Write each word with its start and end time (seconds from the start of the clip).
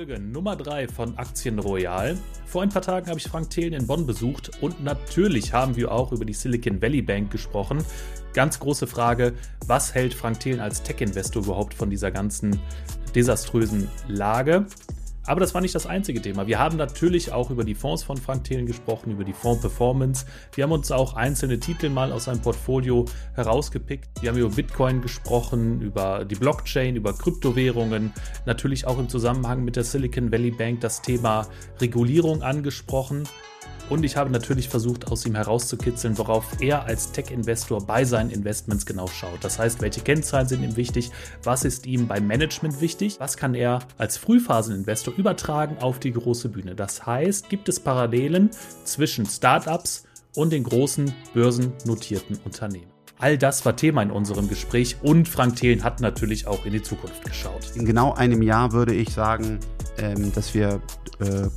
Folge 0.00 0.18
Nummer 0.18 0.56
3 0.56 0.88
von 0.88 1.18
Aktien 1.18 1.58
Royal. 1.58 2.16
Vor 2.46 2.62
ein 2.62 2.70
paar 2.70 2.80
Tagen 2.80 3.08
habe 3.08 3.18
ich 3.18 3.28
Frank 3.28 3.50
Thelen 3.50 3.74
in 3.74 3.86
Bonn 3.86 4.06
besucht 4.06 4.50
und 4.62 4.82
natürlich 4.82 5.52
haben 5.52 5.76
wir 5.76 5.92
auch 5.92 6.10
über 6.10 6.24
die 6.24 6.32
Silicon 6.32 6.80
Valley 6.80 7.02
Bank 7.02 7.30
gesprochen. 7.30 7.84
Ganz 8.32 8.58
große 8.58 8.86
Frage, 8.86 9.34
was 9.66 9.94
hält 9.94 10.14
Frank 10.14 10.40
Thelen 10.40 10.60
als 10.60 10.82
Tech-Investor 10.82 11.42
überhaupt 11.42 11.74
von 11.74 11.90
dieser 11.90 12.10
ganzen 12.10 12.58
desaströsen 13.14 13.88
Lage? 14.08 14.64
Aber 15.26 15.40
das 15.40 15.54
war 15.54 15.60
nicht 15.60 15.74
das 15.74 15.86
einzige 15.86 16.22
Thema. 16.22 16.46
Wir 16.46 16.58
haben 16.58 16.76
natürlich 16.76 17.32
auch 17.32 17.50
über 17.50 17.64
die 17.64 17.74
Fonds 17.74 18.02
von 18.02 18.16
Frank 18.16 18.44
Thelen 18.44 18.66
gesprochen, 18.66 19.12
über 19.12 19.24
die 19.24 19.32
Fonds-Performance. 19.32 20.26
Wir 20.54 20.64
haben 20.64 20.72
uns 20.72 20.90
auch 20.90 21.14
einzelne 21.14 21.60
Titel 21.60 21.88
mal 21.88 22.12
aus 22.12 22.24
seinem 22.24 22.40
Portfolio 22.40 23.04
herausgepickt. 23.34 24.22
Wir 24.22 24.30
haben 24.30 24.38
über 24.38 24.48
Bitcoin 24.48 25.02
gesprochen, 25.02 25.80
über 25.82 26.24
die 26.24 26.36
Blockchain, 26.36 26.96
über 26.96 27.12
Kryptowährungen, 27.12 28.12
natürlich 28.46 28.86
auch 28.86 28.98
im 28.98 29.08
Zusammenhang 29.08 29.64
mit 29.64 29.76
der 29.76 29.84
Silicon 29.84 30.32
Valley 30.32 30.50
Bank 30.50 30.80
das 30.80 31.02
Thema 31.02 31.46
Regulierung 31.80 32.42
angesprochen. 32.42 33.24
Und 33.90 34.04
ich 34.04 34.16
habe 34.16 34.30
natürlich 34.30 34.68
versucht, 34.68 35.10
aus 35.10 35.26
ihm 35.26 35.34
herauszukitzeln, 35.34 36.16
worauf 36.16 36.46
er 36.60 36.84
als 36.84 37.10
Tech-Investor 37.10 37.84
bei 37.84 38.04
seinen 38.04 38.30
Investments 38.30 38.86
genau 38.86 39.08
schaut. 39.08 39.42
Das 39.42 39.58
heißt, 39.58 39.82
welche 39.82 40.00
Kennzahlen 40.00 40.46
sind 40.46 40.62
ihm 40.62 40.76
wichtig, 40.76 41.10
was 41.42 41.64
ist 41.64 41.86
ihm 41.86 42.06
beim 42.06 42.24
Management 42.28 42.80
wichtig, 42.80 43.18
was 43.18 43.36
kann 43.36 43.54
er 43.54 43.80
als 43.98 44.16
Frühphaseninvestor 44.16 45.12
übertragen 45.16 45.78
auf 45.80 45.98
die 45.98 46.12
große 46.12 46.50
Bühne. 46.50 46.76
Das 46.76 47.04
heißt, 47.04 47.48
gibt 47.48 47.68
es 47.68 47.80
Parallelen 47.80 48.50
zwischen 48.84 49.26
Startups 49.26 50.04
und 50.36 50.52
den 50.52 50.62
großen 50.62 51.12
börsennotierten 51.34 52.38
Unternehmen. 52.44 52.92
All 53.18 53.36
das 53.36 53.66
war 53.66 53.76
Thema 53.76 54.02
in 54.02 54.12
unserem 54.12 54.48
Gespräch 54.48 54.98
und 55.02 55.28
Frank 55.28 55.56
Thelen 55.56 55.82
hat 55.82 56.00
natürlich 56.00 56.46
auch 56.46 56.64
in 56.64 56.72
die 56.72 56.82
Zukunft 56.82 57.24
geschaut. 57.24 57.72
In 57.74 57.84
genau 57.84 58.14
einem 58.14 58.40
Jahr 58.40 58.72
würde 58.72 58.94
ich 58.94 59.10
sagen, 59.10 59.58
ähm, 59.98 60.32
dass 60.32 60.54
wir 60.54 60.80
äh, 61.18 61.48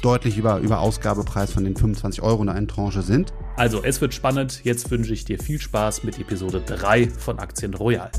deutlich 0.00 0.36
über, 0.36 0.58
über 0.58 0.80
Ausgabepreis 0.80 1.52
von 1.52 1.64
den 1.64 1.76
25 1.76 2.22
Euro 2.22 2.42
in 2.42 2.48
einer 2.48 2.66
Tranche 2.66 3.02
sind. 3.02 3.32
Also, 3.56 3.82
es 3.82 4.00
wird 4.00 4.14
spannend. 4.14 4.60
Jetzt 4.64 4.90
wünsche 4.90 5.12
ich 5.12 5.24
dir 5.24 5.38
viel 5.38 5.60
Spaß 5.60 6.04
mit 6.04 6.18
Episode 6.18 6.62
3 6.64 7.08
von 7.08 7.38
Aktien 7.38 7.74
Royal. 7.74 8.10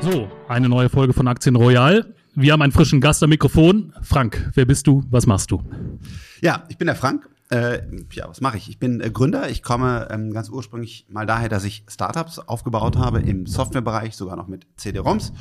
So, 0.00 0.28
eine 0.48 0.68
neue 0.68 0.88
Folge 0.88 1.12
von 1.12 1.26
Aktien 1.28 1.56
Royal. 1.56 2.14
Wir 2.34 2.52
haben 2.52 2.62
einen 2.62 2.72
frischen 2.72 3.00
Gast 3.00 3.22
am 3.22 3.30
Mikrofon. 3.30 3.92
Frank, 4.02 4.50
wer 4.54 4.64
bist 4.64 4.86
du? 4.86 5.02
Was 5.10 5.26
machst 5.26 5.50
du? 5.50 5.62
Ja, 6.42 6.64
ich 6.68 6.76
bin 6.76 6.86
der 6.86 6.96
Frank. 6.96 7.28
Äh, 7.50 7.82
ja, 8.12 8.28
was 8.28 8.40
mache 8.40 8.56
ich? 8.56 8.68
Ich 8.68 8.78
bin 8.78 9.00
äh, 9.00 9.10
Gründer. 9.10 9.50
Ich 9.50 9.62
komme 9.62 10.08
ähm, 10.10 10.32
ganz 10.32 10.48
ursprünglich 10.48 11.06
mal 11.08 11.26
daher, 11.26 11.48
dass 11.48 11.64
ich 11.64 11.84
Startups 11.88 12.38
aufgebaut 12.38 12.96
habe 12.96 13.20
im 13.20 13.46
Softwarebereich, 13.46 14.16
sogar 14.16 14.36
noch 14.36 14.48
mit 14.48 14.66
CD-ROMs. 14.76 15.32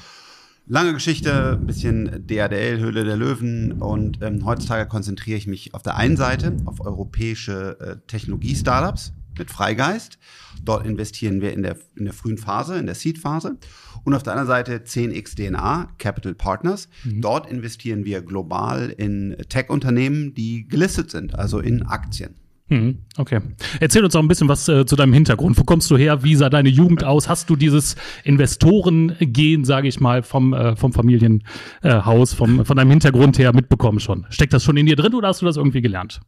Lange 0.66 0.94
Geschichte, 0.94 1.60
bisschen 1.62 2.26
DADL, 2.26 2.80
Höhle 2.80 3.04
der 3.04 3.18
Löwen 3.18 3.82
und 3.82 4.22
ähm, 4.22 4.46
heutzutage 4.46 4.88
konzentriere 4.88 5.38
ich 5.38 5.46
mich 5.46 5.74
auf 5.74 5.84
der 5.84 5.98
einen 5.98 6.16
Seite 6.16 6.56
auf 6.66 6.80
europäische 6.80 7.78
äh, 7.80 8.08
Technologie-Startups 8.08 9.14
mit 9.38 9.52
Freigeist. 9.52 10.20
Dort 10.64 10.86
investieren 10.86 11.42
wir 11.42 11.52
in 11.52 11.64
der, 11.64 11.78
in 11.96 12.06
der 12.06 12.14
frühen 12.14 12.38
Phase, 12.38 12.78
in 12.78 12.86
der 12.86 12.96
Seed-Phase. 12.96 13.58
Und 14.04 14.14
auf 14.14 14.24
der 14.24 14.34
anderen 14.34 14.48
Seite 14.48 14.78
10x 14.78 15.36
DNA, 15.36 15.90
Capital 15.98 16.36
Partners. 16.36 16.90
Mhm. 17.04 17.22
Dort 17.22 17.50
investieren 17.50 18.06
wir 18.06 18.22
global 18.22 18.90
in 18.90 19.36
Tech-Unternehmen, 19.50 20.34
die 20.34 20.68
gelistet 20.68 21.12
sind, 21.12 21.36
also 21.36 21.60
in 21.60 21.84
Aktien. 21.84 22.36
Mhm, 22.70 23.00
okay. 23.18 23.42
Erzähl 23.80 24.04
uns 24.04 24.16
auch 24.16 24.22
ein 24.22 24.28
bisschen 24.28 24.48
was 24.48 24.68
äh, 24.68 24.86
zu 24.86 24.96
deinem 24.96 25.14
Hintergrund. 25.14 25.58
Wo 25.58 25.64
kommst 25.64 25.92
du 25.92 25.98
her? 25.98 26.24
Wie 26.24 26.36
sah 26.36 26.50
deine 26.50 26.70
Jugend 26.70 27.04
aus? 27.04 27.28
Hast 27.28 27.50
du 27.50 27.56
dieses 27.56 27.96
Investorengehen, 28.24 29.66
sage 29.66 29.88
ich 29.88 30.00
mal, 30.00 30.24
vom, 30.24 30.54
äh, 30.54 30.76
vom 30.76 30.94
Familienhaus, 30.94 32.34
äh, 32.34 32.36
vom, 32.36 32.66
von 32.66 32.78
deinem 32.78 32.90
Hintergrund 32.90 33.38
her 33.38 33.54
mitbekommen 33.54 34.00
schon? 34.00 34.26
Steckt 34.30 34.54
das 34.54 34.64
schon 34.64 34.78
in 34.78 34.86
dir 34.86 34.96
drin 34.96 35.14
oder 35.14 35.28
hast 35.28 35.42
du 35.42 35.46
das 35.46 35.58
irgendwie 35.58 35.82
gelernt? 35.82 36.22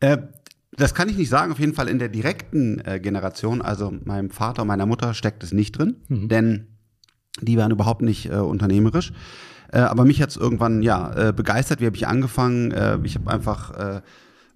Äh, 0.00 0.18
das 0.76 0.94
kann 0.94 1.08
ich 1.08 1.16
nicht 1.16 1.30
sagen. 1.30 1.52
Auf 1.52 1.58
jeden 1.58 1.74
Fall 1.74 1.88
in 1.88 1.98
der 1.98 2.08
direkten 2.08 2.78
äh, 2.84 3.00
Generation, 3.00 3.62
also 3.62 3.92
meinem 4.04 4.30
Vater 4.30 4.62
und 4.62 4.68
meiner 4.68 4.86
Mutter, 4.86 5.14
steckt 5.14 5.42
es 5.42 5.52
nicht 5.52 5.72
drin, 5.72 5.96
mhm. 6.08 6.28
denn 6.28 6.66
die 7.40 7.56
waren 7.56 7.70
überhaupt 7.70 8.02
nicht 8.02 8.30
äh, 8.30 8.36
unternehmerisch. 8.36 9.12
Äh, 9.72 9.78
aber 9.78 10.04
mich 10.04 10.20
hat 10.20 10.30
es 10.30 10.36
irgendwann 10.36 10.82
ja 10.82 11.28
äh, 11.28 11.32
begeistert. 11.32 11.80
Wie 11.80 11.86
habe 11.86 11.96
ich 11.96 12.06
angefangen? 12.06 12.72
Äh, 12.72 12.98
ich 13.04 13.14
habe 13.14 13.30
einfach 13.30 13.70
äh, 13.70 14.00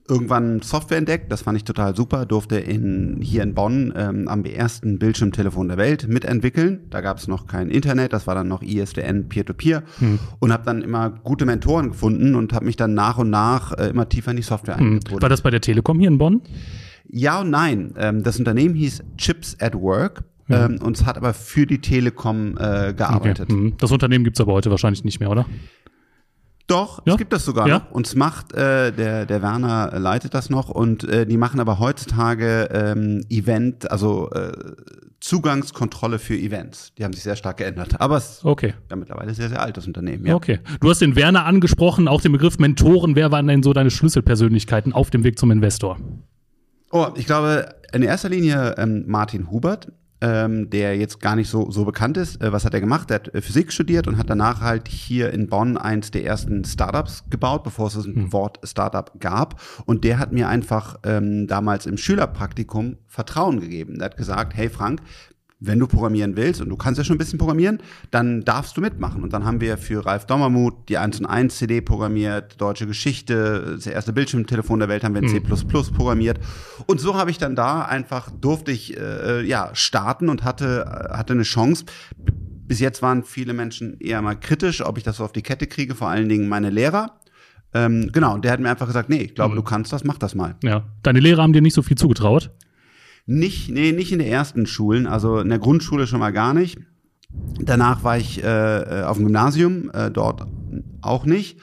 irgendwann 0.09 0.63
Software 0.63 0.99
entdeckt, 0.99 1.33
das 1.33 1.43
fand 1.43 1.57
ich 1.57 1.65
total 1.65 1.97
super, 1.97 2.27
durfte 2.27 2.57
in, 2.57 3.19
hier 3.21 3.43
in 3.43 3.55
Bonn 3.55 3.93
ähm, 3.97 4.29
am 4.29 4.45
ersten 4.45 4.99
Bildschirmtelefon 4.99 5.69
der 5.69 5.77
Welt 5.77 6.09
mitentwickeln. 6.09 6.87
Da 6.91 7.01
gab 7.01 7.19
es 7.19 7.29
noch 7.29 7.47
kein 7.47 7.71
Internet, 7.71 8.13
das 8.13 8.27
war 8.27 8.35
dann 8.35 8.49
noch 8.49 8.63
ISDN 8.63 9.29
Peer-to-Peer 9.29 9.83
hm. 9.99 10.19
und 10.39 10.53
habe 10.53 10.65
dann 10.65 10.83
immer 10.83 11.11
gute 11.11 11.45
Mentoren 11.45 11.91
gefunden 11.91 12.35
und 12.35 12.53
habe 12.53 12.67
mich 12.67 12.77
dann 12.77 12.95
nach 12.95 13.19
und 13.19 13.31
nach 13.31 13.73
äh, 13.73 13.89
immer 13.89 14.09
tiefer 14.09 14.31
in 14.31 14.37
die 14.37 14.43
Software 14.43 14.77
hm. 14.77 14.87
eingebunden. 14.87 15.23
War 15.23 15.29
das 15.29 15.43
bei 15.43 15.51
der 15.51 15.61
Telekom 15.61 15.99
hier 15.99 16.09
in 16.09 16.19
Bonn? 16.19 16.43
Ja 17.09 17.41
und 17.41 17.51
nein. 17.51 17.95
Ähm, 17.97 18.23
das 18.23 18.39
Unternehmen 18.39 18.75
hieß 18.75 19.03
Chips 19.17 19.57
at 19.61 19.75
Work. 19.75 20.25
Mhm. 20.49 20.55
Ähm, 20.55 20.79
und 20.83 20.97
es 20.97 21.05
hat 21.05 21.17
aber 21.17 21.35
für 21.35 21.67
die 21.67 21.81
Telekom 21.81 22.57
äh, 22.59 22.95
gearbeitet. 22.95 23.51
Okay. 23.51 23.61
Mhm. 23.61 23.77
Das 23.79 23.91
Unternehmen 23.93 24.25
gibt's 24.25 24.41
aber 24.41 24.53
heute 24.53 24.71
wahrscheinlich 24.71 25.05
nicht 25.05 25.21
mehr, 25.21 25.31
oder? 25.31 25.47
Doch, 26.67 27.01
ja? 27.07 27.13
es 27.13 27.19
gibt 27.19 27.33
das 27.33 27.45
sogar 27.45 27.69
ja? 27.69 27.79
noch. 27.79 27.91
Und 27.93 28.07
es 28.07 28.17
macht, 28.17 28.53
äh, 28.53 28.93
der, 28.93 29.25
der 29.25 29.43
Werner 29.43 29.99
leitet 29.99 30.35
das 30.35 30.51
noch 30.51 30.69
und 30.69 31.05
äh, 31.05 31.25
die 31.27 31.37
machen 31.37 31.61
aber 31.61 31.79
heutzutage 31.79 32.69
ähm, 32.73 33.21
Event, 33.29 33.91
also 33.91 34.31
äh, 34.31 34.53
Zugangskontrolle 35.21 36.19
für 36.19 36.37
Events. 36.37 36.93
Die 36.95 37.05
haben 37.05 37.13
sich 37.13 37.23
sehr 37.23 37.37
stark 37.37 37.59
geändert. 37.59 38.01
Aber 38.01 38.17
es 38.17 38.45
okay. 38.45 38.75
ja 38.91 38.97
mittlerweile 38.97 39.33
sehr, 39.35 39.49
sehr 39.49 39.63
altes 39.63 39.87
Unternehmen. 39.87 40.27
Ja. 40.27 40.35
Okay. 40.35 40.59
Du 40.81 40.91
hast 40.91 41.01
den 41.01 41.17
Werner 41.17 41.47
angesprochen, 41.47 42.09
auch 42.09 42.21
den 42.21 42.33
Begriff 42.33 42.59
Mentoren. 42.59 43.15
Wer 43.15 43.31
waren 43.31 43.47
denn 43.47 43.63
so 43.63 43.73
deine 43.73 43.91
Schlüsselpersönlichkeiten 43.91 44.93
auf 44.93 45.11
dem 45.11 45.25
Weg 45.25 45.39
zum 45.39 45.51
Investor? 45.51 45.99
Oh, 46.91 47.09
ich 47.17 47.27
glaube, 47.27 47.75
in 47.93 48.03
erster 48.03 48.29
Linie 48.29 48.75
ähm, 48.77 49.05
Martin 49.07 49.51
Hubert 49.51 49.93
ähm, 50.21 50.71
der 50.71 50.97
jetzt 50.97 51.21
gar 51.21 51.37
nicht 51.37 51.49
so, 51.49 51.71
so 51.71 51.85
bekannt 51.85 52.17
ist. 52.17 52.43
Äh, 52.43 52.53
was 52.53 52.65
hat 52.65 52.75
er 52.75 52.81
gemacht? 52.81 53.11
Er 53.11 53.17
hat 53.17 53.35
äh, 53.35 53.41
Physik 53.41 53.73
studiert 53.73 54.07
und 54.07 54.17
hat 54.17 54.31
danach 54.31 54.61
halt 54.61 54.89
hier 54.89 55.33
in 55.33 55.49
Bonn 55.49 55.77
eins 55.77 56.11
der 56.11 56.25
ersten 56.25 56.65
Startups 56.65 57.25
gebaut, 57.29 57.65
bevor 57.65 57.89
es 57.89 57.97
ein 57.97 58.15
hm. 58.15 58.33
Wort 58.33 58.59
Startup 58.65 59.11
gab. 59.21 59.61
Und 59.85 60.05
der 60.05 60.19
hat 60.19 60.33
mir 60.33 60.49
einfach 60.49 60.97
ähm, 61.05 61.47
damals 61.47 61.87
im 61.87 61.99
Schülerpraktikum 61.99 62.97
Vertrauen 63.07 63.61
gegeben. 63.61 64.01
Er 64.01 64.07
hat 64.07 64.17
gesagt, 64.17 64.57
hey 64.57 64.69
Frank, 64.69 65.01
wenn 65.59 65.79
du 65.79 65.87
programmieren 65.87 66.37
willst, 66.37 66.61
und 66.61 66.69
du 66.69 66.77
kannst 66.77 66.99
ja 66.99 67.05
schon 67.05 67.17
ein 67.17 67.19
bisschen 67.19 67.39
programmieren, 67.39 67.79
dann 68.11 68.45
darfst 68.45 68.77
du 68.77 68.83
mitmachen. 68.83 69.23
Und 69.23 69.33
dann 69.33 69.45
haben 69.45 69.61
wir 69.61 69.79
für 69.79 70.05
Ralf 70.05 70.27
Dommermuth 70.27 70.89
die 70.89 70.99
1 70.99 71.21
und 71.21 71.27
1 71.27 71.57
CD 71.57 71.81
programmiert, 71.81 72.61
deutsche 72.61 72.87
Geschichte, 72.87 73.73
das 73.77 73.87
erste 73.87 74.13
Bildschirmtelefon 74.13 74.81
der 74.81 74.89
Welt 74.89 75.03
haben 75.03 75.15
wir 75.15 75.23
in 75.23 75.29
mhm. 75.29 75.45
C++ 75.47 75.93
programmiert. 75.93 76.39
Und 76.87 77.01
so 77.01 77.15
habe 77.15 77.31
ich 77.31 77.39
dann 77.39 77.57
da 77.57 77.83
einfach, 77.83 78.31
durfte 78.31 78.71
ich 78.71 78.97
äh, 78.99 79.43
ja 79.47 79.71
starten 79.73 80.29
und 80.29 80.45
hatte, 80.45 81.09
hatte 81.11 81.33
eine 81.33 81.45
Chance. 81.45 81.87
Bis 82.67 82.81
jetzt 82.81 83.01
waren 83.01 83.23
viele 83.23 83.55
Menschen 83.55 83.99
eher 83.99 84.21
mal 84.21 84.35
kritisch, 84.35 84.85
ob 84.85 84.99
ich 84.99 85.05
das 85.05 85.17
so 85.17 85.25
auf 85.25 85.33
die 85.33 85.43
Kette 85.43 85.67
kriege, 85.67 85.95
vor 85.95 86.09
allen 86.09 86.29
Dingen 86.29 86.49
meine 86.49 86.69
Lehrer. 86.69 87.21
Ähm, 87.73 88.11
genau, 88.13 88.35
und 88.35 88.45
der 88.45 88.53
hat 88.53 88.61
mir 88.61 88.71
einfach 88.71 88.87
gesagt, 88.87 89.09
nee, 89.09 89.23
ich 89.23 89.35
glaube, 89.35 89.53
mhm. 89.53 89.57
du 89.57 89.63
kannst 89.63 89.93
das, 89.93 90.05
mach 90.05 90.19
das 90.19 90.35
mal. 90.35 90.57
Ja, 90.63 90.85
deine 91.03 91.21
Lehrer 91.21 91.43
haben 91.43 91.53
dir 91.53 91.63
nicht 91.63 91.75
so 91.75 91.83
viel 91.83 91.97
zugetraut? 91.97 92.51
Nicht, 93.27 93.71
nee, 93.71 93.93
nicht 93.93 94.13
in 94.13 94.21
der 94.21 94.31
ersten 94.31 94.67
Schulen, 94.67 95.07
also 95.07 95.41
in 95.41 95.49
der 95.49 95.59
Grundschule 95.59 96.07
schon 96.07 96.21
mal 96.21 96.33
gar 96.33 96.55
nicht. 96.55 96.79
Danach 97.61 98.05
war 98.05 98.17
ich 98.17 98.43
äh, 98.43 99.03
auf 99.05 99.17
dem 99.17 99.27
Gymnasium, 99.27 99.91
äh, 99.93 100.11
dort 100.11 100.47
auch 101.03 101.25
nicht. 101.25 101.59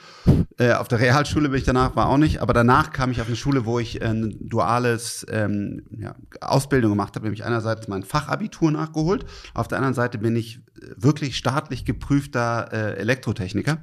Äh, 0.58 0.72
auf 0.72 0.88
der 0.88 1.00
Realschule 1.00 1.48
bin 1.48 1.58
ich 1.58 1.64
danach, 1.64 1.96
war 1.96 2.08
auch 2.08 2.18
nicht. 2.18 2.40
Aber 2.40 2.52
danach 2.52 2.92
kam 2.92 3.10
ich 3.10 3.20
auf 3.20 3.26
eine 3.26 3.36
Schule, 3.36 3.66
wo 3.66 3.78
ich 3.78 4.02
ein 4.02 4.36
duales 4.40 5.26
ähm, 5.30 5.82
ja, 5.96 6.14
Ausbildung 6.40 6.92
gemacht 6.92 7.14
habe, 7.16 7.26
nämlich 7.26 7.44
einerseits 7.44 7.88
mein 7.88 8.02
Fachabitur 8.02 8.70
nachgeholt, 8.70 9.24
auf 9.54 9.68
der 9.68 9.78
anderen 9.78 9.94
Seite 9.94 10.18
bin 10.18 10.36
ich 10.36 10.60
wirklich 10.96 11.36
staatlich 11.36 11.84
geprüfter 11.84 12.68
äh, 12.72 12.96
Elektrotechniker. 12.96 13.78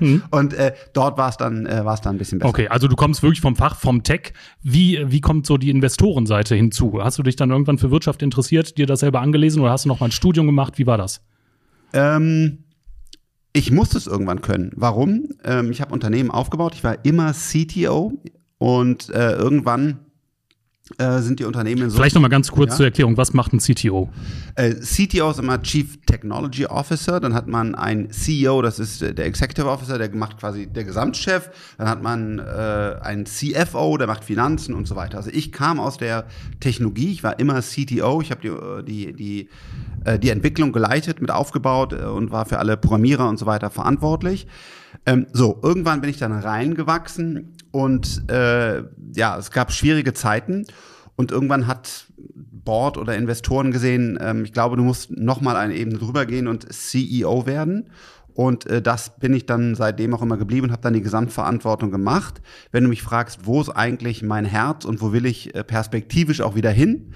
Mhm. 0.00 0.22
Und 0.30 0.54
äh, 0.54 0.74
dort 0.92 1.18
war 1.18 1.28
es 1.28 1.36
dann, 1.36 1.66
äh, 1.66 1.84
war 1.84 1.94
es 1.94 2.00
dann 2.00 2.16
ein 2.16 2.18
bisschen 2.18 2.38
besser. 2.38 2.48
Okay, 2.48 2.68
also 2.68 2.88
du 2.88 2.96
kommst 2.96 3.22
wirklich 3.22 3.40
vom 3.40 3.56
Fach, 3.56 3.76
vom 3.76 4.02
Tech. 4.02 4.32
Wie, 4.62 5.00
wie 5.06 5.20
kommt 5.20 5.46
so 5.46 5.56
die 5.56 5.70
Investorenseite 5.70 6.54
hinzu? 6.54 7.00
Hast 7.02 7.18
du 7.18 7.22
dich 7.22 7.36
dann 7.36 7.50
irgendwann 7.50 7.78
für 7.78 7.90
Wirtschaft 7.90 8.22
interessiert, 8.22 8.78
dir 8.78 8.86
das 8.86 9.00
selber 9.00 9.20
angelesen 9.20 9.62
oder 9.62 9.70
hast 9.70 9.84
du 9.84 9.88
noch 9.88 10.00
mal 10.00 10.06
ein 10.06 10.12
Studium 10.12 10.46
gemacht? 10.46 10.78
Wie 10.78 10.86
war 10.86 10.98
das? 10.98 11.20
Ähm, 11.92 12.64
ich 13.52 13.70
musste 13.70 13.98
es 13.98 14.06
irgendwann 14.06 14.40
können. 14.40 14.72
Warum? 14.76 15.28
Ähm, 15.44 15.70
ich 15.70 15.80
habe 15.80 15.92
Unternehmen 15.92 16.30
aufgebaut. 16.30 16.74
Ich 16.74 16.84
war 16.84 17.04
immer 17.04 17.32
CTO 17.32 18.12
und 18.58 19.10
äh, 19.10 19.32
irgendwann 19.32 20.00
äh, 20.98 21.20
sind 21.20 21.38
die 21.38 21.44
Unternehmen 21.44 21.90
so. 21.90 21.96
Vielleicht 21.96 22.16
noch 22.16 22.22
mal 22.22 22.28
ganz 22.28 22.50
kurz 22.50 22.72
ja? 22.72 22.76
zur 22.78 22.86
Erklärung, 22.86 23.16
was 23.16 23.32
macht 23.34 23.52
ein 23.52 23.60
CTO? 23.60 24.10
Äh, 24.56 24.74
CTO 24.74 25.30
ist 25.30 25.38
immer 25.38 25.62
Chief 25.62 25.98
Technology 26.06 26.66
Officer, 26.66 27.20
dann 27.20 27.34
hat 27.34 27.46
man 27.46 27.76
einen 27.76 28.10
CEO, 28.10 28.62
das 28.62 28.80
ist 28.80 29.00
der 29.00 29.24
Executive 29.24 29.68
Officer, 29.68 29.96
der 29.96 30.12
macht 30.14 30.38
quasi 30.38 30.66
der 30.66 30.82
Gesamtchef, 30.82 31.50
dann 31.78 31.88
hat 31.88 32.02
man 32.02 32.40
äh, 32.40 32.96
einen 33.00 33.26
CFO, 33.26 33.96
der 33.96 34.08
macht 34.08 34.24
Finanzen 34.24 34.74
und 34.74 34.88
so 34.88 34.96
weiter. 34.96 35.18
Also 35.18 35.30
ich 35.32 35.52
kam 35.52 35.78
aus 35.78 35.98
der 35.98 36.26
Technologie, 36.58 37.12
ich 37.12 37.22
war 37.22 37.38
immer 37.38 37.60
CTO, 37.62 38.20
ich 38.20 38.32
habe 38.32 38.40
die, 38.42 38.48
äh, 38.48 38.82
die, 38.82 39.12
die, 39.12 39.48
äh, 40.04 40.18
die 40.18 40.30
Entwicklung 40.30 40.72
geleitet, 40.72 41.20
mit 41.20 41.30
aufgebaut 41.30 41.92
und 41.92 42.32
war 42.32 42.44
für 42.44 42.58
alle 42.58 42.76
Programmierer 42.76 43.28
und 43.28 43.38
so 43.38 43.46
weiter 43.46 43.70
verantwortlich. 43.70 44.48
Ähm, 45.06 45.26
so, 45.32 45.58
irgendwann 45.62 46.00
bin 46.00 46.10
ich 46.10 46.18
dann 46.18 46.32
reingewachsen 46.32 47.54
und 47.72 48.30
äh, 48.30 48.84
ja, 49.14 49.36
es 49.36 49.50
gab 49.50 49.72
schwierige 49.72 50.14
Zeiten 50.14 50.66
und 51.16 51.32
irgendwann 51.32 51.66
hat 51.66 52.06
Board 52.64 52.96
oder 52.96 53.16
Investoren 53.16 53.72
gesehen, 53.72 54.18
ähm, 54.20 54.44
ich 54.44 54.52
glaube, 54.52 54.76
du 54.76 54.82
musst 54.82 55.10
noch 55.10 55.40
mal 55.40 55.56
eine 55.56 55.74
Ebene 55.74 55.98
drüber 55.98 56.26
gehen 56.26 56.46
und 56.46 56.72
CEO 56.72 57.46
werden. 57.46 57.90
Und 58.34 58.66
äh, 58.66 58.80
das 58.80 59.18
bin 59.18 59.34
ich 59.34 59.44
dann 59.44 59.74
seitdem 59.74 60.14
auch 60.14 60.22
immer 60.22 60.38
geblieben 60.38 60.66
und 60.66 60.72
habe 60.72 60.82
dann 60.82 60.94
die 60.94 61.02
Gesamtverantwortung 61.02 61.90
gemacht. 61.90 62.40
Wenn 62.70 62.84
du 62.84 62.88
mich 62.88 63.02
fragst, 63.02 63.40
wo 63.44 63.60
ist 63.60 63.68
eigentlich 63.68 64.22
mein 64.22 64.46
Herz 64.46 64.84
und 64.84 65.02
wo 65.02 65.12
will 65.12 65.26
ich 65.26 65.54
äh, 65.54 65.64
perspektivisch 65.64 66.40
auch 66.40 66.54
wieder 66.54 66.70
hin, 66.70 67.12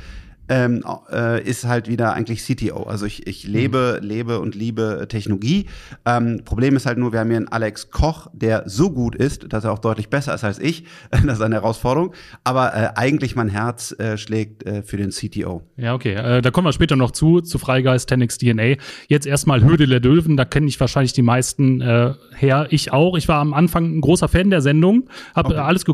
ähm, 0.49 0.85
äh, 1.11 1.43
ist 1.43 1.65
halt 1.65 1.89
wieder 1.89 2.13
eigentlich 2.13 2.43
CTO. 2.45 2.85
Also 2.85 3.07
ich, 3.07 3.27
ich 3.27 3.47
lebe, 3.47 3.99
mhm. 4.01 4.09
lebe 4.09 4.41
und 4.41 4.55
liebe 4.55 5.07
Technologie. 5.09 5.67
Ähm, 6.05 6.43
Problem 6.45 6.77
ist 6.77 6.87
halt 6.87 6.99
nur, 6.99 7.13
wir 7.13 7.21
haben 7.21 7.29
hier 7.29 7.37
einen 7.39 7.49
Alex 7.49 7.91
Koch, 7.91 8.29
der 8.33 8.65
so 8.67 8.91
gut 8.91 9.15
ist, 9.15 9.53
dass 9.53 9.65
er 9.65 9.73
auch 9.73 9.79
deutlich 9.79 10.09
besser 10.09 10.35
ist 10.35 10.45
als 10.45 10.59
ich. 10.59 10.85
das 11.11 11.25
ist 11.25 11.41
eine 11.41 11.57
Herausforderung. 11.57 12.13
Aber 12.45 12.75
äh, 12.75 12.89
eigentlich 12.95 13.37
mein 13.37 13.49
Herz 13.49 13.95
äh, 13.99 14.17
schlägt 14.17 14.65
äh, 14.65 14.83
für 14.83 14.97
den 14.97 15.11
CTO. 15.11 15.63
Ja, 15.77 15.95
okay. 15.95 16.15
Äh, 16.15 16.43
da 16.43 16.51
kommen 16.51 16.67
wir 16.67 16.73
später 16.73 16.97
noch 16.97 17.11
zu, 17.11 17.41
zu 17.41 17.59
Freigeist, 17.59 18.09
Tenix 18.09 18.39
DNA. 18.39 18.77
Jetzt 19.09 19.27
erstmal 19.27 19.63
Höhle 19.63 19.87
der 19.87 20.01
Löwen, 20.01 20.37
da 20.37 20.45
kenne 20.45 20.67
ich 20.67 20.79
wahrscheinlich 20.79 21.13
die 21.13 21.23
meisten 21.23 21.81
äh, 21.81 22.15
her. 22.35 22.69
Ich 22.71 22.93
auch. 22.93 23.17
Ich 23.17 23.29
war 23.29 23.41
am 23.41 23.55
Anfang 23.55 23.97
ein 23.97 24.01
großer 24.01 24.29
Fan 24.29 24.51
der 24.51 24.61
Sendung, 24.61 25.09
habe 25.35 25.51
okay. 25.51 25.59
alles, 25.59 25.85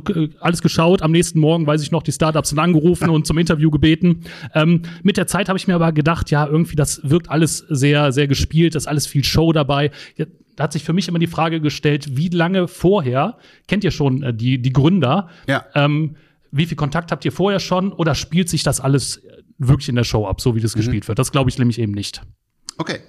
alles 0.40 0.62
geschaut. 0.62 1.02
Am 1.02 1.12
nächsten 1.12 1.40
Morgen, 1.40 1.66
weiß 1.66 1.82
ich 1.82 1.90
noch, 1.90 2.02
die 2.02 2.12
Startups 2.12 2.50
sind 2.50 2.58
angerufen 2.58 3.08
und 3.10 3.26
zum 3.26 3.38
Interview 3.38 3.70
gebeten. 3.70 4.24
Ähm, 4.54 4.82
mit 5.02 5.16
der 5.16 5.26
Zeit 5.26 5.48
habe 5.48 5.58
ich 5.58 5.66
mir 5.66 5.74
aber 5.74 5.92
gedacht, 5.92 6.30
ja, 6.30 6.46
irgendwie, 6.46 6.76
das 6.76 7.00
wirkt 7.08 7.30
alles 7.30 7.58
sehr, 7.68 8.12
sehr 8.12 8.26
gespielt, 8.26 8.74
das 8.74 8.84
ist 8.84 8.88
alles 8.88 9.06
viel 9.06 9.24
Show 9.24 9.52
dabei. 9.52 9.90
Ja, 10.16 10.26
da 10.56 10.64
hat 10.64 10.72
sich 10.72 10.84
für 10.84 10.92
mich 10.92 11.08
immer 11.08 11.18
die 11.18 11.26
Frage 11.26 11.60
gestellt, 11.60 12.16
wie 12.16 12.28
lange 12.28 12.68
vorher, 12.68 13.38
kennt 13.68 13.84
ihr 13.84 13.90
schon 13.90 14.22
äh, 14.22 14.34
die, 14.34 14.60
die 14.60 14.72
Gründer? 14.72 15.28
Ja. 15.46 15.64
Ähm, 15.74 16.16
wie 16.50 16.66
viel 16.66 16.76
Kontakt 16.76 17.10
habt 17.10 17.24
ihr 17.24 17.32
vorher 17.32 17.60
schon 17.60 17.92
oder 17.92 18.14
spielt 18.14 18.48
sich 18.48 18.62
das 18.62 18.80
alles 18.80 19.22
wirklich 19.58 19.88
in 19.88 19.96
der 19.96 20.04
Show 20.04 20.26
ab, 20.26 20.40
so 20.40 20.54
wie 20.54 20.60
das 20.60 20.74
mhm. 20.74 20.80
gespielt 20.80 21.08
wird? 21.08 21.18
Das 21.18 21.32
glaube 21.32 21.48
ich 21.50 21.58
nämlich 21.58 21.78
eben 21.78 21.92
nicht. 21.92 22.22
Okay. 22.78 23.00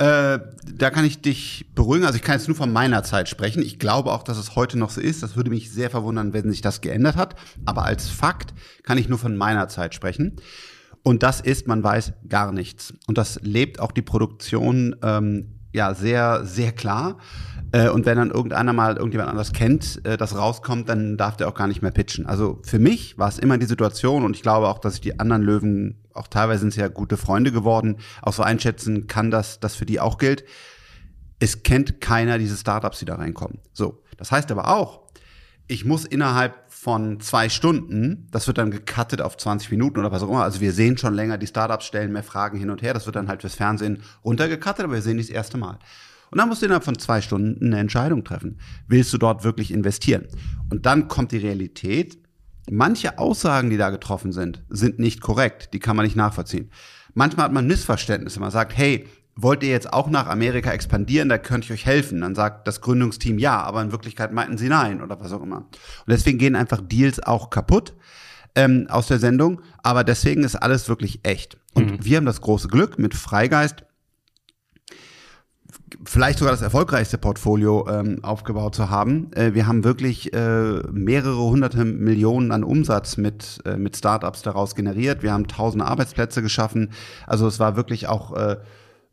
Äh, 0.00 0.40
da 0.64 0.88
kann 0.88 1.04
ich 1.04 1.20
dich 1.20 1.66
beruhigen. 1.74 2.06
Also 2.06 2.16
ich 2.16 2.22
kann 2.22 2.38
jetzt 2.38 2.48
nur 2.48 2.56
von 2.56 2.72
meiner 2.72 3.02
Zeit 3.02 3.28
sprechen. 3.28 3.60
Ich 3.60 3.78
glaube 3.78 4.10
auch, 4.12 4.22
dass 4.22 4.38
es 4.38 4.56
heute 4.56 4.78
noch 4.78 4.88
so 4.88 4.98
ist. 4.98 5.22
Das 5.22 5.36
würde 5.36 5.50
mich 5.50 5.70
sehr 5.70 5.90
verwundern, 5.90 6.32
wenn 6.32 6.50
sich 6.50 6.62
das 6.62 6.80
geändert 6.80 7.16
hat. 7.16 7.34
Aber 7.66 7.84
als 7.84 8.08
Fakt 8.08 8.54
kann 8.82 8.96
ich 8.96 9.10
nur 9.10 9.18
von 9.18 9.36
meiner 9.36 9.68
Zeit 9.68 9.94
sprechen. 9.94 10.36
Und 11.02 11.22
das 11.22 11.42
ist, 11.42 11.68
man 11.68 11.84
weiß 11.84 12.14
gar 12.30 12.50
nichts. 12.50 12.94
Und 13.08 13.18
das 13.18 13.40
lebt 13.42 13.78
auch 13.78 13.92
die 13.92 14.00
Produktion 14.00 14.96
ähm, 15.02 15.58
ja 15.74 15.92
sehr, 15.92 16.46
sehr 16.46 16.72
klar. 16.72 17.18
Äh, 17.72 17.90
und 17.90 18.06
wenn 18.06 18.16
dann 18.16 18.30
irgendeiner 18.30 18.72
mal 18.72 18.96
irgendjemand 18.96 19.28
anders 19.28 19.52
kennt, 19.52 20.00
äh, 20.06 20.16
das 20.16 20.34
rauskommt, 20.34 20.88
dann 20.88 21.18
darf 21.18 21.36
der 21.36 21.46
auch 21.46 21.54
gar 21.54 21.66
nicht 21.66 21.82
mehr 21.82 21.90
pitchen. 21.90 22.24
Also 22.24 22.58
für 22.64 22.78
mich 22.78 23.18
war 23.18 23.28
es 23.28 23.38
immer 23.38 23.58
die 23.58 23.66
Situation 23.66 24.24
und 24.24 24.34
ich 24.34 24.42
glaube 24.42 24.68
auch, 24.68 24.78
dass 24.78 24.94
ich 24.94 25.00
die 25.02 25.20
anderen 25.20 25.42
Löwen, 25.42 25.98
auch 26.14 26.28
teilweise 26.28 26.60
sind 26.60 26.72
sie 26.72 26.80
ja 26.80 26.88
gute 26.88 27.16
Freunde 27.16 27.52
geworden, 27.52 27.96
auch 28.22 28.32
so 28.32 28.42
einschätzen 28.42 29.06
kann, 29.06 29.30
dass 29.30 29.60
das 29.60 29.74
für 29.74 29.86
die 29.86 30.00
auch 30.00 30.18
gilt. 30.18 30.44
Es 31.38 31.62
kennt 31.62 32.00
keiner 32.00 32.38
diese 32.38 32.56
Startups, 32.56 32.98
die 32.98 33.04
da 33.06 33.16
reinkommen. 33.16 33.58
So. 33.72 34.02
Das 34.16 34.30
heißt 34.30 34.50
aber 34.50 34.68
auch, 34.68 35.00
ich 35.66 35.84
muss 35.84 36.04
innerhalb 36.04 36.54
von 36.68 37.20
zwei 37.20 37.48
Stunden, 37.48 38.26
das 38.32 38.46
wird 38.46 38.58
dann 38.58 38.70
gecuttet 38.70 39.22
auf 39.22 39.36
20 39.36 39.70
Minuten 39.70 39.98
oder 40.00 40.10
was 40.10 40.22
auch 40.22 40.28
immer. 40.28 40.42
Also 40.42 40.60
wir 40.60 40.72
sehen 40.72 40.98
schon 40.98 41.14
länger, 41.14 41.38
die 41.38 41.46
Startups 41.46 41.84
stellen 41.86 42.12
mehr 42.12 42.22
Fragen 42.22 42.58
hin 42.58 42.70
und 42.70 42.82
her. 42.82 42.92
Das 42.92 43.06
wird 43.06 43.16
dann 43.16 43.28
halt 43.28 43.42
fürs 43.42 43.54
Fernsehen 43.54 44.02
runtergecuttet, 44.24 44.84
aber 44.84 44.94
wir 44.94 45.02
sehen 45.02 45.18
die 45.18 45.22
das 45.22 45.30
erste 45.30 45.58
Mal. 45.58 45.78
Und 46.30 46.38
dann 46.38 46.48
musst 46.48 46.62
du 46.62 46.66
innerhalb 46.66 46.84
von 46.84 46.98
zwei 46.98 47.20
Stunden 47.20 47.66
eine 47.66 47.78
Entscheidung 47.78 48.24
treffen. 48.24 48.58
Willst 48.88 49.12
du 49.12 49.18
dort 49.18 49.44
wirklich 49.44 49.72
investieren? 49.72 50.26
Und 50.70 50.86
dann 50.86 51.08
kommt 51.08 51.32
die 51.32 51.38
Realität. 51.38 52.18
Manche 52.68 53.18
Aussagen, 53.18 53.70
die 53.70 53.76
da 53.76 53.90
getroffen 53.90 54.32
sind, 54.32 54.62
sind 54.68 54.98
nicht 54.98 55.20
korrekt. 55.20 55.72
Die 55.72 55.78
kann 55.78 55.96
man 55.96 56.04
nicht 56.04 56.16
nachvollziehen. 56.16 56.70
Manchmal 57.14 57.46
hat 57.46 57.52
man 57.52 57.66
Missverständnisse. 57.66 58.40
Man 58.40 58.50
sagt, 58.50 58.76
hey, 58.76 59.06
wollt 59.36 59.62
ihr 59.62 59.70
jetzt 59.70 59.92
auch 59.92 60.08
nach 60.08 60.26
Amerika 60.26 60.72
expandieren, 60.72 61.28
da 61.28 61.38
könnte 61.38 61.66
ich 61.66 61.72
euch 61.72 61.86
helfen. 61.86 62.20
Dann 62.20 62.34
sagt 62.34 62.66
das 62.66 62.80
Gründungsteam 62.80 63.38
ja, 63.38 63.60
aber 63.60 63.82
in 63.82 63.92
Wirklichkeit 63.92 64.32
meinten 64.32 64.58
sie 64.58 64.68
nein 64.68 65.02
oder 65.02 65.18
was 65.20 65.32
auch 65.32 65.42
immer. 65.42 65.58
Und 65.58 66.08
deswegen 66.08 66.38
gehen 66.38 66.56
einfach 66.56 66.80
Deals 66.80 67.22
auch 67.22 67.50
kaputt 67.50 67.94
ähm, 68.54 68.86
aus 68.90 69.06
der 69.06 69.18
Sendung, 69.18 69.62
aber 69.82 70.04
deswegen 70.04 70.44
ist 70.44 70.56
alles 70.56 70.88
wirklich 70.88 71.20
echt. 71.22 71.58
Und 71.74 71.90
mhm. 71.90 72.04
wir 72.04 72.16
haben 72.16 72.26
das 72.26 72.40
große 72.40 72.68
Glück 72.68 72.98
mit 72.98 73.14
Freigeist, 73.14 73.84
vielleicht 76.04 76.38
sogar 76.38 76.52
das 76.52 76.62
erfolgreichste 76.62 77.18
Portfolio 77.18 77.86
ähm, 77.88 78.20
aufgebaut 78.22 78.74
zu 78.74 78.90
haben. 78.90 79.32
Äh, 79.32 79.54
wir 79.54 79.66
haben 79.66 79.84
wirklich 79.84 80.32
äh, 80.32 80.82
mehrere 80.92 81.38
hunderte 81.38 81.84
Millionen 81.84 82.52
an 82.52 82.64
Umsatz 82.64 83.16
mit, 83.16 83.60
äh, 83.64 83.76
mit 83.76 83.96
Startups 83.96 84.42
daraus 84.42 84.74
generiert. 84.74 85.22
Wir 85.22 85.32
haben 85.32 85.46
tausende 85.46 85.84
Arbeitsplätze 85.84 86.42
geschaffen. 86.42 86.90
Also 87.26 87.46
es 87.46 87.60
war 87.60 87.76
wirklich 87.76 88.08
auch 88.08 88.34
äh, 88.34 88.56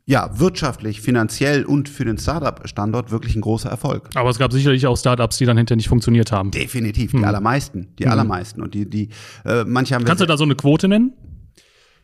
ja, 0.08 0.30
wirtschaftlich, 0.38 1.02
finanziell 1.02 1.66
und 1.66 1.90
für 1.90 2.06
den 2.06 2.16
Startup-Standort 2.16 3.10
wirklich 3.10 3.36
ein 3.36 3.42
großer 3.42 3.68
Erfolg. 3.68 4.08
Aber 4.14 4.30
es 4.30 4.38
gab 4.38 4.52
sicherlich 4.54 4.86
auch 4.86 4.96
Startups, 4.96 5.36
die 5.36 5.44
dann 5.44 5.58
hinterher 5.58 5.76
nicht 5.76 5.90
funktioniert 5.90 6.32
haben. 6.32 6.50
Definitiv, 6.50 7.10
die 7.10 7.18
hm. 7.18 7.24
allermeisten, 7.24 7.88
die 7.98 8.04
hm. 8.04 8.12
allermeisten. 8.12 8.62
Und 8.62 8.72
die, 8.72 8.88
die, 8.88 9.10
äh, 9.44 9.64
manche 9.64 9.94
haben. 9.94 10.06
Kannst 10.06 10.22
du 10.22 10.26
da 10.26 10.38
so 10.38 10.44
eine 10.44 10.54
Quote 10.54 10.88
nennen? 10.88 11.12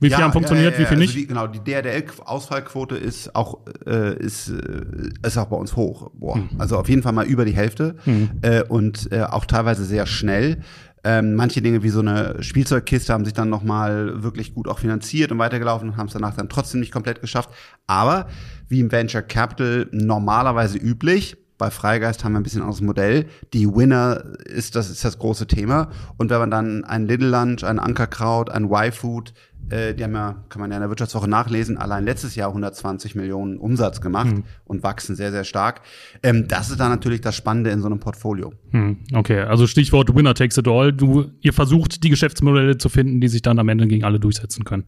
Wie 0.04 0.10
viel 0.10 0.18
ja, 0.18 0.24
haben 0.24 0.32
funktioniert, 0.32 0.74
ja, 0.74 0.78
ja, 0.78 0.84
wie 0.84 0.88
viel 0.88 0.98
nicht? 0.98 1.10
Also 1.10 1.20
die, 1.20 1.26
genau, 1.26 1.46
die 1.46 1.60
DRDL-Ausfallquote 1.60 2.96
ist 2.96 3.34
auch, 3.34 3.60
äh, 3.86 4.16
ist, 4.18 4.50
äh, 4.50 5.26
ist 5.26 5.38
auch 5.38 5.46
bei 5.46 5.56
uns 5.56 5.76
hoch. 5.76 6.10
Boah. 6.14 6.36
Hm. 6.36 6.50
Also 6.58 6.78
auf 6.78 6.88
jeden 6.88 7.02
Fall 7.02 7.12
mal 7.12 7.26
über 7.26 7.44
die 7.44 7.54
Hälfte 7.54 7.96
hm. 8.04 8.30
äh, 8.42 8.62
und 8.62 9.10
äh, 9.12 9.22
auch 9.22 9.46
teilweise 9.46 9.84
sehr 9.84 10.06
schnell. 10.06 10.58
Ähm, 11.06 11.34
manche 11.34 11.60
Dinge 11.60 11.82
wie 11.82 11.90
so 11.90 12.00
eine 12.00 12.42
Spielzeugkiste 12.42 13.12
haben 13.12 13.24
sich 13.24 13.34
dann 13.34 13.50
nochmal 13.50 14.22
wirklich 14.22 14.54
gut 14.54 14.68
auch 14.68 14.78
finanziert 14.78 15.32
und 15.32 15.38
weitergelaufen 15.38 15.90
und 15.90 15.96
haben 15.98 16.06
es 16.06 16.14
danach 16.14 16.34
dann 16.34 16.48
trotzdem 16.48 16.80
nicht 16.80 16.92
komplett 16.92 17.20
geschafft. 17.20 17.50
Aber 17.86 18.28
wie 18.68 18.80
im 18.80 18.90
Venture 18.90 19.22
Capital 19.22 19.86
normalerweise 19.92 20.78
üblich, 20.78 21.36
bei 21.64 21.70
Freigeist 21.70 22.24
haben 22.24 22.32
wir 22.32 22.40
ein 22.40 22.42
bisschen 22.42 22.60
anderes 22.60 22.82
Modell. 22.82 23.24
Die 23.54 23.66
Winner 23.66 24.22
ist 24.44 24.76
das, 24.76 24.90
ist 24.90 25.02
das 25.02 25.18
große 25.18 25.46
Thema. 25.46 25.88
Und 26.18 26.28
wenn 26.28 26.38
man 26.38 26.50
dann 26.50 26.84
ein 26.84 27.06
Little 27.06 27.30
Lunch, 27.30 27.64
ein 27.64 27.78
Ankerkraut, 27.78 28.50
ein 28.50 28.64
Y-Food 28.70 29.32
äh, 29.70 29.94
die 29.94 30.04
haben 30.04 30.12
ja, 30.12 30.44
kann 30.50 30.60
man 30.60 30.70
ja 30.70 30.76
in 30.76 30.82
der 30.82 30.90
Wirtschaftswoche 30.90 31.26
nachlesen, 31.26 31.78
allein 31.78 32.04
letztes 32.04 32.34
Jahr 32.34 32.48
120 32.48 33.14
Millionen 33.14 33.56
Umsatz 33.56 34.02
gemacht 34.02 34.32
hm. 34.32 34.44
und 34.64 34.82
wachsen 34.82 35.16
sehr, 35.16 35.30
sehr 35.30 35.44
stark. 35.44 35.80
Ähm, 36.22 36.48
das 36.48 36.68
ist 36.68 36.80
dann 36.80 36.90
natürlich 36.90 37.22
das 37.22 37.34
Spannende 37.34 37.70
in 37.70 37.80
so 37.80 37.86
einem 37.86 37.98
Portfolio. 37.98 38.52
Hm. 38.72 38.98
Okay, 39.14 39.40
also 39.40 39.66
Stichwort 39.66 40.14
Winner 40.14 40.34
takes 40.34 40.58
it 40.58 40.68
all. 40.68 40.92
Du, 40.92 41.30
ihr 41.40 41.54
versucht, 41.54 42.04
die 42.04 42.10
Geschäftsmodelle 42.10 42.76
zu 42.76 42.90
finden, 42.90 43.22
die 43.22 43.28
sich 43.28 43.40
dann 43.40 43.58
am 43.58 43.70
Ende 43.70 43.86
gegen 43.86 44.04
alle 44.04 44.20
durchsetzen 44.20 44.64
können. 44.64 44.84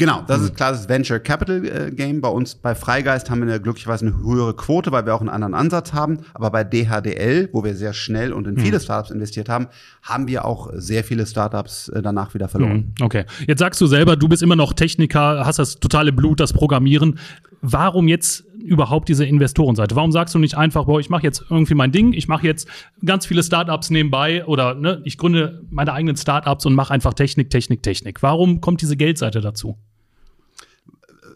Genau, 0.00 0.24
das 0.26 0.40
ist 0.40 0.56
klar, 0.56 0.72
das 0.72 0.88
Venture 0.88 1.20
Capital 1.20 1.62
äh, 1.62 1.90
Game. 1.90 2.22
Bei 2.22 2.30
uns 2.30 2.54
bei 2.54 2.74
Freigeist 2.74 3.28
haben 3.28 3.46
wir 3.46 3.58
glücklicherweise 3.58 4.06
eine 4.06 4.16
höhere 4.16 4.56
Quote, 4.56 4.92
weil 4.92 5.04
wir 5.04 5.14
auch 5.14 5.20
einen 5.20 5.28
anderen 5.28 5.52
Ansatz 5.52 5.92
haben. 5.92 6.20
Aber 6.32 6.50
bei 6.50 6.64
DHDL, 6.64 7.50
wo 7.52 7.64
wir 7.64 7.74
sehr 7.74 7.92
schnell 7.92 8.32
und 8.32 8.46
in 8.46 8.56
viele 8.56 8.78
mhm. 8.78 8.82
Startups 8.82 9.10
investiert 9.10 9.50
haben, 9.50 9.66
haben 10.02 10.26
wir 10.26 10.46
auch 10.46 10.70
sehr 10.72 11.04
viele 11.04 11.26
Startups 11.26 11.90
äh, 11.90 12.00
danach 12.00 12.32
wieder 12.32 12.48
verloren. 12.48 12.94
Mhm. 12.98 13.04
Okay. 13.04 13.26
Jetzt 13.46 13.58
sagst 13.58 13.78
du 13.78 13.86
selber, 13.86 14.16
du 14.16 14.26
bist 14.26 14.42
immer 14.42 14.56
noch 14.56 14.72
Techniker, 14.72 15.44
hast 15.44 15.58
das 15.58 15.80
totale 15.80 16.12
Blut, 16.12 16.40
das 16.40 16.54
Programmieren. 16.54 17.18
Warum 17.60 18.08
jetzt 18.08 18.46
überhaupt 18.56 19.10
diese 19.10 19.26
Investorenseite? 19.26 19.96
Warum 19.96 20.12
sagst 20.12 20.34
du 20.34 20.38
nicht 20.38 20.56
einfach, 20.56 20.86
boah, 20.86 20.98
ich 20.98 21.10
mache 21.10 21.24
jetzt 21.24 21.44
irgendwie 21.50 21.74
mein 21.74 21.92
Ding, 21.92 22.14
ich 22.14 22.26
mache 22.26 22.46
jetzt 22.46 22.66
ganz 23.04 23.26
viele 23.26 23.42
Startups 23.42 23.90
nebenbei 23.90 24.46
oder 24.46 24.74
ne, 24.74 25.02
ich 25.04 25.18
gründe 25.18 25.62
meine 25.68 25.92
eigenen 25.92 26.16
Startups 26.16 26.64
und 26.64 26.74
mache 26.74 26.94
einfach 26.94 27.12
Technik, 27.12 27.50
Technik, 27.50 27.82
Technik. 27.82 28.22
Warum 28.22 28.62
kommt 28.62 28.80
diese 28.80 28.96
Geldseite 28.96 29.42
dazu? 29.42 29.76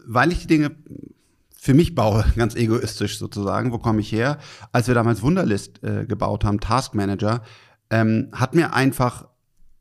Weil 0.07 0.31
ich 0.31 0.39
die 0.41 0.47
Dinge 0.47 0.71
für 1.57 1.73
mich 1.73 1.95
baue, 1.95 2.25
ganz 2.35 2.55
egoistisch 2.55 3.17
sozusagen, 3.17 3.71
wo 3.71 3.79
komme 3.79 4.01
ich 4.01 4.11
her? 4.11 4.37
Als 4.71 4.87
wir 4.87 4.95
damals 4.95 5.21
Wunderlist 5.21 5.83
äh, 5.83 6.05
gebaut 6.05 6.43
haben, 6.43 6.59
Task 6.59 6.93
Manager, 6.93 7.41
ähm, 7.89 8.29
hat 8.31 8.55
mir 8.55 8.73
einfach 8.73 9.27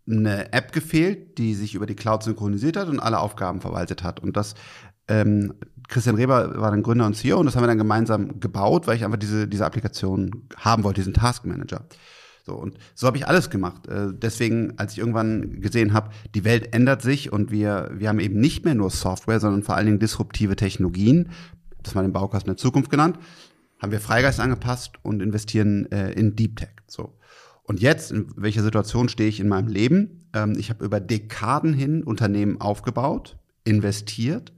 eine 0.06 0.52
App 0.52 0.72
gefehlt, 0.72 1.38
die 1.38 1.54
sich 1.54 1.74
über 1.74 1.86
die 1.86 1.94
Cloud 1.94 2.22
synchronisiert 2.22 2.76
hat 2.76 2.88
und 2.88 3.00
alle 3.00 3.20
Aufgaben 3.20 3.60
verwaltet 3.60 4.02
hat. 4.02 4.20
Und 4.20 4.36
das 4.36 4.54
ähm, 5.08 5.54
Christian 5.88 6.16
Reber 6.16 6.60
war 6.60 6.70
dann 6.70 6.82
Gründer 6.82 7.06
und 7.06 7.14
CEO 7.14 7.38
und 7.38 7.46
das 7.46 7.56
haben 7.56 7.62
wir 7.62 7.68
dann 7.68 7.78
gemeinsam 7.78 8.40
gebaut, 8.40 8.86
weil 8.86 8.96
ich 8.96 9.04
einfach 9.04 9.18
diese, 9.18 9.46
diese 9.46 9.66
Applikation 9.66 10.48
haben 10.56 10.84
wollte, 10.84 11.00
diesen 11.00 11.14
Task 11.14 11.44
Manager. 11.44 11.86
So, 12.44 12.54
und 12.54 12.76
so 12.94 13.06
habe 13.06 13.16
ich 13.16 13.26
alles 13.26 13.48
gemacht. 13.48 13.86
Äh, 13.88 14.08
deswegen, 14.12 14.74
als 14.78 14.92
ich 14.92 14.98
irgendwann 14.98 15.62
gesehen 15.62 15.94
habe, 15.94 16.10
die 16.34 16.44
Welt 16.44 16.74
ändert 16.74 17.00
sich 17.00 17.32
und 17.32 17.50
wir, 17.50 17.90
wir 17.94 18.08
haben 18.08 18.20
eben 18.20 18.38
nicht 18.38 18.64
mehr 18.66 18.74
nur 18.74 18.90
Software, 18.90 19.40
sondern 19.40 19.62
vor 19.62 19.76
allen 19.76 19.86
Dingen 19.86 19.98
disruptive 19.98 20.54
Technologien, 20.54 21.30
das 21.82 21.94
mal 21.94 22.02
den 22.02 22.12
Baukasten 22.12 22.50
der 22.50 22.58
Zukunft 22.58 22.90
genannt, 22.90 23.18
haben 23.80 23.92
wir 23.92 24.00
Freigeist 24.00 24.40
angepasst 24.40 24.92
und 25.02 25.22
investieren 25.22 25.90
äh, 25.90 26.12
in 26.12 26.36
Deep 26.36 26.56
Tech. 26.56 26.70
So. 26.86 27.16
Und 27.62 27.80
jetzt, 27.80 28.12
in 28.12 28.26
welcher 28.36 28.62
Situation 28.62 29.08
stehe 29.08 29.28
ich 29.28 29.40
in 29.40 29.48
meinem 29.48 29.68
Leben? 29.68 30.28
Ähm, 30.34 30.54
ich 30.58 30.68
habe 30.68 30.84
über 30.84 31.00
Dekaden 31.00 31.72
hin 31.72 32.04
Unternehmen 32.04 32.60
aufgebaut, 32.60 33.38
investiert, 33.64 34.52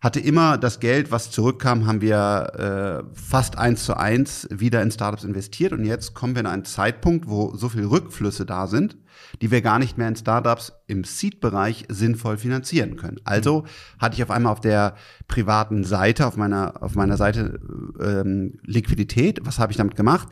hatte 0.00 0.20
immer 0.20 0.58
das 0.58 0.80
Geld, 0.80 1.10
was 1.10 1.30
zurückkam, 1.30 1.86
haben 1.86 2.00
wir 2.00 3.04
äh, 3.08 3.18
fast 3.18 3.58
eins 3.58 3.84
zu 3.84 3.96
eins 3.96 4.46
wieder 4.50 4.82
in 4.82 4.90
Startups 4.90 5.24
investiert. 5.24 5.72
Und 5.72 5.84
jetzt 5.84 6.14
kommen 6.14 6.34
wir 6.34 6.40
in 6.40 6.46
einen 6.46 6.64
Zeitpunkt, 6.64 7.28
wo 7.28 7.54
so 7.56 7.68
viel 7.68 7.84
Rückflüsse 7.84 8.44
da 8.44 8.66
sind, 8.66 8.96
die 9.40 9.50
wir 9.50 9.62
gar 9.62 9.78
nicht 9.78 9.96
mehr 9.96 10.08
in 10.08 10.16
Startups 10.16 10.72
im 10.86 11.04
Seed-Bereich 11.04 11.86
sinnvoll 11.88 12.36
finanzieren 12.36 12.96
können. 12.96 13.20
Also 13.24 13.64
hatte 13.98 14.16
ich 14.16 14.22
auf 14.22 14.30
einmal 14.30 14.52
auf 14.52 14.60
der 14.60 14.94
privaten 15.28 15.84
Seite, 15.84 16.26
auf 16.26 16.36
meiner, 16.36 16.82
auf 16.82 16.94
meiner 16.94 17.16
Seite 17.16 17.58
ähm, 17.98 18.58
Liquidität. 18.64 19.40
Was 19.44 19.58
habe 19.58 19.72
ich 19.72 19.78
damit 19.78 19.96
gemacht? 19.96 20.28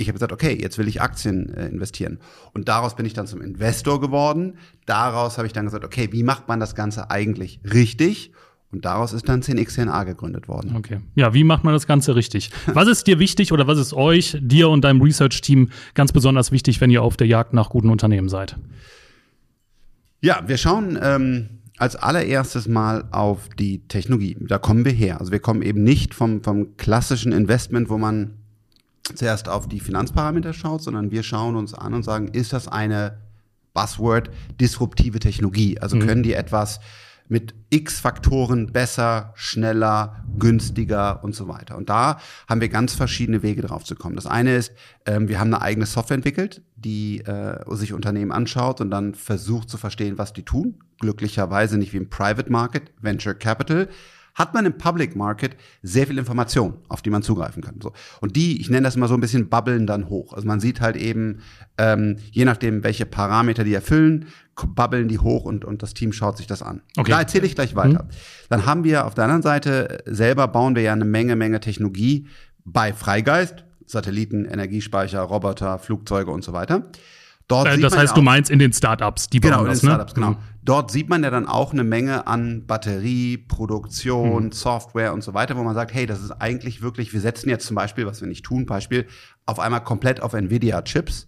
ich 0.00 0.06
habe 0.06 0.14
gesagt, 0.14 0.32
okay, 0.32 0.56
jetzt 0.58 0.78
will 0.78 0.86
ich 0.86 1.02
Aktien 1.02 1.52
äh, 1.52 1.66
investieren. 1.66 2.20
Und 2.54 2.68
daraus 2.68 2.94
bin 2.94 3.04
ich 3.04 3.14
dann 3.14 3.26
zum 3.26 3.42
Investor 3.42 4.00
geworden. 4.00 4.56
Daraus 4.86 5.38
habe 5.38 5.48
ich 5.48 5.52
dann 5.52 5.64
gesagt, 5.64 5.84
okay, 5.84 6.10
wie 6.12 6.22
macht 6.22 6.46
man 6.46 6.60
das 6.60 6.76
Ganze 6.76 7.10
eigentlich 7.10 7.60
richtig? 7.64 8.32
Und 8.70 8.84
daraus 8.84 9.14
ist 9.14 9.28
dann 9.28 9.40
10xNA 9.40 10.04
gegründet 10.04 10.46
worden. 10.46 10.76
Okay. 10.76 11.00
Ja, 11.14 11.32
wie 11.32 11.42
macht 11.42 11.64
man 11.64 11.72
das 11.72 11.86
Ganze 11.86 12.14
richtig? 12.14 12.50
Was 12.66 12.86
ist 12.86 13.06
dir 13.06 13.18
wichtig 13.18 13.52
oder 13.52 13.66
was 13.66 13.78
ist 13.78 13.94
euch, 13.94 14.36
dir 14.40 14.68
und 14.68 14.84
deinem 14.84 15.00
Research-Team 15.00 15.70
ganz 15.94 16.12
besonders 16.12 16.52
wichtig, 16.52 16.80
wenn 16.80 16.90
ihr 16.90 17.02
auf 17.02 17.16
der 17.16 17.26
Jagd 17.26 17.54
nach 17.54 17.70
guten 17.70 17.88
Unternehmen 17.88 18.28
seid? 18.28 18.56
Ja, 20.20 20.42
wir 20.46 20.58
schauen 20.58 20.98
ähm, 21.00 21.48
als 21.78 21.96
allererstes 21.96 22.68
mal 22.68 23.04
auf 23.10 23.48
die 23.58 23.86
Technologie. 23.88 24.36
Da 24.40 24.58
kommen 24.58 24.84
wir 24.84 24.92
her. 24.92 25.18
Also 25.20 25.32
wir 25.32 25.38
kommen 25.38 25.62
eben 25.62 25.82
nicht 25.82 26.12
vom, 26.12 26.42
vom 26.42 26.76
klassischen 26.76 27.32
Investment, 27.32 27.88
wo 27.88 27.96
man 27.96 28.34
zuerst 29.14 29.48
auf 29.48 29.68
die 29.68 29.80
Finanzparameter 29.80 30.52
schaut, 30.52 30.82
sondern 30.82 31.10
wir 31.10 31.22
schauen 31.22 31.56
uns 31.56 31.72
an 31.72 31.94
und 31.94 32.02
sagen, 32.02 32.28
ist 32.28 32.52
das 32.52 32.68
eine 32.68 33.18
Buzzword 33.72 34.30
disruptive 34.60 35.20
Technologie? 35.20 35.78
Also 35.80 35.96
mhm. 35.96 36.06
können 36.06 36.22
die 36.22 36.34
etwas 36.34 36.80
mit 37.28 37.54
x 37.70 38.00
Faktoren 38.00 38.72
besser, 38.72 39.32
schneller, 39.34 40.24
günstiger 40.38 41.22
und 41.22 41.34
so 41.34 41.48
weiter. 41.48 41.76
Und 41.76 41.88
da 41.88 42.18
haben 42.48 42.60
wir 42.60 42.68
ganz 42.68 42.94
verschiedene 42.94 43.42
Wege 43.42 43.62
drauf 43.62 43.84
zu 43.84 43.94
kommen. 43.94 44.16
Das 44.16 44.26
eine 44.26 44.56
ist, 44.56 44.72
ähm, 45.06 45.28
wir 45.28 45.38
haben 45.38 45.52
eine 45.52 45.62
eigene 45.62 45.86
Software 45.86 46.16
entwickelt, 46.16 46.62
die 46.76 47.20
äh, 47.20 47.62
sich 47.74 47.92
Unternehmen 47.92 48.32
anschaut 48.32 48.80
und 48.80 48.90
dann 48.90 49.14
versucht 49.14 49.68
zu 49.68 49.76
verstehen, 49.76 50.18
was 50.18 50.32
die 50.32 50.44
tun. 50.44 50.80
Glücklicherweise 51.00 51.78
nicht 51.78 51.92
wie 51.92 51.98
im 51.98 52.10
Private 52.10 52.50
Market, 52.50 52.92
Venture 53.00 53.34
Capital, 53.34 53.88
hat 54.38 54.54
man 54.54 54.64
im 54.66 54.78
Public 54.78 55.16
Market 55.16 55.56
sehr 55.82 56.06
viel 56.06 56.16
Information, 56.16 56.78
auf 56.88 57.02
die 57.02 57.10
man 57.10 57.22
zugreifen 57.22 57.60
kann. 57.60 57.80
So. 57.82 57.92
Und 58.20 58.36
die, 58.36 58.60
ich 58.60 58.70
nenne 58.70 58.84
das 58.84 58.94
immer 58.94 59.08
so 59.08 59.14
ein 59.14 59.20
bisschen, 59.20 59.48
bubbeln 59.48 59.86
dann 59.86 60.08
hoch. 60.08 60.32
Also 60.32 60.46
man 60.46 60.60
sieht 60.60 60.80
halt 60.80 60.96
eben, 60.96 61.40
ähm, 61.76 62.18
je 62.30 62.44
nachdem, 62.44 62.84
welche 62.84 63.04
Parameter 63.04 63.64
die 63.64 63.74
erfüllen, 63.74 64.26
bubbeln 64.66 65.08
die 65.08 65.18
hoch 65.18 65.44
und, 65.44 65.64
und 65.64 65.82
das 65.82 65.94
Team 65.94 66.12
schaut 66.12 66.36
sich 66.36 66.46
das 66.46 66.62
an. 66.62 66.82
Okay. 66.96 67.10
Da 67.10 67.20
erzähle 67.20 67.46
ich 67.46 67.54
gleich 67.54 67.74
weiter. 67.76 68.04
Mhm. 68.04 68.08
Dann 68.48 68.66
haben 68.66 68.84
wir 68.84 69.06
auf 69.06 69.14
der 69.14 69.24
anderen 69.24 69.42
Seite, 69.42 70.02
selber 70.06 70.48
bauen 70.48 70.74
wir 70.74 70.82
ja 70.82 70.92
eine 70.92 71.04
Menge, 71.04 71.36
Menge 71.36 71.60
Technologie 71.60 72.26
bei 72.64 72.92
Freigeist, 72.92 73.64
Satelliten, 73.86 74.44
Energiespeicher, 74.44 75.20
Roboter, 75.20 75.78
Flugzeuge 75.78 76.30
und 76.30 76.44
so 76.44 76.52
weiter. 76.52 76.90
Dort 77.48 77.66
äh, 77.66 77.78
das 77.78 77.96
heißt, 77.96 78.16
du 78.16 78.20
meinst 78.20 78.50
in 78.50 78.58
den 78.58 78.72
Startups, 78.72 79.28
die 79.28 79.40
genau, 79.40 79.60
in 79.60 79.64
den 79.64 79.72
ne? 79.72 79.76
Startups, 79.76 80.12
ne? 80.12 80.14
genau. 80.14 80.30
Mhm. 80.32 80.36
Dort 80.62 80.90
sieht 80.90 81.08
man 81.08 81.24
ja 81.24 81.30
dann 81.30 81.46
auch 81.46 81.72
eine 81.72 81.82
Menge 81.82 82.26
an 82.26 82.66
Batterie, 82.66 83.38
Produktion, 83.38 84.46
mhm. 84.46 84.52
Software 84.52 85.14
und 85.14 85.24
so 85.24 85.32
weiter, 85.32 85.56
wo 85.56 85.62
man 85.62 85.74
sagt, 85.74 85.94
hey, 85.94 86.04
das 86.04 86.20
ist 86.20 86.30
eigentlich 86.30 86.82
wirklich, 86.82 87.14
wir 87.14 87.20
setzen 87.20 87.48
jetzt 87.48 87.66
zum 87.66 87.74
Beispiel, 87.74 88.04
was 88.04 88.20
wir 88.20 88.28
nicht 88.28 88.44
tun, 88.44 88.66
Beispiel, 88.66 89.06
auf 89.46 89.60
einmal 89.60 89.82
komplett 89.82 90.20
auf 90.20 90.34
Nvidia-Chips. 90.34 91.27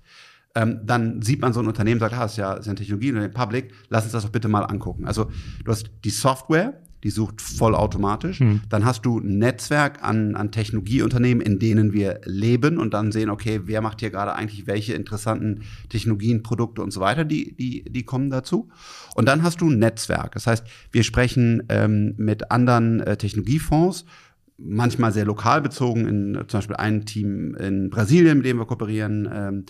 Ähm, 0.54 0.80
dann 0.84 1.22
sieht 1.22 1.40
man 1.40 1.52
so 1.52 1.60
ein 1.60 1.66
Unternehmen, 1.66 2.00
sagt, 2.00 2.14
ah, 2.14 2.24
ist 2.24 2.36
ja, 2.36 2.54
ist 2.54 2.66
eine 2.66 2.74
Technologie, 2.74 3.10
in 3.10 3.32
Public, 3.32 3.72
lass 3.88 4.04
uns 4.04 4.12
das 4.12 4.24
doch 4.24 4.30
bitte 4.30 4.48
mal 4.48 4.62
angucken. 4.62 5.06
Also 5.06 5.30
du 5.64 5.70
hast 5.70 5.90
die 6.04 6.10
Software, 6.10 6.80
die 7.02 7.10
sucht 7.10 7.40
vollautomatisch. 7.40 8.40
Mhm. 8.40 8.60
Dann 8.68 8.84
hast 8.84 9.02
du 9.06 9.18
ein 9.18 9.38
Netzwerk 9.38 10.02
an, 10.02 10.36
an 10.36 10.52
Technologieunternehmen, 10.52 11.44
in 11.44 11.58
denen 11.58 11.92
wir 11.92 12.20
leben 12.24 12.78
und 12.78 12.94
dann 12.94 13.12
sehen, 13.12 13.30
okay, 13.30 13.62
wer 13.64 13.80
macht 13.80 14.00
hier 14.00 14.10
gerade 14.10 14.34
eigentlich 14.34 14.66
welche 14.66 14.94
interessanten 14.94 15.62
Technologien, 15.88 16.42
Produkte 16.42 16.82
und 16.82 16.90
so 16.92 17.00
weiter, 17.00 17.24
die, 17.24 17.54
die, 17.56 17.84
die 17.84 18.02
kommen 18.02 18.30
dazu. 18.30 18.68
Und 19.14 19.26
dann 19.28 19.42
hast 19.42 19.60
du 19.60 19.70
ein 19.70 19.78
Netzwerk. 19.78 20.32
Das 20.32 20.46
heißt, 20.46 20.66
wir 20.92 21.02
sprechen 21.02 21.62
ähm, 21.68 22.14
mit 22.16 22.50
anderen 22.50 23.00
äh, 23.00 23.16
Technologiefonds, 23.16 24.04
manchmal 24.62 25.12
sehr 25.12 25.24
lokal 25.24 25.62
bezogen, 25.62 26.06
in 26.06 26.34
zum 26.48 26.58
Beispiel 26.58 26.76
ein 26.76 27.06
Team 27.06 27.54
in 27.54 27.88
Brasilien, 27.88 28.38
mit 28.38 28.46
dem 28.46 28.58
wir 28.58 28.66
kooperieren, 28.66 29.28
ähm, 29.32 29.64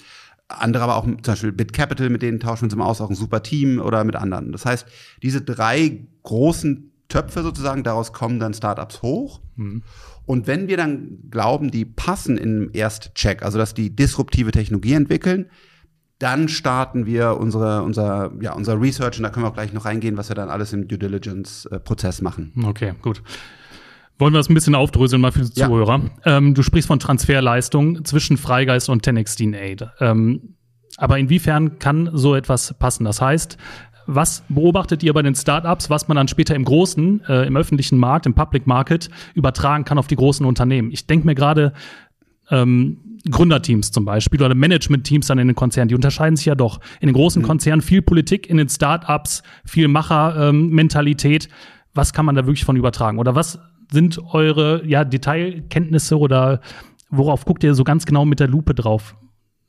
andere 0.58 0.84
aber 0.84 0.96
auch 0.96 1.04
zum 1.04 1.20
Beispiel 1.22 1.52
BitCapital, 1.52 2.10
mit 2.10 2.22
denen 2.22 2.40
tauschen 2.40 2.62
wir 2.62 2.66
uns 2.66 2.74
immer 2.74 2.86
aus, 2.86 3.00
auch 3.00 3.10
ein 3.10 3.16
super 3.16 3.42
Team 3.42 3.80
oder 3.80 4.04
mit 4.04 4.16
anderen. 4.16 4.52
Das 4.52 4.66
heißt, 4.66 4.86
diese 5.22 5.40
drei 5.42 6.06
großen 6.22 6.90
Töpfe 7.08 7.42
sozusagen, 7.42 7.82
daraus 7.82 8.12
kommen 8.12 8.38
dann 8.38 8.54
Startups 8.54 9.02
hoch. 9.02 9.40
Mhm. 9.56 9.82
Und 10.26 10.46
wenn 10.46 10.68
wir 10.68 10.76
dann 10.76 11.18
glauben, 11.30 11.70
die 11.70 11.84
passen 11.84 12.38
im 12.38 12.70
Erstcheck, 12.72 13.42
also 13.42 13.58
dass 13.58 13.74
die 13.74 13.94
disruptive 13.94 14.52
Technologie 14.52 14.94
entwickeln, 14.94 15.46
dann 16.20 16.48
starten 16.48 17.06
wir 17.06 17.38
unsere, 17.38 17.82
unser, 17.82 18.30
ja, 18.40 18.52
unser 18.52 18.80
Research 18.80 19.16
und 19.16 19.22
da 19.22 19.30
können 19.30 19.44
wir 19.44 19.50
auch 19.50 19.54
gleich 19.54 19.72
noch 19.72 19.86
reingehen, 19.86 20.16
was 20.18 20.28
wir 20.28 20.36
dann 20.36 20.50
alles 20.50 20.72
im 20.72 20.86
Due 20.86 20.98
Diligence-Prozess 20.98 22.20
machen. 22.20 22.52
Okay, 22.64 22.92
gut. 23.00 23.22
Wollen 24.20 24.34
wir 24.34 24.38
das 24.38 24.50
ein 24.50 24.54
bisschen 24.54 24.74
aufdröseln, 24.74 25.22
mal 25.22 25.32
für 25.32 25.40
die 25.40 25.58
ja. 25.58 25.66
Zuhörer. 25.66 26.02
Ähm, 26.24 26.54
du 26.54 26.62
sprichst 26.62 26.88
von 26.88 26.98
Transferleistung 26.98 28.04
zwischen 28.04 28.36
Freigeist 28.36 28.90
und 28.90 29.06
10x 29.06 29.54
Aid. 29.54 29.88
Ähm, 29.98 30.56
aber 30.98 31.18
inwiefern 31.18 31.78
kann 31.78 32.10
so 32.12 32.34
etwas 32.34 32.74
passen? 32.78 33.04
Das 33.04 33.22
heißt, 33.22 33.56
was 34.06 34.44
beobachtet 34.48 35.02
ihr 35.02 35.14
bei 35.14 35.22
den 35.22 35.34
Startups, 35.34 35.88
was 35.88 36.08
man 36.08 36.16
dann 36.16 36.28
später 36.28 36.54
im 36.54 36.64
großen, 36.64 37.22
äh, 37.28 37.46
im 37.46 37.56
öffentlichen 37.56 37.96
Markt, 37.96 38.26
im 38.26 38.34
Public 38.34 38.66
Market 38.66 39.08
übertragen 39.34 39.84
kann 39.84 39.98
auf 39.98 40.06
die 40.06 40.16
großen 40.16 40.44
Unternehmen? 40.44 40.90
Ich 40.90 41.06
denke 41.06 41.26
mir 41.26 41.34
gerade, 41.34 41.72
ähm, 42.50 42.98
Gründerteams 43.30 43.90
zum 43.90 44.04
Beispiel 44.04 44.42
oder 44.42 44.54
Managementteams 44.54 45.26
dann 45.28 45.38
in 45.38 45.48
den 45.48 45.54
Konzernen, 45.54 45.88
die 45.88 45.94
unterscheiden 45.94 46.36
sich 46.36 46.46
ja 46.46 46.54
doch. 46.54 46.80
In 47.00 47.06
den 47.06 47.14
großen 47.14 47.40
mhm. 47.40 47.46
Konzernen 47.46 47.82
viel 47.82 48.02
Politik, 48.02 48.48
in 48.48 48.56
den 48.56 48.68
Startups 48.68 49.42
viel 49.64 49.88
Machermentalität. 49.88 51.46
Ähm, 51.46 51.52
was 51.94 52.12
kann 52.12 52.24
man 52.24 52.34
da 52.34 52.46
wirklich 52.46 52.64
von 52.64 52.76
übertragen? 52.76 53.18
Oder 53.18 53.34
was 53.34 53.58
sind 53.92 54.20
eure 54.32 54.86
ja, 54.86 55.04
Detailkenntnisse 55.04 56.18
oder 56.18 56.60
worauf 57.10 57.44
guckt 57.44 57.64
ihr 57.64 57.74
so 57.74 57.84
ganz 57.84 58.06
genau 58.06 58.24
mit 58.24 58.40
der 58.40 58.48
Lupe 58.48 58.74
drauf? 58.74 59.16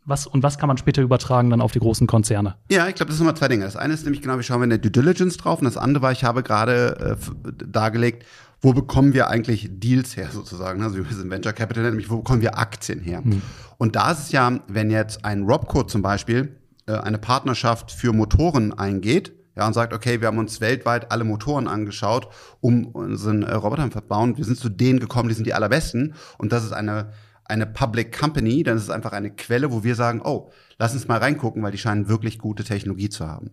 Was, 0.04 0.25
und 0.25 0.42
was 0.42 0.58
kann 0.58 0.68
man 0.68 0.78
später 0.78 1.01
übertragen 1.04 1.51
dann 1.51 1.62
auf 1.62 1.74
die 1.74 1.80
großen 1.80 2.08
Konzerne? 2.08 2.56
Ja, 2.72 2.88
ich 2.88 2.96
glaube, 2.96 3.10
das 3.10 3.18
sind 3.18 3.28
immer 3.28 3.36
zwei 3.36 3.48
Dinge. 3.48 3.66
Das 3.66 3.75
eine 3.75 3.94
ist 3.94 4.04
nämlich 4.04 4.22
genau, 4.22 4.36
wir 4.36 4.44
schauen 4.44 4.60
wir 4.60 4.63
in 4.63 4.72
der 4.72 4.80
Due 4.80 4.90
Diligence 4.90 5.38
drauf. 5.38 5.60
Und 5.60 5.66
das 5.66 5.78
andere 5.78 6.01
war, 6.01 6.12
ich 6.12 6.24
habe 6.24 6.42
gerade 6.42 7.18
äh, 7.20 7.66
dargelegt, 7.68 8.25
wo 8.62 8.74
bekommen 8.74 9.13
wir 9.13 9.28
eigentlich 9.30 9.70
Deals 9.72 10.18
her 10.18 10.30
sozusagen? 10.32 10.84
Also 10.84 10.98
wir 10.98 11.06
sind 11.06 11.30
Venture 11.30 11.54
Capital, 11.54 11.84
nämlich 11.84 12.10
wo 12.10 12.18
bekommen 12.18 12.42
wir 12.42 12.58
Aktien 12.58 13.00
her? 13.00 13.24
Hm. 13.24 13.42
Und 13.78 13.96
da 13.96 14.12
ist 14.12 14.20
es 14.20 14.32
ja, 14.32 14.60
wenn 14.68 14.90
jetzt 14.92 15.24
ein 15.24 15.44
Robco 15.44 15.84
zum 15.84 16.01
Beispiel 16.01 16.56
äh, 16.88 16.94
eine 16.94 17.18
Partnerschaft 17.18 17.92
für 17.92 18.12
Motoren 18.13 18.74
eingeht, 18.74 19.34
ja, 19.55 19.67
und 19.67 19.74
sagt, 19.74 19.93
okay, 19.93 20.22
wir 20.22 20.27
haben 20.27 20.38
uns 20.38 20.62
weltweit 20.62 21.12
alle 21.12 21.24
Motoren 21.24 21.67
angeschaut, 21.67 22.29
um 22.62 22.86
unseren 22.86 23.43
äh, 23.43 23.53
Roboter 23.53 23.89
zu 23.91 24.01
bauen. 24.01 24.38
Wir 24.38 24.46
sind 24.46 24.58
zu 24.58 24.70
denen 24.70 25.00
gekommen, 25.00 25.29
die 25.29 25.36
sind 25.36 25.46
die 25.46 25.53
allerbesten. 25.53 26.15
Und 26.38 26.51
das 26.51 26.63
ist 26.63 26.72
eine 26.72 27.12
eine 27.51 27.67
Public 27.67 28.17
Company, 28.17 28.63
dann 28.63 28.77
ist 28.77 28.84
es 28.84 28.89
einfach 28.89 29.12
eine 29.12 29.29
Quelle, 29.29 29.72
wo 29.72 29.84
wir 29.84 29.96
sagen, 29.96 30.22
oh, 30.24 30.50
lass 30.79 30.93
uns 30.93 31.08
mal 31.08 31.17
reingucken, 31.17 31.62
weil 31.62 31.72
die 31.72 31.77
scheinen 31.77 32.08
wirklich 32.08 32.39
gute 32.39 32.63
Technologie 32.63 33.10
zu 33.10 33.27
haben. 33.27 33.51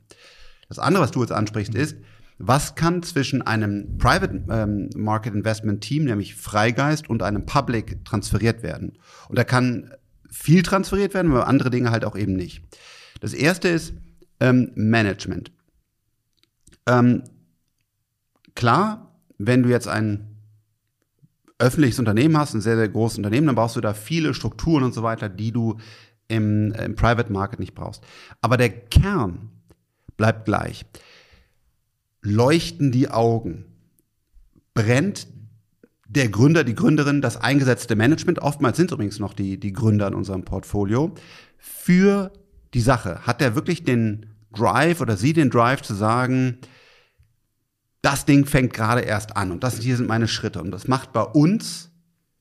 Das 0.68 0.78
andere, 0.78 1.02
was 1.02 1.10
du 1.10 1.20
jetzt 1.20 1.32
ansprichst, 1.32 1.74
ist, 1.74 1.96
was 2.38 2.76
kann 2.76 3.02
zwischen 3.02 3.42
einem 3.42 3.98
Private 3.98 4.44
ähm, 4.48 4.90
Market 4.94 5.34
Investment 5.34 5.82
Team, 5.82 6.04
nämlich 6.04 6.36
Freigeist, 6.36 7.10
und 7.10 7.22
einem 7.22 7.44
Public 7.44 8.04
transferiert 8.04 8.62
werden? 8.62 8.98
Und 9.28 9.36
da 9.36 9.42
kann 9.42 9.90
viel 10.30 10.62
transferiert 10.62 11.14
werden, 11.14 11.32
aber 11.32 11.48
andere 11.48 11.70
Dinge 11.70 11.90
halt 11.90 12.04
auch 12.04 12.16
eben 12.16 12.34
nicht. 12.34 12.62
Das 13.20 13.34
erste 13.34 13.68
ist 13.68 13.94
ähm, 14.38 14.70
Management. 14.76 15.50
Ähm, 16.88 17.22
klar, 18.54 19.14
wenn 19.36 19.62
du 19.62 19.68
jetzt 19.68 19.86
ein 19.86 20.36
öffentliches 21.58 21.98
Unternehmen 21.98 22.36
hast, 22.36 22.54
ein 22.54 22.60
sehr, 22.60 22.76
sehr 22.76 22.88
großes 22.88 23.18
Unternehmen, 23.18 23.46
dann 23.46 23.56
brauchst 23.56 23.76
du 23.76 23.80
da 23.80 23.94
viele 23.94 24.32
Strukturen 24.32 24.84
und 24.84 24.94
so 24.94 25.02
weiter, 25.02 25.28
die 25.28 25.52
du 25.52 25.76
im, 26.28 26.72
im 26.72 26.94
Private 26.94 27.32
Market 27.32 27.60
nicht 27.60 27.74
brauchst. 27.74 28.02
Aber 28.40 28.56
der 28.56 28.70
Kern 28.70 29.50
bleibt 30.16 30.44
gleich. 30.44 30.84
Leuchten 32.22 32.90
die 32.90 33.10
Augen? 33.10 33.66
Brennt 34.74 35.26
der 36.08 36.28
Gründer, 36.28 36.64
die 36.64 36.74
Gründerin, 36.74 37.20
das 37.20 37.36
eingesetzte 37.36 37.94
Management, 37.94 38.38
oftmals 38.38 38.76
sind 38.76 38.90
es 38.90 38.94
übrigens 38.94 39.18
noch 39.18 39.34
die, 39.34 39.60
die 39.60 39.72
Gründer 39.72 40.08
in 40.08 40.14
unserem 40.14 40.44
Portfolio, 40.44 41.14
für 41.58 42.32
die 42.72 42.80
Sache? 42.80 43.26
Hat 43.26 43.42
er 43.42 43.54
wirklich 43.54 43.84
den 43.84 44.26
Drive 44.52 45.00
oder 45.00 45.16
sie 45.16 45.34
den 45.34 45.50
Drive 45.50 45.82
zu 45.82 45.94
sagen, 45.94 46.58
das 48.08 48.24
Ding 48.24 48.46
fängt 48.46 48.72
gerade 48.72 49.02
erst 49.02 49.36
an 49.36 49.52
und 49.52 49.62
das 49.62 49.80
hier 49.80 49.94
sind 49.94 50.08
meine 50.08 50.28
Schritte 50.28 50.62
und 50.62 50.70
das 50.70 50.88
macht 50.88 51.12
bei 51.12 51.20
uns 51.20 51.90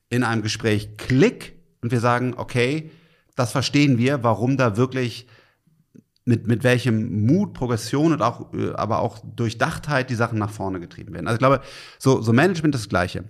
in 0.07 0.23
einem 0.23 0.41
Gespräch 0.41 0.95
Klick 0.95 1.57
und 1.81 1.91
wir 1.91 1.99
sagen, 1.99 2.35
okay, 2.37 2.89
das 3.35 3.51
verstehen 3.51 3.97
wir, 3.97 4.23
warum 4.23 4.55
da 4.55 4.77
wirklich 4.77 5.27
mit, 6.23 6.47
mit 6.47 6.63
welchem 6.63 7.25
Mut, 7.25 7.53
Progression 7.53 8.13
und 8.13 8.21
auch, 8.21 8.53
äh, 8.53 8.71
aber 8.75 8.99
auch 8.99 9.19
Durchdachtheit 9.35 10.09
die 10.09 10.15
Sachen 10.15 10.39
nach 10.39 10.51
vorne 10.51 10.79
getrieben 10.79 11.13
werden. 11.13 11.27
Also 11.27 11.35
ich 11.35 11.39
glaube, 11.39 11.59
so, 11.99 12.21
so 12.21 12.31
Management 12.31 12.73
ist 12.73 12.85
das 12.85 12.89
Gleiche. 12.89 13.25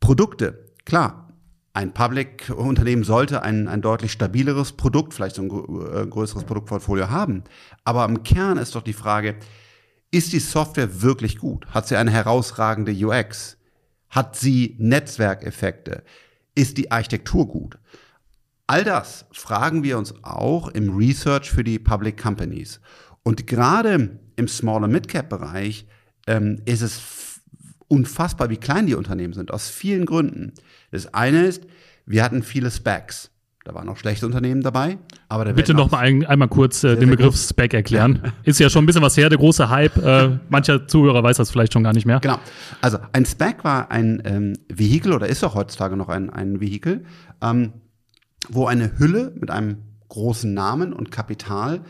Produkte, 0.00 0.72
klar, 0.84 1.28
ein 1.72 1.94
Public-Unternehmen 1.94 3.04
sollte 3.04 3.44
ein, 3.44 3.68
ein 3.68 3.80
deutlich 3.80 4.10
stabileres 4.10 4.72
Produkt, 4.72 5.14
vielleicht 5.14 5.36
so 5.36 5.42
ein 5.42 5.48
äh, 5.48 6.06
größeres 6.08 6.42
Produktportfolio 6.42 7.10
haben. 7.10 7.44
Aber 7.84 8.04
im 8.06 8.24
Kern 8.24 8.58
ist 8.58 8.74
doch 8.74 8.82
die 8.82 8.92
Frage, 8.92 9.36
ist 10.10 10.32
die 10.32 10.40
Software 10.40 11.02
wirklich 11.02 11.38
gut? 11.38 11.66
Hat 11.66 11.86
sie 11.86 11.96
eine 11.96 12.10
herausragende 12.10 12.92
UX? 12.92 13.56
Hat 14.08 14.36
sie 14.36 14.76
Netzwerkeffekte? 14.78 16.02
Ist 16.54 16.78
die 16.78 16.90
Architektur 16.90 17.46
gut? 17.46 17.78
All 18.66 18.84
das 18.84 19.26
fragen 19.32 19.82
wir 19.82 19.98
uns 19.98 20.14
auch 20.22 20.68
im 20.68 20.96
Research 20.96 21.50
für 21.50 21.64
die 21.64 21.78
Public 21.78 22.20
Companies. 22.20 22.80
Und 23.22 23.46
gerade 23.46 24.18
im 24.36 24.48
Small- 24.48 24.84
und 24.84 24.92
Mid-Cap-Bereich 24.92 25.86
ähm, 26.26 26.62
ist 26.64 26.82
es 26.82 27.40
unfassbar, 27.88 28.50
wie 28.50 28.56
klein 28.56 28.86
die 28.86 28.94
Unternehmen 28.94 29.34
sind, 29.34 29.50
aus 29.50 29.68
vielen 29.68 30.06
Gründen. 30.06 30.54
Das 30.90 31.12
eine 31.12 31.46
ist, 31.46 31.64
wir 32.06 32.22
hatten 32.22 32.42
viele 32.42 32.70
Specs. 32.70 33.30
Da 33.70 33.76
waren 33.76 33.88
auch 33.88 33.98
schlechte 33.98 34.26
Unternehmen 34.26 34.62
dabei. 34.62 34.98
Aber 35.28 35.44
der 35.44 35.52
Bitte 35.52 35.74
noch 35.74 35.92
mal 35.92 35.98
ein, 35.98 36.26
einmal 36.26 36.48
kurz 36.48 36.82
äh, 36.82 36.96
den 36.96 37.08
Begriff 37.08 37.36
Spec 37.36 37.72
erklären. 37.72 38.20
Ja. 38.20 38.32
Ist 38.42 38.58
ja 38.58 38.68
schon 38.68 38.82
ein 38.82 38.86
bisschen 38.86 39.02
was 39.02 39.16
her, 39.16 39.28
der 39.28 39.38
große 39.38 39.70
Hype. 39.70 39.96
Äh, 39.96 40.40
mancher 40.48 40.88
Zuhörer 40.88 41.22
weiß 41.22 41.36
das 41.36 41.52
vielleicht 41.52 41.72
schon 41.72 41.84
gar 41.84 41.92
nicht 41.92 42.04
mehr. 42.04 42.18
Genau. 42.18 42.40
Also 42.80 42.98
ein 43.12 43.24
Spec 43.24 43.62
war 43.62 43.92
ein 43.92 44.22
ähm, 44.24 44.54
Vehikel 44.68 45.12
oder 45.12 45.28
ist 45.28 45.44
auch 45.44 45.54
heutzutage 45.54 45.96
noch 45.96 46.08
ein, 46.08 46.30
ein 46.30 46.60
Vehikel, 46.60 47.04
ähm, 47.40 47.74
wo 48.48 48.66
eine 48.66 48.98
Hülle 48.98 49.32
mit 49.38 49.52
einem 49.52 49.76
großen 50.08 50.52
Namen 50.52 50.92
und 50.92 51.12
Kapital 51.12 51.82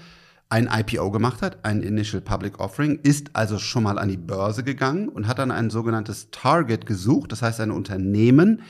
ein 0.51 0.69
IPO 0.71 1.11
gemacht 1.13 1.41
hat, 1.41 1.65
ein 1.65 1.81
Initial 1.81 2.21
Public 2.21 2.61
Offering, 2.61 2.99
ist 3.05 3.31
also 3.35 3.59
schon 3.59 3.85
mal 3.85 3.99
an 3.99 4.09
die 4.09 4.19
Börse 4.19 4.65
gegangen 4.65 5.09
und 5.09 5.29
hat 5.29 5.39
dann 5.39 5.51
ein 5.51 5.71
sogenanntes 5.71 6.31
Target 6.31 6.85
gesucht, 6.85 7.33
das 7.33 7.41
heißt 7.41 7.61
ein 7.61 7.71
Unternehmen, 7.71 8.61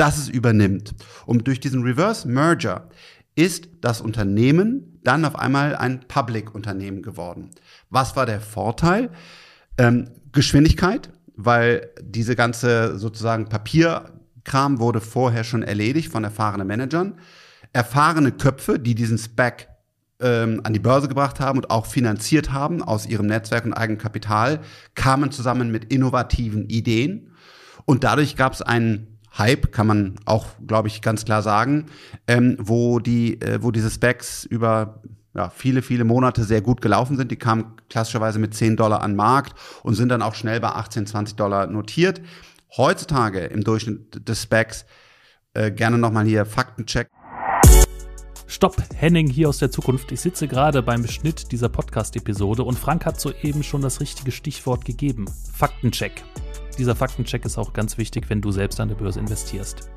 das 0.00 0.16
es 0.16 0.28
übernimmt. 0.30 0.94
Und 1.26 1.46
durch 1.46 1.60
diesen 1.60 1.82
Reverse 1.82 2.26
Merger 2.26 2.88
ist 3.34 3.68
das 3.82 4.00
Unternehmen 4.00 4.98
dann 5.04 5.26
auf 5.26 5.38
einmal 5.38 5.76
ein 5.76 6.00
Public-Unternehmen 6.08 7.02
geworden. 7.02 7.50
Was 7.90 8.16
war 8.16 8.24
der 8.24 8.40
Vorteil? 8.40 9.10
Ähm, 9.76 10.08
Geschwindigkeit, 10.32 11.10
weil 11.36 11.90
diese 12.02 12.34
ganze 12.34 12.98
sozusagen 12.98 13.48
Papierkram 13.48 14.78
wurde 14.78 15.02
vorher 15.02 15.44
schon 15.44 15.62
erledigt 15.62 16.10
von 16.10 16.24
erfahrenen 16.24 16.66
Managern. 16.66 17.18
Erfahrene 17.74 18.32
Köpfe, 18.32 18.78
die 18.78 18.94
diesen 18.94 19.18
Spec 19.18 19.68
ähm, 20.20 20.62
an 20.64 20.72
die 20.72 20.80
Börse 20.80 21.08
gebracht 21.08 21.40
haben 21.40 21.58
und 21.58 21.70
auch 21.70 21.84
finanziert 21.84 22.52
haben 22.52 22.82
aus 22.82 23.06
ihrem 23.06 23.26
Netzwerk 23.26 23.66
und 23.66 23.74
Eigenkapital, 23.74 24.60
kamen 24.94 25.30
zusammen 25.30 25.70
mit 25.70 25.92
innovativen 25.92 26.68
Ideen. 26.68 27.32
Und 27.84 28.04
dadurch 28.04 28.36
gab 28.36 28.54
es 28.54 28.62
einen 28.62 29.19
Hype, 29.38 29.72
kann 29.72 29.86
man 29.86 30.16
auch, 30.24 30.46
glaube 30.66 30.88
ich, 30.88 31.02
ganz 31.02 31.24
klar 31.24 31.42
sagen, 31.42 31.86
ähm, 32.26 32.56
wo, 32.58 32.98
die, 32.98 33.40
äh, 33.40 33.62
wo 33.62 33.70
diese 33.70 33.90
Specs 33.90 34.44
über 34.44 35.02
ja, 35.34 35.50
viele, 35.50 35.82
viele 35.82 36.04
Monate 36.04 36.42
sehr 36.44 36.60
gut 36.60 36.80
gelaufen 36.80 37.16
sind. 37.16 37.30
Die 37.30 37.36
kamen 37.36 37.76
klassischerweise 37.88 38.38
mit 38.38 38.54
10 38.54 38.76
Dollar 38.76 39.02
an 39.02 39.14
Markt 39.14 39.54
und 39.82 39.94
sind 39.94 40.08
dann 40.08 40.22
auch 40.22 40.34
schnell 40.34 40.60
bei 40.60 40.68
18, 40.68 41.06
20 41.06 41.36
Dollar 41.36 41.66
notiert. 41.66 42.20
Heutzutage 42.76 43.40
im 43.40 43.62
Durchschnitt 43.62 44.28
des 44.28 44.42
Specs 44.42 44.86
äh, 45.54 45.70
gerne 45.70 45.98
nochmal 45.98 46.24
hier 46.24 46.46
Faktencheck. 46.46 47.08
Stopp, 48.46 48.76
Henning 48.96 49.28
hier 49.28 49.48
aus 49.48 49.58
der 49.58 49.70
Zukunft. 49.70 50.10
Ich 50.10 50.20
sitze 50.20 50.48
gerade 50.48 50.82
beim 50.82 51.06
Schnitt 51.06 51.52
dieser 51.52 51.68
Podcast-Episode 51.68 52.64
und 52.64 52.76
Frank 52.76 53.06
hat 53.06 53.20
soeben 53.20 53.62
schon 53.62 53.80
das 53.80 54.00
richtige 54.00 54.32
Stichwort 54.32 54.84
gegeben. 54.84 55.26
Faktencheck. 55.52 56.24
Dieser 56.78 56.96
Faktencheck 56.96 57.44
ist 57.44 57.58
auch 57.58 57.72
ganz 57.72 57.98
wichtig, 57.98 58.30
wenn 58.30 58.40
du 58.40 58.52
selbst 58.52 58.80
an 58.80 58.88
der 58.88 58.96
Börse 58.96 59.20
investierst. 59.20 59.90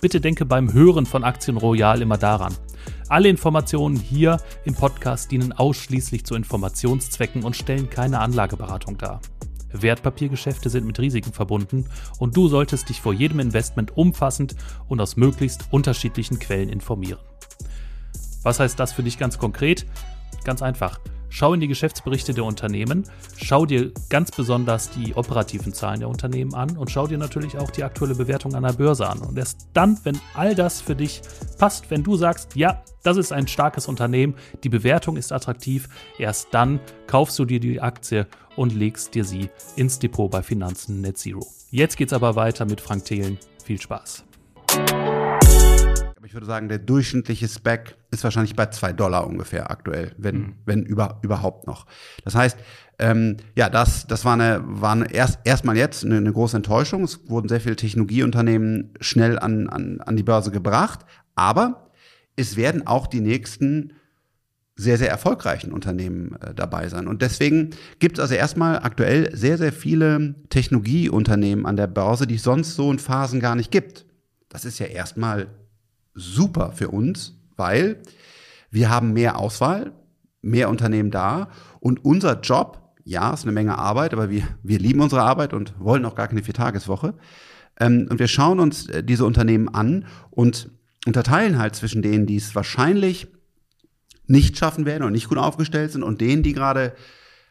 Bitte 0.00 0.20
denke 0.20 0.46
beim 0.46 0.72
Hören 0.72 1.04
von 1.04 1.24
Aktien 1.24 1.56
Royal 1.56 2.00
immer 2.00 2.16
daran. 2.16 2.54
Alle 3.08 3.28
Informationen 3.28 3.96
hier 3.96 4.38
im 4.64 4.74
Podcast 4.74 5.30
dienen 5.30 5.52
ausschließlich 5.52 6.24
zu 6.24 6.34
Informationszwecken 6.34 7.44
und 7.44 7.56
stellen 7.56 7.90
keine 7.90 8.20
Anlageberatung 8.20 8.96
dar. 8.96 9.20
Wertpapiergeschäfte 9.72 10.70
sind 10.70 10.86
mit 10.86 10.98
Risiken 10.98 11.32
verbunden 11.32 11.86
und 12.18 12.36
du 12.36 12.48
solltest 12.48 12.88
dich 12.88 13.00
vor 13.00 13.12
jedem 13.12 13.40
Investment 13.40 13.96
umfassend 13.96 14.56
und 14.88 15.00
aus 15.00 15.16
möglichst 15.16 15.64
unterschiedlichen 15.70 16.38
Quellen 16.38 16.68
informieren. 16.68 17.20
Was 18.42 18.58
heißt 18.58 18.80
das 18.80 18.92
für 18.92 19.02
dich 19.02 19.18
ganz 19.18 19.38
konkret? 19.38 19.86
Ganz 20.44 20.62
einfach. 20.62 20.98
Schau 21.30 21.54
in 21.54 21.60
die 21.60 21.68
Geschäftsberichte 21.68 22.34
der 22.34 22.44
Unternehmen, 22.44 23.04
schau 23.36 23.64
dir 23.64 23.92
ganz 24.08 24.30
besonders 24.30 24.90
die 24.90 25.14
operativen 25.14 25.72
Zahlen 25.72 26.00
der 26.00 26.08
Unternehmen 26.08 26.54
an 26.54 26.76
und 26.76 26.90
schau 26.90 27.06
dir 27.06 27.18
natürlich 27.18 27.56
auch 27.56 27.70
die 27.70 27.84
aktuelle 27.84 28.14
Bewertung 28.14 28.54
an 28.54 28.64
der 28.64 28.72
Börse 28.72 29.08
an. 29.08 29.20
Und 29.20 29.38
erst 29.38 29.68
dann, 29.72 29.98
wenn 30.02 30.20
all 30.34 30.54
das 30.54 30.80
für 30.80 30.96
dich 30.96 31.22
passt, 31.58 31.90
wenn 31.90 32.02
du 32.02 32.16
sagst, 32.16 32.56
ja, 32.56 32.82
das 33.02 33.16
ist 33.16 33.32
ein 33.32 33.48
starkes 33.48 33.88
Unternehmen, 33.88 34.34
die 34.64 34.68
Bewertung 34.68 35.16
ist 35.16 35.32
attraktiv, 35.32 35.88
erst 36.18 36.48
dann 36.52 36.80
kaufst 37.06 37.38
du 37.38 37.44
dir 37.44 37.60
die 37.60 37.80
Aktie 37.80 38.26
und 38.56 38.74
legst 38.74 39.14
dir 39.14 39.24
sie 39.24 39.48
ins 39.76 39.98
Depot 39.98 40.30
bei 40.30 40.42
Finanzen 40.42 41.00
Net 41.00 41.16
Zero. 41.16 41.46
Jetzt 41.70 41.96
geht's 41.96 42.12
aber 42.12 42.34
weiter 42.34 42.66
mit 42.66 42.80
Frank 42.80 43.04
Thelen. 43.04 43.38
Viel 43.64 43.80
Spaß 43.80 44.24
ich 46.26 46.34
würde 46.34 46.46
sagen, 46.46 46.68
der 46.68 46.78
durchschnittliche 46.78 47.48
Spec 47.48 47.96
ist 48.10 48.24
wahrscheinlich 48.24 48.54
bei 48.54 48.66
zwei 48.66 48.92
Dollar 48.92 49.26
ungefähr 49.26 49.70
aktuell, 49.70 50.12
wenn, 50.18 50.36
mhm. 50.36 50.54
wenn 50.66 50.82
über, 50.82 51.18
überhaupt 51.22 51.66
noch. 51.66 51.86
Das 52.24 52.34
heißt, 52.34 52.58
ähm, 52.98 53.38
ja, 53.56 53.70
das, 53.70 54.06
das 54.06 54.24
war 54.24 54.34
eine, 54.34 54.60
war 54.62 54.92
eine 54.92 55.10
erst, 55.12 55.38
erstmal 55.44 55.76
jetzt 55.76 56.04
eine, 56.04 56.18
eine 56.18 56.32
große 56.32 56.56
Enttäuschung. 56.56 57.04
Es 57.04 57.28
wurden 57.30 57.48
sehr 57.48 57.60
viele 57.60 57.76
Technologieunternehmen 57.76 58.92
schnell 59.00 59.38
an, 59.38 59.68
an, 59.68 60.00
an 60.02 60.16
die 60.16 60.22
Börse 60.22 60.50
gebracht, 60.50 61.00
aber 61.34 61.90
es 62.36 62.56
werden 62.56 62.86
auch 62.86 63.06
die 63.06 63.20
nächsten 63.20 63.94
sehr, 64.76 64.98
sehr 64.98 65.10
erfolgreichen 65.10 65.72
Unternehmen 65.72 66.36
äh, 66.40 66.54
dabei 66.54 66.88
sein. 66.88 67.06
Und 67.06 67.22
deswegen 67.22 67.70
gibt 67.98 68.18
es 68.18 68.22
also 68.22 68.34
erstmal 68.34 68.78
aktuell 68.78 69.34
sehr, 69.34 69.58
sehr 69.58 69.72
viele 69.72 70.34
Technologieunternehmen 70.48 71.66
an 71.66 71.76
der 71.76 71.86
Börse, 71.86 72.26
die 72.26 72.36
es 72.36 72.42
sonst 72.42 72.74
so 72.74 72.90
in 72.90 72.98
Phasen 72.98 73.40
gar 73.40 73.54
nicht 73.54 73.70
gibt. 73.70 74.06
Das 74.48 74.64
ist 74.64 74.78
ja 74.78 74.86
erstmal 74.86 75.48
super 76.20 76.72
für 76.72 76.88
uns, 76.88 77.38
weil 77.56 78.00
wir 78.70 78.90
haben 78.90 79.12
mehr 79.12 79.38
Auswahl, 79.38 79.92
mehr 80.42 80.68
Unternehmen 80.68 81.10
da 81.10 81.48
und 81.80 82.04
unser 82.04 82.40
Job, 82.40 82.78
ja, 83.04 83.32
ist 83.32 83.44
eine 83.44 83.52
Menge 83.52 83.76
Arbeit, 83.76 84.12
aber 84.12 84.30
wir, 84.30 84.42
wir 84.62 84.78
lieben 84.78 85.00
unsere 85.00 85.22
Arbeit 85.22 85.52
und 85.52 85.74
wollen 85.78 86.04
auch 86.04 86.14
gar 86.14 86.28
keine 86.28 86.42
Viertageswoche. 86.42 87.14
Ähm, 87.78 88.06
und 88.10 88.18
wir 88.18 88.28
schauen 88.28 88.60
uns 88.60 88.86
äh, 88.88 89.02
diese 89.02 89.24
Unternehmen 89.24 89.68
an 89.68 90.06
und 90.30 90.70
unterteilen 91.06 91.58
halt 91.58 91.74
zwischen 91.74 92.02
denen, 92.02 92.26
die 92.26 92.36
es 92.36 92.54
wahrscheinlich 92.54 93.28
nicht 94.26 94.58
schaffen 94.58 94.84
werden 94.86 95.02
und 95.02 95.12
nicht 95.12 95.28
gut 95.28 95.38
aufgestellt 95.38 95.90
sind 95.92 96.02
und 96.02 96.20
denen, 96.20 96.42
die 96.42 96.52
gerade 96.52 96.94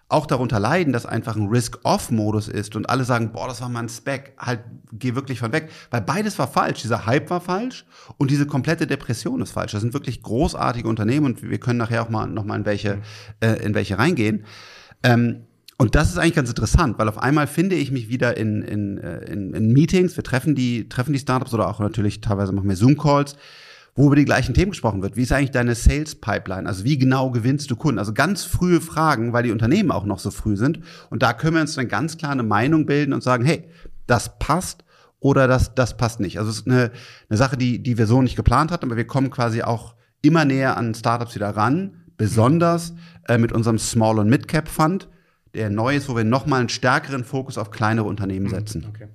auch 0.10 0.26
darunter 0.26 0.60
leiden, 0.60 0.92
dass 0.92 1.06
einfach 1.06 1.36
ein 1.36 1.48
Risk-Off-Modus 1.48 2.48
ist 2.48 2.76
und 2.76 2.90
alle 2.90 3.04
sagen, 3.04 3.32
boah, 3.32 3.48
das 3.48 3.62
war 3.62 3.70
mal 3.70 3.82
ein 3.82 3.90
Spec, 3.90 4.34
halt, 4.40 4.62
geh 4.92 5.14
wirklich 5.14 5.40
von 5.40 5.52
weg. 5.54 5.70
Weil 5.92 6.02
beides 6.02 6.40
war 6.40 6.48
falsch. 6.48 6.82
Dieser 6.82 7.06
Hype 7.06 7.30
war 7.30 7.42
falsch 7.42 7.86
und 8.18 8.32
diese 8.32 8.48
komplette 8.48 8.88
Depression 8.88 9.40
ist 9.42 9.52
falsch. 9.52 9.72
Das 9.72 9.82
sind 9.82 9.94
wirklich 9.94 10.24
großartige 10.24 10.90
Unternehmen 10.90 11.28
und 11.28 11.44
wir 11.44 11.60
können 11.60 11.78
nachher 11.78 12.02
auch 12.02 12.10
mal 12.10 12.26
noch 12.26 12.44
mal 12.44 12.58
in 12.58 12.66
welche, 12.66 12.96
mhm. 12.96 13.02
äh, 13.42 13.54
in 13.58 13.76
welche 13.76 14.00
reingehen. 14.00 14.46
Ähm, 15.04 15.44
und 15.78 15.96
das 15.96 16.10
ist 16.10 16.18
eigentlich 16.18 16.36
ganz 16.36 16.50
interessant, 16.50 16.98
weil 16.98 17.08
auf 17.08 17.20
einmal 17.20 17.48
finde 17.48 17.76
ich 17.76 17.92
mich 17.92 18.10
wieder 18.10 18.36
in, 18.36 18.64
in, 18.64 18.98
äh, 18.98 19.32
in, 19.32 19.54
in 19.54 19.72
Meetings, 19.72 20.18
wir 20.18 20.24
treffen 20.24 20.56
die, 20.56 20.90
treffen 20.90 21.14
die 21.14 21.20
Startups 21.20 21.54
oder 21.54 21.70
auch 21.70 21.80
natürlich 21.80 22.20
teilweise 22.20 22.52
machen 22.52 22.68
wir 22.68 22.76
Zoom-Calls 22.76 23.38
wo 23.96 24.08
über 24.08 24.16
die 24.16 24.26
gleichen 24.26 24.54
Themen 24.54 24.72
gesprochen 24.72 25.02
wird. 25.02 25.16
Wie 25.16 25.24
ist 25.24 25.32
eigentlich 25.32 25.52
deine 25.52 25.76
Sales 25.76 26.16
Pipeline? 26.16 26.68
Also 26.68 26.84
wie 26.84 26.98
genau 26.98 27.32
gewinnst 27.32 27.70
du 27.70 27.76
Kunden? 27.76 28.00
Also 28.00 28.14
ganz 28.14 28.44
frühe 28.44 28.82
Fragen, 28.82 29.34
weil 29.34 29.44
die 29.44 29.52
Unternehmen 29.52 29.92
auch 29.92 30.06
noch 30.06 30.20
so 30.20 30.32
früh 30.32 30.56
sind. 30.56 30.80
Und 31.10 31.24
da 31.24 31.34
können 31.34 31.56
wir 31.56 31.62
uns 31.62 31.76
dann 31.76 31.88
ganz 31.88 32.18
klar 32.18 32.32
eine 32.32 32.44
Meinung 32.44 32.86
bilden 32.86 33.14
und 33.14 33.24
sagen, 33.24 33.46
hey, 33.46 33.66
das 34.08 34.40
passt 34.40 34.84
oder 35.20 35.48
das, 35.48 35.76
das 35.76 35.98
passt 35.98 36.20
nicht. 36.20 36.40
Also 36.40 36.52
es 36.52 36.60
ist 36.60 36.68
eine, 36.68 36.92
eine 37.30 37.38
Sache, 37.38 37.58
die, 37.58 37.84
die 37.84 37.98
wir 37.98 38.08
so 38.08 38.22
nicht 38.22 38.36
geplant 38.36 38.72
hatten, 38.72 38.86
aber 38.86 38.98
wir 38.98 39.08
kommen 39.08 39.30
quasi 39.30 39.62
auch 39.62 39.96
immer 40.22 40.46
näher 40.46 40.78
an 40.78 40.94
Startups 40.94 41.36
wieder 41.36 41.50
ran, 41.50 42.04
besonders 42.18 42.94
äh, 43.28 43.38
mit 43.38 43.52
unserem 43.52 43.80
Small- 43.80 44.20
und 44.20 44.30
Mid-Cap-Fund, 44.30 45.08
der 45.54 45.70
neu 45.70 45.96
ist, 45.96 46.10
wo 46.10 46.16
wir 46.16 46.24
nochmal 46.24 46.60
einen 46.60 46.70
stärkeren 46.70 47.24
Fokus 47.24 47.58
auf 47.58 47.72
kleinere 47.72 48.06
Unternehmen 48.08 48.50
setzen. 48.50 48.86
Okay. 48.88 49.08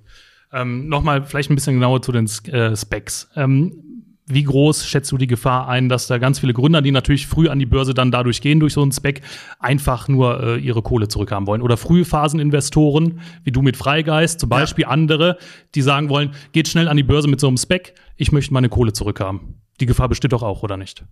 Ähm, 0.51 0.87
Nochmal 0.87 1.23
vielleicht 1.23 1.49
ein 1.49 1.55
bisschen 1.55 1.75
genauer 1.75 2.01
zu 2.01 2.11
den 2.11 2.29
äh, 2.51 2.75
Specs. 2.75 3.29
Ähm, 3.35 3.84
wie 4.27 4.43
groß 4.43 4.87
schätzt 4.87 5.11
du 5.11 5.17
die 5.17 5.27
Gefahr 5.27 5.67
ein, 5.67 5.87
dass 5.87 6.07
da 6.07 6.17
ganz 6.17 6.39
viele 6.39 6.53
Gründer, 6.53 6.81
die 6.81 6.91
natürlich 6.91 7.27
früh 7.27 7.47
an 7.47 7.59
die 7.59 7.65
Börse 7.65 7.93
dann 7.93 8.11
dadurch 8.11 8.41
gehen, 8.41 8.59
durch 8.59 8.73
so 8.73 8.81
einen 8.81 8.91
Spec, 8.91 9.21
einfach 9.59 10.07
nur 10.07 10.41
äh, 10.41 10.57
ihre 10.57 10.81
Kohle 10.81 11.07
zurückhaben 11.07 11.45
wollen? 11.45 11.61
Oder 11.61 11.77
frühe 11.77 12.05
Phaseninvestoren, 12.05 13.19
wie 13.43 13.51
du 13.51 13.61
mit 13.61 13.77
Freigeist, 13.77 14.39
zum 14.39 14.49
Beispiel 14.49 14.83
ja. 14.83 14.89
andere, 14.89 15.37
die 15.75 15.81
sagen 15.81 16.09
wollen, 16.09 16.31
geht 16.53 16.67
schnell 16.67 16.87
an 16.87 16.97
die 16.97 17.03
Börse 17.03 17.27
mit 17.27 17.39
so 17.39 17.47
einem 17.47 17.57
Spec, 17.57 17.93
ich 18.15 18.31
möchte 18.31 18.53
meine 18.53 18.69
Kohle 18.69 18.93
zurückhaben. 18.93 19.61
Die 19.79 19.85
Gefahr 19.85 20.09
besteht 20.09 20.33
doch 20.33 20.43
auch, 20.43 20.63
oder 20.63 20.77
nicht? 20.77 21.03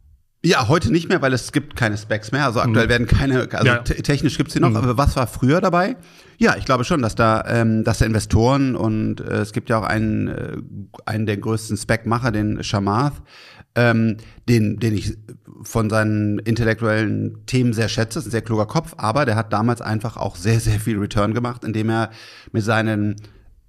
Ja, 0.45 0.67
heute 0.67 0.91
nicht 0.91 1.07
mehr, 1.07 1.21
weil 1.21 1.31
es 1.31 1.53
gibt 1.53 1.77
keine 1.77 1.97
Specs 1.97 2.33
mehr. 2.33 2.45
Also 2.45 2.59
aktuell 2.59 2.87
mhm. 2.87 2.89
werden 2.89 3.07
keine, 3.07 3.47
also 3.53 3.65
ja. 3.65 3.77
technisch 3.79 4.37
gibt's 4.37 4.53
sie 4.53 4.59
noch, 4.59 4.71
mhm. 4.71 4.75
aber 4.75 4.97
was 4.97 5.15
war 5.15 5.25
früher 5.25 5.61
dabei? 5.61 5.95
Ja, 6.37 6.57
ich 6.57 6.65
glaube 6.65 6.83
schon, 6.83 7.01
dass 7.01 7.15
da, 7.15 7.45
ähm, 7.47 7.85
dass 7.85 7.99
da 7.99 8.05
Investoren 8.05 8.75
und 8.75 9.21
äh, 9.21 9.37
es 9.37 9.53
gibt 9.53 9.69
ja 9.69 9.79
auch 9.79 9.85
einen, 9.85 10.27
äh, 10.27 10.57
einen 11.05 11.25
der 11.25 11.37
größten 11.37 11.77
Spec-Macher, 11.77 12.31
den 12.31 12.61
Shamath, 12.61 13.21
ähm, 13.75 14.17
den, 14.49 14.79
den 14.79 14.93
ich 14.93 15.17
von 15.63 15.89
seinen 15.89 16.39
intellektuellen 16.39 17.45
Themen 17.45 17.71
sehr 17.71 17.87
schätze, 17.87 18.19
ist 18.19 18.25
ein 18.25 18.31
sehr 18.31 18.41
kluger 18.41 18.65
Kopf, 18.65 18.95
aber 18.97 19.25
der 19.25 19.37
hat 19.37 19.53
damals 19.53 19.81
einfach 19.81 20.17
auch 20.17 20.35
sehr, 20.35 20.59
sehr 20.59 20.81
viel 20.81 20.99
Return 20.99 21.33
gemacht, 21.33 21.63
indem 21.63 21.89
er 21.89 22.09
mit 22.51 22.65
seinen 22.65 23.15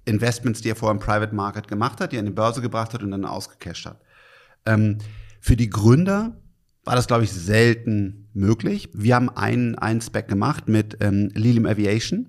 Investments, 0.03 0.61
die 0.61 0.71
er 0.71 0.75
vorher 0.75 0.93
im 0.93 0.99
Private 0.99 1.33
Market 1.33 1.69
gemacht 1.69 2.01
hat, 2.01 2.11
die 2.11 2.17
er 2.17 2.19
in 2.19 2.25
die 2.25 2.33
Börse 2.33 2.61
gebracht 2.61 2.93
hat 2.93 3.01
und 3.01 3.11
dann 3.11 3.23
ausgecasht 3.23 3.85
hat. 3.85 4.01
Ähm, 4.65 4.97
für 5.39 5.55
die 5.55 5.69
Gründer 5.69 6.35
war 6.85 6.95
das, 6.95 7.07
glaube 7.07 7.23
ich, 7.23 7.33
selten 7.33 8.29
möglich. 8.33 8.89
Wir 8.93 9.15
haben 9.15 9.29
einen, 9.29 9.75
einen 9.75 10.01
Spec 10.01 10.27
gemacht 10.27 10.69
mit 10.69 10.97
ähm, 11.01 11.29
Lilium 11.33 11.65
Aviation. 11.65 12.27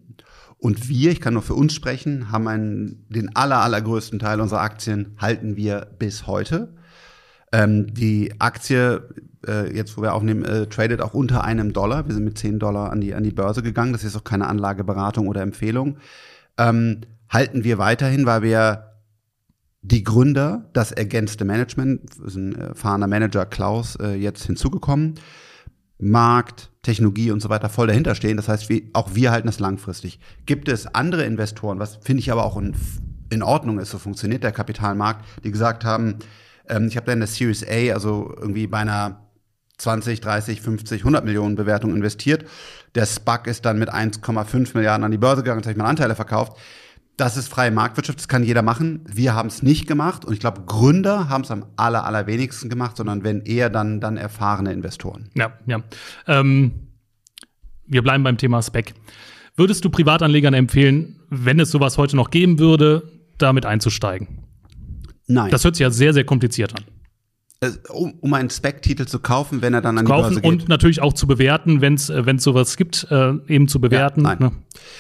Und 0.58 0.88
wir, 0.88 1.10
ich 1.12 1.20
kann 1.20 1.34
nur 1.34 1.42
für 1.42 1.54
uns 1.54 1.74
sprechen, 1.74 2.32
haben 2.32 2.48
einen, 2.48 3.06
den 3.10 3.36
aller, 3.36 3.58
allergrößten 3.58 4.18
Teil 4.18 4.40
unserer 4.40 4.62
Aktien 4.62 5.14
halten 5.18 5.56
wir 5.56 5.86
bis 5.98 6.26
heute. 6.26 6.74
Ähm, 7.52 7.92
die 7.92 8.32
Aktie, 8.40 9.02
äh, 9.46 9.76
jetzt 9.76 9.96
wo 9.96 10.02
wir 10.02 10.14
aufnehmen, 10.14 10.44
äh, 10.44 10.66
tradet 10.66 11.02
auch 11.02 11.12
unter 11.12 11.44
einem 11.44 11.74
Dollar. 11.74 12.06
Wir 12.06 12.14
sind 12.14 12.24
mit 12.24 12.38
10 12.38 12.58
Dollar 12.58 12.90
an 12.90 13.02
die, 13.02 13.14
an 13.14 13.22
die 13.22 13.32
Börse 13.32 13.62
gegangen. 13.62 13.92
Das 13.92 14.04
ist 14.04 14.16
auch 14.16 14.24
keine 14.24 14.46
Anlageberatung 14.46 15.28
oder 15.28 15.42
Empfehlung. 15.42 15.98
Ähm, 16.56 17.02
halten 17.28 17.62
wir 17.62 17.76
weiterhin, 17.76 18.24
weil 18.24 18.42
wir 18.42 18.95
die 19.82 20.02
Gründer, 20.02 20.68
das 20.72 20.92
ergänzte 20.92 21.44
Management, 21.44 22.16
ist 22.24 22.34
ein 22.34 22.54
erfahrener 22.56 23.06
Manager 23.06 23.46
Klaus 23.46 23.96
äh, 23.96 24.14
jetzt 24.14 24.44
hinzugekommen, 24.44 25.14
Markt, 25.98 26.70
Technologie 26.82 27.30
und 27.30 27.40
so 27.40 27.48
weiter 27.48 27.68
voll 27.68 27.86
dahinter 27.86 28.14
stehen. 28.14 28.36
Das 28.36 28.48
heißt, 28.48 28.68
auch 28.92 29.14
wir 29.14 29.30
halten 29.30 29.46
das 29.46 29.60
langfristig. 29.60 30.20
Gibt 30.44 30.68
es 30.68 30.86
andere 30.86 31.24
Investoren, 31.24 31.78
was 31.78 31.96
finde 31.96 32.20
ich 32.20 32.30
aber 32.30 32.44
auch 32.44 32.56
in, 32.56 32.74
in, 33.30 33.42
Ordnung 33.42 33.78
ist, 33.78 33.90
so 33.90 33.98
funktioniert 33.98 34.42
der 34.42 34.52
Kapitalmarkt, 34.52 35.24
die 35.44 35.50
gesagt 35.50 35.84
haben, 35.84 36.18
ähm, 36.68 36.88
ich 36.88 36.96
habe 36.96 37.06
da 37.06 37.12
in 37.12 37.20
der 37.20 37.28
Series 37.28 37.64
A, 37.64 37.92
also 37.92 38.34
irgendwie 38.38 38.66
bei 38.66 38.78
einer 38.78 39.26
20, 39.78 40.20
30, 40.20 40.60
50, 40.60 41.02
100 41.02 41.24
Millionen 41.24 41.54
Bewertung 41.54 41.94
investiert. 41.94 42.44
Der 42.94 43.06
SPAC 43.06 43.46
ist 43.46 43.64
dann 43.64 43.78
mit 43.78 43.92
1,5 43.92 44.70
Milliarden 44.74 45.04
an 45.04 45.10
die 45.10 45.18
Börse 45.18 45.42
gegangen, 45.42 45.60
habe 45.60 45.70
ich 45.70 45.76
mal 45.76 45.84
Anteile 45.84 46.14
verkauft. 46.14 46.56
Das 47.16 47.38
ist 47.38 47.48
freie 47.48 47.70
Marktwirtschaft, 47.70 48.18
das 48.18 48.28
kann 48.28 48.44
jeder 48.44 48.60
machen. 48.60 49.00
Wir 49.06 49.34
haben 49.34 49.48
es 49.48 49.62
nicht 49.62 49.86
gemacht 49.86 50.26
und 50.26 50.34
ich 50.34 50.40
glaube, 50.40 50.62
Gründer 50.66 51.30
haben 51.30 51.42
es 51.42 51.50
am 51.50 51.64
aller, 51.76 52.04
allerwenigsten 52.04 52.68
gemacht, 52.68 52.96
sondern 52.98 53.24
wenn 53.24 53.40
eher 53.40 53.70
dann, 53.70 54.00
dann 54.00 54.18
erfahrene 54.18 54.72
Investoren. 54.72 55.30
Ja, 55.34 55.54
ja. 55.66 55.82
Ähm, 56.26 56.72
wir 57.86 58.02
bleiben 58.02 58.22
beim 58.22 58.36
Thema 58.36 58.62
Spec. 58.62 58.94
Würdest 59.56 59.84
du 59.84 59.90
Privatanlegern 59.90 60.52
empfehlen, 60.52 61.20
wenn 61.30 61.58
es 61.58 61.70
sowas 61.70 61.96
heute 61.96 62.16
noch 62.16 62.30
geben 62.30 62.58
würde, 62.58 63.10
damit 63.38 63.64
einzusteigen? 63.64 64.44
Nein. 65.26 65.50
Das 65.50 65.64
hört 65.64 65.76
sich 65.76 65.82
ja 65.82 65.90
sehr, 65.90 66.12
sehr 66.12 66.24
kompliziert 66.24 66.74
an. 66.74 66.84
Um, 67.88 68.12
um 68.20 68.34
einen 68.34 68.50
Spec-Titel 68.50 69.06
zu 69.06 69.18
kaufen, 69.18 69.62
wenn 69.62 69.72
er 69.72 69.80
dann 69.80 69.96
an 69.96 70.04
die 70.04 70.10
kaufen 70.10 70.22
Börse 70.34 70.40
geht. 70.42 70.50
Und 70.50 70.68
natürlich 70.68 71.00
auch 71.00 71.14
zu 71.14 71.26
bewerten, 71.26 71.80
wenn 71.80 71.94
es 71.94 72.10
äh, 72.10 72.34
sowas 72.36 72.76
gibt, 72.76 73.06
äh, 73.10 73.32
eben 73.48 73.66
zu 73.66 73.80
bewerten. 73.80 74.20
Ja, 74.20 74.36
nein. 74.36 74.38
Ne? 74.38 74.52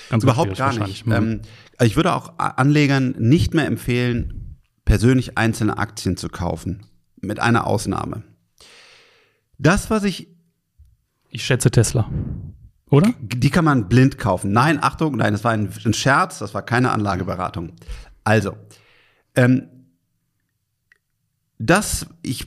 Ganz 0.08 0.24
Überhaupt 0.24 0.56
gar 0.56 0.72
nicht. 0.72 1.06
Mhm. 1.06 1.12
Ähm, 1.12 1.40
also 1.78 1.90
ich 1.90 1.96
würde 1.96 2.14
auch 2.14 2.38
Anlegern 2.38 3.14
nicht 3.18 3.54
mehr 3.54 3.66
empfehlen, 3.66 4.58
persönlich 4.84 5.36
einzelne 5.36 5.78
Aktien 5.78 6.16
zu 6.16 6.28
kaufen. 6.28 6.86
Mit 7.20 7.40
einer 7.40 7.66
Ausnahme. 7.66 8.22
Das, 9.58 9.90
was 9.90 10.04
ich. 10.04 10.28
Ich 11.30 11.44
schätze 11.44 11.70
Tesla. 11.70 12.10
Oder? 12.90 13.12
Die 13.20 13.50
kann 13.50 13.64
man 13.64 13.88
blind 13.88 14.18
kaufen. 14.18 14.52
Nein, 14.52 14.78
Achtung, 14.80 15.16
nein, 15.16 15.32
das 15.32 15.42
war 15.42 15.52
ein, 15.52 15.70
ein 15.84 15.94
Scherz, 15.94 16.38
das 16.38 16.54
war 16.54 16.62
keine 16.62 16.92
Anlageberatung. 16.92 17.72
Also, 18.22 18.56
ähm, 19.34 19.68
das, 21.58 22.06
ich 22.22 22.46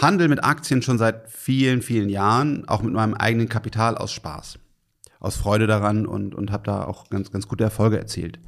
handle 0.00 0.28
mit 0.28 0.42
Aktien 0.42 0.82
schon 0.82 0.98
seit 0.98 1.30
vielen, 1.30 1.80
vielen 1.80 2.08
Jahren, 2.08 2.66
auch 2.66 2.82
mit 2.82 2.92
meinem 2.92 3.14
eigenen 3.14 3.48
Kapital 3.48 3.96
aus 3.96 4.12
Spaß 4.12 4.58
aus 5.20 5.36
Freude 5.36 5.66
daran 5.66 6.06
und, 6.06 6.34
und 6.34 6.50
habe 6.50 6.64
da 6.64 6.84
auch 6.84 7.08
ganz, 7.10 7.30
ganz 7.30 7.46
gute 7.46 7.64
Erfolge 7.64 7.98
erzielt. 7.98 8.40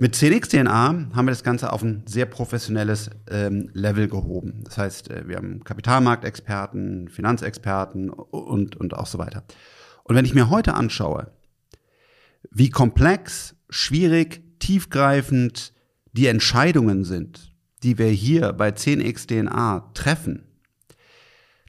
Mit 0.00 0.14
10xDNA 0.14 1.14
haben 1.14 1.26
wir 1.26 1.32
das 1.32 1.42
Ganze 1.42 1.72
auf 1.72 1.82
ein 1.82 2.04
sehr 2.06 2.26
professionelles 2.26 3.10
ähm, 3.28 3.68
Level 3.72 4.08
gehoben. 4.08 4.62
Das 4.64 4.78
heißt, 4.78 5.10
äh, 5.10 5.28
wir 5.28 5.36
haben 5.36 5.64
Kapitalmarktexperten, 5.64 7.08
Finanzexperten 7.08 8.08
und, 8.08 8.76
und 8.76 8.94
auch 8.94 9.06
so 9.06 9.18
weiter. 9.18 9.44
Und 10.04 10.14
wenn 10.14 10.24
ich 10.24 10.34
mir 10.34 10.50
heute 10.50 10.74
anschaue, 10.74 11.32
wie 12.50 12.70
komplex, 12.70 13.56
schwierig, 13.68 14.42
tiefgreifend 14.60 15.72
die 16.12 16.28
Entscheidungen 16.28 17.04
sind, 17.04 17.52
die 17.82 17.98
wir 17.98 18.08
hier 18.08 18.52
bei 18.52 18.70
10xDNA 18.70 19.92
treffen, 19.94 20.44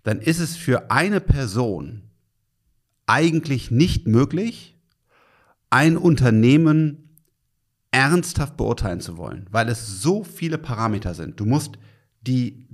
dann 0.04 0.20
ist 0.20 0.40
es 0.40 0.56
für 0.56 0.92
eine 0.92 1.20
Person 1.20 2.09
eigentlich 3.10 3.72
nicht 3.72 4.08
möglich, 4.08 4.78
ein 5.72 5.98
Unternehmen 5.98 7.18
ernsthaft 7.90 8.56
beurteilen 8.56 9.02
zu 9.02 9.18
wollen, 9.18 9.48
weil 9.50 9.68
es 9.68 10.02
so 10.02 10.24
viele 10.24 10.60
Parameter 10.60 11.16
sind. 11.16 11.40
Du 11.40 11.46
musst 11.46 11.80
die, 12.22 12.68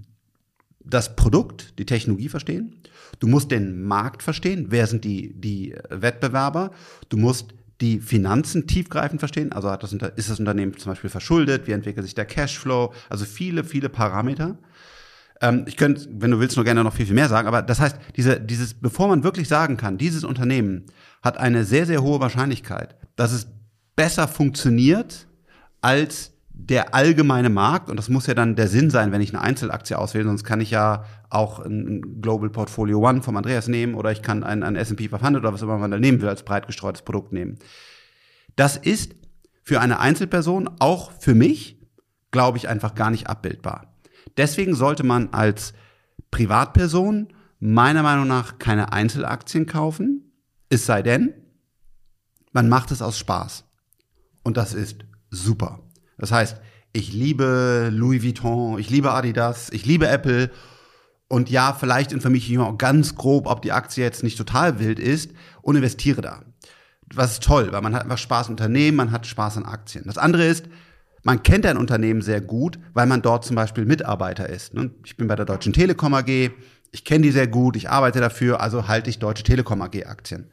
das 0.81 1.15
Produkt, 1.15 1.79
die 1.79 1.85
Technologie 1.85 2.27
verstehen. 2.27 2.75
Du 3.19 3.27
musst 3.27 3.49
den 3.49 3.83
Markt 3.83 4.23
verstehen. 4.23 4.67
Wer 4.69 4.87
sind 4.87 5.05
die, 5.05 5.33
die 5.39 5.73
Wettbewerber? 5.89 6.71
Du 7.07 7.15
musst 7.15 7.53
die 7.79 8.01
Finanzen 8.01 8.67
tiefgreifend 8.67 9.21
verstehen. 9.21 9.53
Also 9.53 9.73
das, 9.73 9.93
ist 9.93 10.29
das 10.29 10.39
Unternehmen 10.39 10.77
zum 10.77 10.91
Beispiel 10.91 11.09
verschuldet? 11.09 11.65
Wie 11.67 11.71
entwickelt 11.71 12.05
sich 12.05 12.15
der 12.15 12.25
Cashflow? 12.25 12.93
Also 13.09 13.23
viele, 13.23 13.63
viele 13.63 13.87
Parameter. 13.87 14.57
Ähm, 15.41 15.65
ich 15.67 15.77
könnte, 15.77 16.07
wenn 16.11 16.31
du 16.31 16.39
willst, 16.39 16.55
nur 16.55 16.65
gerne 16.65 16.83
noch 16.83 16.93
viel, 16.93 17.05
viel 17.05 17.15
mehr 17.15 17.29
sagen, 17.29 17.47
aber 17.47 17.61
das 17.61 17.79
heißt, 17.79 17.97
diese, 18.15 18.39
dieses, 18.39 18.73
bevor 18.73 19.07
man 19.07 19.23
wirklich 19.23 19.47
sagen 19.47 19.77
kann, 19.77 19.97
dieses 19.97 20.23
Unternehmen 20.23 20.85
hat 21.21 21.37
eine 21.37 21.65
sehr, 21.65 21.85
sehr 21.85 22.01
hohe 22.01 22.19
Wahrscheinlichkeit, 22.19 22.95
dass 23.15 23.31
es 23.31 23.47
besser 23.95 24.27
funktioniert 24.27 25.27
als 25.81 26.31
der 26.57 26.95
allgemeine 26.95 27.49
Markt, 27.49 27.89
und 27.89 27.97
das 27.97 28.07
muss 28.07 28.27
ja 28.27 28.33
dann 28.33 28.55
der 28.55 28.69
Sinn 28.69 28.89
sein, 28.89 29.11
wenn 29.11 29.21
ich 29.21 29.33
eine 29.33 29.41
Einzelaktie 29.41 29.97
auswähle, 29.97 30.23
sonst 30.23 30.45
kann 30.45 30.61
ich 30.61 30.71
ja 30.71 31.03
auch 31.29 31.59
ein 31.59 32.21
Global 32.21 32.49
Portfolio 32.49 32.99
One 32.99 33.21
vom 33.21 33.35
Andreas 33.35 33.67
nehmen 33.67 33.93
oder 33.93 34.11
ich 34.11 34.21
kann 34.21 34.43
ein, 34.43 34.63
ein 34.63 34.77
S&P 34.77 35.09
500 35.09 35.41
oder 35.41 35.53
was 35.53 35.61
immer 35.61 35.77
man 35.77 35.91
da 35.91 35.99
nehmen 35.99 36.21
will, 36.21 36.29
als 36.29 36.43
breit 36.43 36.65
gestreutes 36.65 37.01
Produkt 37.01 37.33
nehmen. 37.33 37.57
Das 38.55 38.77
ist 38.77 39.15
für 39.63 39.81
eine 39.81 39.99
Einzelperson, 39.99 40.69
auch 40.79 41.11
für 41.19 41.35
mich, 41.35 41.81
glaube 42.31 42.57
ich, 42.57 42.69
einfach 42.69 42.95
gar 42.95 43.11
nicht 43.11 43.27
abbildbar. 43.27 43.94
Deswegen 44.37 44.75
sollte 44.75 45.03
man 45.03 45.29
als 45.31 45.73
Privatperson 46.31 47.29
meiner 47.59 48.03
Meinung 48.03 48.27
nach 48.27 48.59
keine 48.59 48.91
Einzelaktien 48.91 49.65
kaufen, 49.65 50.31
es 50.69 50.85
sei 50.85 51.01
denn, 51.01 51.33
man 52.51 52.69
macht 52.69 52.91
es 52.91 53.01
aus 53.01 53.17
Spaß. 53.17 53.65
Und 54.43 54.57
das 54.57 54.73
ist 54.73 55.05
super. 55.29 55.79
Das 56.17 56.31
heißt, 56.31 56.57
ich 56.93 57.11
liebe 57.11 57.89
Louis 57.91 58.23
Vuitton, 58.23 58.79
ich 58.79 58.89
liebe 58.89 59.11
Adidas, 59.11 59.69
ich 59.71 59.85
liebe 59.85 60.07
Apple. 60.07 60.51
Und 61.27 61.49
ja, 61.49 61.73
vielleicht 61.73 62.11
informiere 62.11 62.43
ich 62.43 62.49
mich 62.49 62.59
auch 62.59 62.77
ganz 62.77 63.15
grob, 63.15 63.47
ob 63.47 63.61
die 63.61 63.71
Aktie 63.71 64.03
jetzt 64.03 64.23
nicht 64.23 64.37
total 64.37 64.79
wild 64.79 64.99
ist 64.99 65.31
und 65.61 65.75
investiere 65.75 66.21
da. 66.21 66.43
Was 67.13 67.33
ist 67.33 67.43
toll, 67.43 67.71
weil 67.71 67.81
man 67.81 67.93
hat 67.93 68.03
einfach 68.03 68.17
Spaß 68.17 68.47
an 68.47 68.53
Unternehmen, 68.53 68.97
man 68.97 69.11
hat 69.11 69.27
Spaß 69.27 69.57
an 69.57 69.65
Aktien. 69.65 70.05
Das 70.05 70.17
andere 70.17 70.45
ist, 70.45 70.65
man 71.25 71.41
kennt 71.41 71.65
ein 71.65 71.77
Unternehmen 71.77 72.21
sehr 72.21 72.39
gut, 72.39 72.77
weil 72.93 73.07
man 73.07 73.23
dort 73.23 73.43
zum 73.43 73.55
Beispiel 73.55 73.83
Mitarbeiter 73.83 74.47
ist. 74.47 74.75
Ne? 74.75 74.91
Ich 75.03 75.17
bin 75.17 75.27
bei 75.27 75.35
der 75.35 75.45
Deutschen 75.45 75.73
Telekom 75.73 76.13
AG, 76.13 76.51
ich 76.91 77.03
kenne 77.03 77.23
die 77.23 77.31
sehr 77.31 77.47
gut, 77.47 77.75
ich 77.75 77.89
arbeite 77.89 78.19
dafür, 78.19 78.61
also 78.61 78.87
halte 78.87 79.09
ich 79.09 79.17
Deutsche 79.17 79.43
Telekom 79.43 79.81
AG 79.81 80.05
Aktien. 80.05 80.51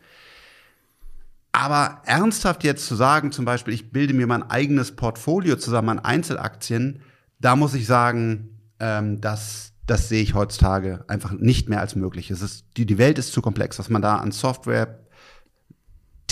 Aber 1.52 2.00
ernsthaft 2.06 2.64
jetzt 2.64 2.86
zu 2.86 2.94
sagen, 2.94 3.32
zum 3.32 3.44
Beispiel, 3.44 3.74
ich 3.74 3.92
bilde 3.92 4.14
mir 4.14 4.26
mein 4.26 4.48
eigenes 4.50 4.96
Portfolio 4.96 5.56
zusammen 5.56 5.90
an 5.90 5.98
Einzelaktien, 5.98 7.02
da 7.38 7.54
muss 7.54 7.74
ich 7.74 7.86
sagen, 7.86 8.58
ähm, 8.80 9.20
das, 9.20 9.74
das 9.86 10.08
sehe 10.08 10.22
ich 10.22 10.32
heutzutage 10.32 11.04
einfach 11.06 11.32
nicht 11.32 11.68
mehr 11.68 11.80
als 11.80 11.96
möglich. 11.96 12.30
Es 12.30 12.40
ist, 12.40 12.64
die, 12.78 12.86
die 12.86 12.96
Welt 12.96 13.18
ist 13.18 13.34
zu 13.34 13.42
komplex, 13.42 13.78
was 13.78 13.90
man 13.90 14.00
da 14.00 14.16
an 14.16 14.32
Software 14.32 15.00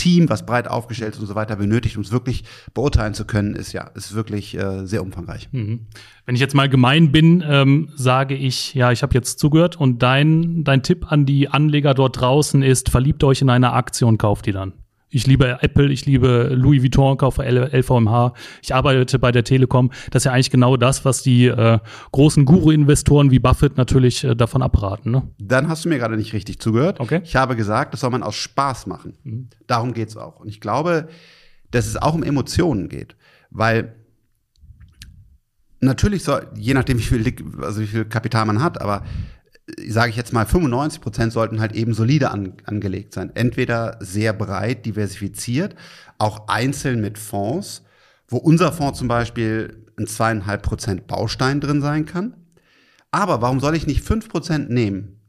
Team, 0.01 0.29
was 0.29 0.47
breit 0.47 0.67
aufgestellt 0.67 1.13
ist 1.13 1.19
und 1.19 1.27
so 1.27 1.35
weiter 1.35 1.55
benötigt, 1.55 1.95
um 1.95 2.01
es 2.01 2.11
wirklich 2.11 2.43
beurteilen 2.73 3.13
zu 3.13 3.25
können, 3.25 3.53
ist 3.53 3.71
ja, 3.71 3.83
ist 3.93 4.15
wirklich 4.15 4.57
äh, 4.57 4.87
sehr 4.87 5.03
umfangreich. 5.03 5.47
Mhm. 5.51 5.81
Wenn 6.25 6.33
ich 6.33 6.41
jetzt 6.41 6.55
mal 6.55 6.67
gemein 6.67 7.11
bin, 7.11 7.43
ähm, 7.47 7.89
sage 7.95 8.33
ich, 8.33 8.73
ja, 8.73 8.91
ich 8.91 9.03
habe 9.03 9.13
jetzt 9.13 9.37
zugehört 9.37 9.79
und 9.79 10.01
dein, 10.01 10.63
dein 10.63 10.81
Tipp 10.81 11.11
an 11.11 11.27
die 11.27 11.49
Anleger 11.49 11.93
dort 11.93 12.19
draußen 12.19 12.63
ist, 12.63 12.89
verliebt 12.89 13.23
euch 13.23 13.43
in 13.43 13.51
eine 13.51 13.73
Aktie 13.73 14.07
und 14.07 14.17
kauft 14.17 14.47
die 14.47 14.53
dann. 14.53 14.73
Ich 15.13 15.27
liebe 15.27 15.57
Apple, 15.61 15.91
ich 15.91 16.05
liebe 16.05 16.53
Louis 16.53 16.81
Vuitton, 16.81 17.17
kaufe 17.17 17.43
LVMH. 17.43 18.33
Ich 18.61 18.73
arbeite 18.73 19.19
bei 19.19 19.33
der 19.33 19.43
Telekom. 19.43 19.91
Das 20.09 20.21
ist 20.21 20.25
ja 20.25 20.31
eigentlich 20.31 20.51
genau 20.51 20.77
das, 20.77 21.03
was 21.03 21.21
die 21.21 21.47
äh, 21.47 21.79
großen 22.13 22.45
Guru-Investoren 22.45 23.29
wie 23.29 23.39
Buffett 23.39 23.75
natürlich 23.75 24.23
äh, 24.23 24.35
davon 24.35 24.61
abraten. 24.61 25.11
Ne? 25.11 25.23
Dann 25.37 25.67
hast 25.67 25.83
du 25.83 25.89
mir 25.89 25.99
gerade 25.99 26.15
nicht 26.15 26.31
richtig 26.31 26.59
zugehört. 26.59 27.01
Okay. 27.01 27.19
Ich 27.25 27.35
habe 27.35 27.57
gesagt, 27.57 27.93
das 27.93 27.99
soll 27.99 28.09
man 28.09 28.23
aus 28.23 28.35
Spaß 28.35 28.87
machen. 28.87 29.17
Mhm. 29.23 29.49
Darum 29.67 29.93
geht's 29.93 30.15
auch. 30.15 30.39
Und 30.39 30.47
ich 30.47 30.61
glaube, 30.61 31.09
dass 31.71 31.87
es 31.87 31.97
auch 31.97 32.13
um 32.13 32.23
Emotionen 32.23 32.87
geht. 32.87 33.17
Weil 33.49 33.95
natürlich 35.81 36.23
soll, 36.23 36.47
je 36.55 36.73
nachdem, 36.73 36.99
wie 36.99 37.03
viel, 37.03 37.35
also 37.61 37.81
wie 37.81 37.87
viel 37.87 38.05
Kapital 38.05 38.45
man 38.45 38.63
hat, 38.63 38.79
aber 38.79 39.03
sage 39.87 40.09
ich 40.09 40.15
jetzt 40.15 40.33
mal, 40.33 40.45
95 40.45 41.01
Prozent 41.01 41.33
sollten 41.33 41.59
halt 41.59 41.73
eben 41.73 41.93
solide 41.93 42.31
an, 42.31 42.53
angelegt 42.65 43.13
sein. 43.13 43.31
Entweder 43.35 43.97
sehr 43.99 44.33
breit 44.33 44.85
diversifiziert, 44.85 45.75
auch 46.17 46.47
einzeln 46.47 47.01
mit 47.01 47.17
Fonds, 47.17 47.83
wo 48.27 48.37
unser 48.37 48.71
Fonds 48.71 48.99
zum 48.99 49.07
Beispiel 49.07 49.85
ein 49.97 50.07
zweieinhalb 50.07 50.63
Prozent 50.63 51.07
Baustein 51.07 51.59
drin 51.61 51.81
sein 51.81 52.05
kann. 52.05 52.35
Aber 53.11 53.41
warum 53.41 53.59
soll 53.59 53.75
ich 53.75 53.87
nicht 53.87 54.03
fünf 54.03 54.29
Prozent 54.29 54.69
nehmen 54.69 55.19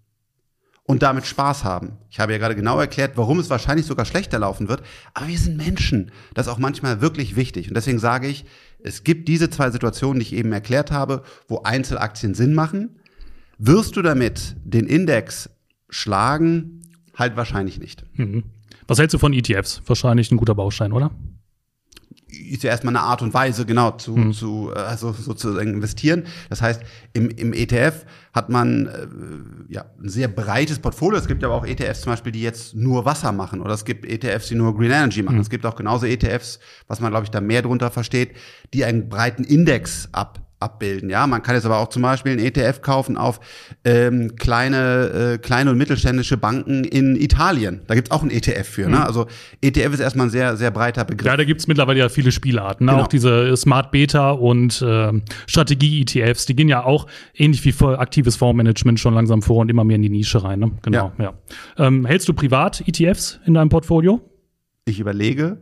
und 0.85 1.03
damit 1.03 1.27
Spaß 1.27 1.65
haben? 1.65 1.99
Ich 2.11 2.21
habe 2.21 2.33
ja 2.33 2.39
gerade 2.39 2.55
genau 2.55 2.79
erklärt, 2.79 3.13
warum 3.17 3.41
es 3.41 3.51
wahrscheinlich 3.51 3.87
sogar 3.87 4.05
schlechter 4.05 4.39
laufen 4.39 4.69
wird. 4.69 4.83
Aber 5.15 5.29
wir 5.29 5.39
sind 5.39 5.57
Menschen. 5.57 6.13
Das 6.35 6.47
ist 6.47 6.53
auch 6.53 6.59
manchmal 6.59 7.01
wirklich 7.01 7.35
wichtig. 7.35 7.69
Und 7.69 7.75
deswegen 7.75 7.99
sage 7.99 8.29
ich, 8.29 8.45
es 8.85 9.05
gibt 9.05 9.29
diese 9.29 9.51
zwei 9.51 9.71
Situationen, 9.71 10.21
die 10.21 10.27
ich 10.27 10.33
eben 10.33 10.53
erklärt 10.53 10.91
habe, 10.91 11.25
wo 11.49 11.63
Einzelaktien 11.63 12.35
Sinn 12.35 12.55
machen 12.55 12.97
wirst 13.67 13.97
du 13.97 14.03
damit 14.03 14.57
den 14.65 14.87
Index 14.87 15.51
schlagen? 15.89 16.83
Halt 17.15 17.37
wahrscheinlich 17.37 17.79
nicht. 17.79 18.05
Mhm. 18.15 18.45
Was 18.89 18.99
hältst 18.99 19.15
du 19.15 19.19
von 19.19 19.33
ETFs? 19.33 19.83
Wahrscheinlich 19.87 20.31
ein 20.31 20.37
guter 20.37 20.55
Baustein, 20.55 20.93
oder? 20.93 21.11
ist 22.33 22.63
ja 22.63 22.71
erstmal 22.71 22.97
eine 22.97 23.05
Art 23.05 23.23
und 23.23 23.35
Weise, 23.35 23.67
genau, 23.67 23.93
zu, 23.93 24.17
mhm. 24.17 24.33
zu 24.33 24.73
also 24.75 25.13
sozusagen 25.13 25.75
investieren. 25.75 26.25
Das 26.49 26.63
heißt, 26.63 26.83
im, 27.13 27.29
im 27.31 27.53
ETF 27.53 28.05
hat 28.33 28.49
man 28.49 28.87
äh, 28.87 29.73
ja 29.73 29.85
ein 30.03 30.09
sehr 30.09 30.29
breites 30.29 30.79
Portfolio. 30.79 31.19
Es 31.19 31.29
gibt 31.29 31.45
aber 31.45 31.55
auch 31.55 31.67
ETFs 31.67 32.03
zum 32.03 32.13
Beispiel, 32.13 32.33
die 32.33 32.43
jetzt 32.43 32.75
nur 32.75 33.05
Wasser 33.05 33.33
machen, 33.33 33.61
oder 33.61 33.75
es 33.75 33.85
gibt 33.85 34.05
ETFs, 34.05 34.49
die 34.49 34.55
nur 34.55 34.77
Green 34.77 34.91
Energy 34.91 35.23
machen. 35.23 35.37
Mhm. 35.37 35.43
Es 35.43 35.51
gibt 35.51 35.67
auch 35.67 35.77
genauso 35.77 36.07
ETFs, 36.07 36.59
was 36.89 37.01
man, 37.01 37.11
glaube 37.11 37.25
ich, 37.25 37.31
da 37.31 37.41
mehr 37.41 37.63
drunter 37.63 37.91
versteht, 37.91 38.35
die 38.73 38.85
einen 38.85 39.09
breiten 39.09 39.45
Index 39.45 40.09
ab 40.13 40.42
abbilden. 40.63 41.11
Ja, 41.11 41.27
man 41.27 41.43
kann 41.43 41.55
jetzt 41.55 41.67
aber 41.67 41.79
auch 41.79 41.89
zum 41.89 42.03
Beispiel 42.03 42.33
einen 42.33 42.45
ETF 42.45 42.81
kaufen 42.81 43.17
auf 43.17 43.41
ähm, 43.85 44.37
kleine, 44.37 45.35
äh, 45.35 45.39
kleine 45.39 45.71
und 45.71 45.79
mittelständische 45.79 46.37
Banken 46.37 46.85
in 46.85 47.17
Italien. 47.17 47.83
Da 47.87 47.95
gibt's 47.95 48.11
auch 48.11 48.23
einen 48.23 48.31
ETF 48.31 48.67
für. 48.67 48.83
Ne? 48.83 48.89
Mhm. 48.89 48.93
Ne? 48.95 49.07
Also 49.07 49.27
ETF 49.61 49.95
ist 49.95 50.01
erstmal 50.01 50.27
ein 50.27 50.31
sehr, 50.31 50.57
sehr 50.57 50.71
breiter 50.71 51.05
Begriff. 51.05 51.27
Ja, 51.27 51.37
da 51.37 51.45
gibt's 51.45 51.67
mittlerweile 51.67 51.99
ja 51.99 52.09
viele 52.09 52.33
Spielarten. 52.33 52.87
Ne? 52.87 52.93
Genau. 52.93 53.05
Auch 53.05 53.09
diese 53.09 53.57
Smart 53.57 53.91
Beta 53.91 54.31
und 54.31 54.81
äh, 54.83 55.13
Strategie-ETFs, 55.47 56.47
die 56.47 56.57
gehen 56.57 56.69
ja 56.69 56.85
auch 56.85 57.07
ähnlich 57.35 57.65
wie 57.65 57.73
aktives 57.85 58.37
Fondsmanagement 58.37 59.01
schon 59.01 59.15
langsam 59.15 59.43
vor 59.43 59.59
und 59.59 59.71
immer 59.71 59.85
mehr 59.85 59.97
in 59.97 60.03
die 60.03 60.11
Nische 60.11 60.43
rein. 60.45 60.61
Ne? 60.61 60.73
Genau, 60.83 61.13
ja. 61.19 61.25
ja. 61.25 61.87
Ähm, 61.87 62.07
hältst 62.07 62.29
du 62.29 62.35
privat 62.35 62.83
ETFs 62.87 63.41
in 63.45 63.55
deinem 63.55 63.69
Portfolio? 63.69 64.21
Ich 64.85 65.01
überlege. 65.01 65.59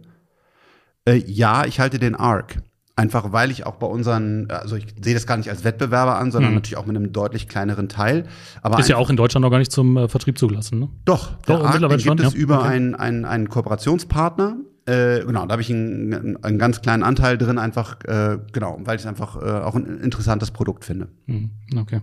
Äh, 1.04 1.22
ja, 1.26 1.64
ich 1.64 1.80
halte 1.80 1.98
den 1.98 2.14
ARC. 2.14 2.62
Einfach 3.00 3.32
weil 3.32 3.50
ich 3.50 3.64
auch 3.64 3.76
bei 3.76 3.86
unseren, 3.86 4.50
also 4.50 4.76
ich 4.76 4.84
sehe 5.02 5.14
das 5.14 5.26
gar 5.26 5.38
nicht 5.38 5.48
als 5.48 5.64
Wettbewerber 5.64 6.18
an, 6.18 6.30
sondern 6.30 6.50
mhm. 6.50 6.56
natürlich 6.56 6.76
auch 6.76 6.84
mit 6.84 6.96
einem 6.96 7.14
deutlich 7.14 7.48
kleineren 7.48 7.88
Teil. 7.88 8.26
Aber 8.60 8.78
ist 8.78 8.90
ja 8.90 8.98
auch 8.98 9.08
in 9.08 9.16
Deutschland 9.16 9.42
noch 9.42 9.50
gar 9.50 9.56
nicht 9.56 9.72
zum 9.72 9.96
äh, 9.96 10.06
Vertrieb 10.06 10.36
zugelassen, 10.36 10.80
ne? 10.80 10.90
Doch, 11.06 11.32
Doch 11.46 11.64
Arc, 11.64 11.72
mittlerweile 11.72 12.02
gibt 12.02 12.20
schon, 12.20 12.26
es 12.26 12.34
ja. 12.34 12.38
über 12.38 12.58
okay. 12.58 12.68
einen, 12.68 12.94
einen, 12.94 13.24
einen 13.24 13.48
Kooperationspartner. 13.48 14.58
Äh, 14.84 15.20
genau, 15.24 15.46
da 15.46 15.52
habe 15.52 15.62
ich 15.62 15.70
einen, 15.70 16.44
einen 16.44 16.58
ganz 16.58 16.82
kleinen 16.82 17.02
Anteil 17.02 17.38
drin, 17.38 17.56
einfach, 17.56 18.04
äh, 18.04 18.36
genau, 18.52 18.78
weil 18.84 18.96
ich 18.96 19.00
es 19.00 19.06
einfach 19.06 19.36
äh, 19.40 19.46
auch 19.48 19.76
ein 19.76 20.00
interessantes 20.02 20.50
Produkt 20.50 20.84
finde. 20.84 21.08
Mhm. 21.24 21.52
Okay. 21.78 22.02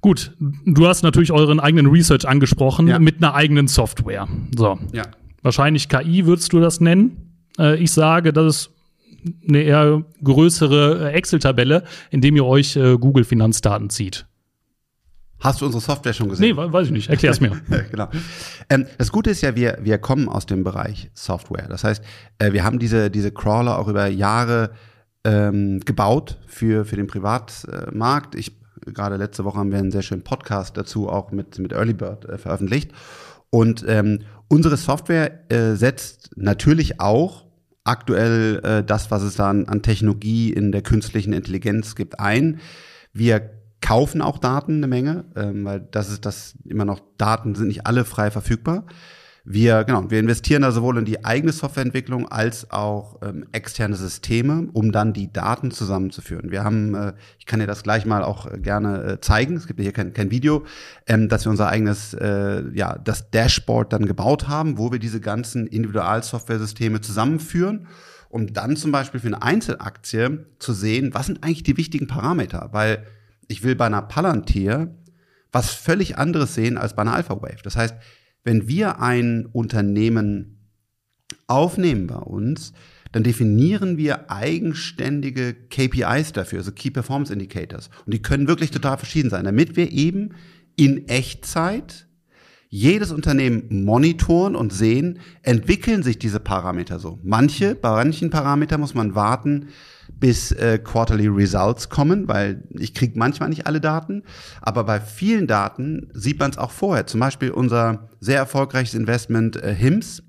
Gut, 0.00 0.34
du 0.66 0.88
hast 0.88 1.04
natürlich 1.04 1.30
euren 1.30 1.60
eigenen 1.60 1.86
Research 1.86 2.26
angesprochen 2.26 2.88
ja. 2.88 2.98
mit 2.98 3.18
einer 3.18 3.34
eigenen 3.34 3.68
Software. 3.68 4.26
So. 4.56 4.80
Ja. 4.92 5.04
Wahrscheinlich 5.42 5.88
KI 5.88 6.26
würdest 6.26 6.52
du 6.52 6.58
das 6.58 6.80
nennen. 6.80 7.36
Äh, 7.56 7.76
ich 7.76 7.92
sage, 7.92 8.32
das 8.32 8.56
ist 8.56 8.79
eine 9.48 9.62
eher 9.62 10.04
größere 10.22 11.10
äh, 11.10 11.12
Excel-Tabelle, 11.12 11.84
in 12.10 12.20
dem 12.20 12.36
ihr 12.36 12.44
euch 12.44 12.76
äh, 12.76 12.96
Google-Finanzdaten 12.96 13.90
zieht. 13.90 14.26
Hast 15.40 15.62
du 15.62 15.66
unsere 15.66 15.82
Software 15.82 16.12
schon 16.12 16.28
gesehen? 16.28 16.54
Nee, 16.54 16.72
weiß 16.72 16.86
ich 16.86 16.92
nicht. 16.92 17.08
Erklär's 17.08 17.40
mir. 17.40 17.58
genau. 17.90 18.08
Ähm, 18.68 18.86
das 18.98 19.10
Gute 19.10 19.30
ist 19.30 19.40
ja, 19.40 19.56
wir, 19.56 19.78
wir 19.80 19.96
kommen 19.98 20.28
aus 20.28 20.44
dem 20.44 20.64
Bereich 20.64 21.10
Software. 21.14 21.66
Das 21.68 21.82
heißt, 21.82 22.04
äh, 22.38 22.52
wir 22.52 22.62
haben 22.62 22.78
diese, 22.78 23.10
diese 23.10 23.32
Crawler 23.32 23.78
auch 23.78 23.88
über 23.88 24.06
Jahre 24.06 24.72
ähm, 25.24 25.80
gebaut 25.80 26.38
für, 26.46 26.84
für 26.84 26.96
den 26.96 27.06
Privatmarkt. 27.06 28.34
Ich, 28.34 28.52
gerade 28.84 29.16
letzte 29.16 29.44
Woche 29.46 29.58
haben 29.58 29.72
wir 29.72 29.78
einen 29.78 29.90
sehr 29.90 30.02
schönen 30.02 30.24
Podcast 30.24 30.76
dazu 30.76 31.08
auch 31.08 31.32
mit, 31.32 31.58
mit 31.58 31.72
Early 31.72 31.94
Bird 31.94 32.26
äh, 32.26 32.36
veröffentlicht. 32.36 32.92
Und 33.48 33.84
ähm, 33.88 34.20
unsere 34.48 34.76
Software 34.76 35.50
äh, 35.50 35.74
setzt 35.74 36.32
natürlich 36.36 37.00
auch 37.00 37.46
aktuell 37.90 38.60
äh, 38.64 38.84
das, 38.84 39.10
was 39.10 39.22
es 39.22 39.36
da 39.36 39.50
an, 39.50 39.66
an 39.66 39.82
Technologie 39.82 40.52
in 40.52 40.72
der 40.72 40.82
künstlichen 40.82 41.32
Intelligenz 41.32 41.94
gibt, 41.94 42.20
ein. 42.20 42.60
Wir 43.12 43.50
kaufen 43.80 44.22
auch 44.22 44.38
Daten 44.38 44.76
eine 44.76 44.86
Menge, 44.86 45.24
ähm, 45.36 45.64
weil 45.64 45.80
das 45.80 46.10
ist 46.10 46.24
das 46.24 46.54
immer 46.64 46.84
noch, 46.84 47.00
Daten 47.18 47.54
sind 47.54 47.68
nicht 47.68 47.86
alle 47.86 48.04
frei 48.04 48.30
verfügbar. 48.30 48.84
Wir, 49.44 49.84
genau, 49.84 50.10
wir 50.10 50.20
investieren 50.20 50.62
da 50.62 50.70
sowohl 50.70 50.98
in 50.98 51.04
die 51.04 51.24
eigene 51.24 51.52
Softwareentwicklung 51.52 52.30
als 52.30 52.70
auch 52.70 53.20
ähm, 53.22 53.46
externe 53.52 53.96
Systeme, 53.96 54.68
um 54.72 54.92
dann 54.92 55.12
die 55.12 55.32
Daten 55.32 55.70
zusammenzuführen. 55.70 56.50
Wir 56.50 56.62
haben, 56.62 56.94
äh, 56.94 57.12
ich 57.38 57.46
kann 57.46 57.60
dir 57.60 57.66
das 57.66 57.82
gleich 57.82 58.04
mal 58.04 58.22
auch 58.22 58.46
äh, 58.46 58.58
gerne 58.58 59.02
äh, 59.04 59.20
zeigen, 59.20 59.56
es 59.56 59.66
gibt 59.66 59.80
hier 59.80 59.92
kein, 59.92 60.12
kein 60.12 60.30
Video, 60.30 60.64
ähm, 61.06 61.28
dass 61.28 61.46
wir 61.46 61.50
unser 61.50 61.68
eigenes, 61.68 62.12
äh, 62.14 62.62
ja, 62.74 62.98
das 62.98 63.30
Dashboard 63.30 63.92
dann 63.92 64.06
gebaut 64.06 64.48
haben, 64.48 64.76
wo 64.76 64.92
wir 64.92 64.98
diese 64.98 65.20
ganzen 65.20 65.66
Individualsoftware-Systeme 65.66 67.00
zusammenführen 67.00 67.86
um 68.30 68.52
dann 68.52 68.76
zum 68.76 68.92
Beispiel 68.92 69.18
für 69.18 69.26
eine 69.26 69.42
Einzelaktie 69.42 70.46
zu 70.60 70.72
sehen, 70.72 71.12
was 71.12 71.26
sind 71.26 71.42
eigentlich 71.42 71.64
die 71.64 71.76
wichtigen 71.76 72.06
Parameter, 72.06 72.68
weil 72.70 73.04
ich 73.48 73.64
will 73.64 73.74
bei 73.74 73.86
einer 73.86 74.02
Palantir 74.02 74.94
was 75.52 75.70
völlig 75.70 76.16
anderes 76.16 76.54
sehen 76.54 76.78
als 76.78 76.94
bei 76.94 77.02
einer 77.02 77.14
Alpha 77.14 77.42
Wave. 77.42 77.62
Das 77.64 77.76
heißt, 77.76 77.96
wenn 78.44 78.68
wir 78.68 79.00
ein 79.00 79.46
Unternehmen 79.46 80.68
aufnehmen 81.46 82.06
bei 82.06 82.18
uns, 82.18 82.72
dann 83.12 83.24
definieren 83.24 83.96
wir 83.96 84.30
eigenständige 84.30 85.54
KPIs 85.54 86.32
dafür, 86.32 86.60
also 86.60 86.72
Key 86.72 86.90
Performance 86.90 87.32
Indicators. 87.32 87.90
Und 88.06 88.14
die 88.14 88.22
können 88.22 88.46
wirklich 88.46 88.70
total 88.70 88.98
verschieden 88.98 89.30
sein, 89.30 89.44
damit 89.44 89.76
wir 89.76 89.90
eben 89.90 90.30
in 90.76 91.08
Echtzeit 91.08 92.06
jedes 92.68 93.10
Unternehmen 93.10 93.84
monitoren 93.84 94.54
und 94.54 94.72
sehen, 94.72 95.18
entwickeln 95.42 96.04
sich 96.04 96.20
diese 96.20 96.38
Parameter 96.38 97.00
so. 97.00 97.18
Manche, 97.24 97.74
bei 97.74 97.90
manchen 97.90 98.30
Parametern 98.30 98.80
muss 98.80 98.94
man 98.94 99.16
warten, 99.16 99.68
bis 100.20 100.52
äh, 100.52 100.78
Quarterly 100.78 101.26
Results 101.26 101.88
kommen, 101.88 102.28
weil 102.28 102.62
ich 102.78 102.94
kriege 102.94 103.18
manchmal 103.18 103.48
nicht 103.48 103.66
alle 103.66 103.80
Daten, 103.80 104.22
aber 104.60 104.84
bei 104.84 105.00
vielen 105.00 105.46
Daten 105.46 106.10
sieht 106.12 106.38
man 106.38 106.50
es 106.50 106.58
auch 106.58 106.70
vorher. 106.70 107.06
Zum 107.06 107.20
Beispiel 107.20 107.50
unser 107.50 108.08
sehr 108.20 108.36
erfolgreiches 108.36 108.94
Investment 108.94 109.56
äh, 109.56 109.74
HIMS. 109.74 110.22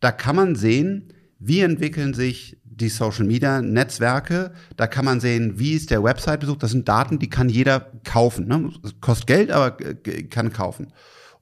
Da 0.00 0.10
kann 0.10 0.36
man 0.36 0.56
sehen, 0.56 1.12
wie 1.38 1.60
entwickeln 1.60 2.12
sich 2.14 2.58
die 2.64 2.88
Social 2.88 3.24
Media 3.24 3.62
Netzwerke. 3.62 4.52
Da 4.76 4.86
kann 4.86 5.04
man 5.04 5.20
sehen, 5.20 5.58
wie 5.58 5.74
ist 5.74 5.90
der 5.90 6.02
Website-Besuch. 6.02 6.56
Das 6.56 6.72
sind 6.72 6.88
Daten, 6.88 7.18
die 7.18 7.30
kann 7.30 7.48
jeder 7.48 7.92
kaufen. 8.04 8.46
Ne? 8.48 8.70
Kostet 9.00 9.26
Geld, 9.26 9.50
aber 9.50 9.80
äh, 9.80 10.24
kann 10.24 10.52
kaufen. 10.52 10.92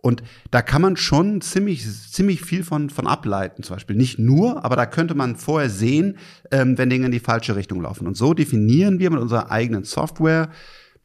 Und 0.02 0.22
da 0.50 0.62
kann 0.62 0.80
man 0.80 0.96
schon 0.96 1.40
ziemlich, 1.40 1.86
ziemlich 2.10 2.40
viel 2.40 2.64
von, 2.64 2.88
von 2.90 3.06
ableiten, 3.06 3.62
zum 3.62 3.76
Beispiel. 3.76 3.96
Nicht 3.96 4.18
nur, 4.18 4.64
aber 4.64 4.76
da 4.76 4.86
könnte 4.86 5.14
man 5.14 5.36
vorher 5.36 5.68
sehen, 5.68 6.16
ähm, 6.50 6.78
wenn 6.78 6.88
Dinge 6.88 7.06
in 7.06 7.12
die 7.12 7.20
falsche 7.20 7.54
Richtung 7.54 7.82
laufen. 7.82 8.06
Und 8.06 8.16
so 8.16 8.32
definieren 8.32 8.98
wir 8.98 9.10
mit 9.10 9.20
unserer 9.20 9.50
eigenen 9.50 9.84
Software 9.84 10.50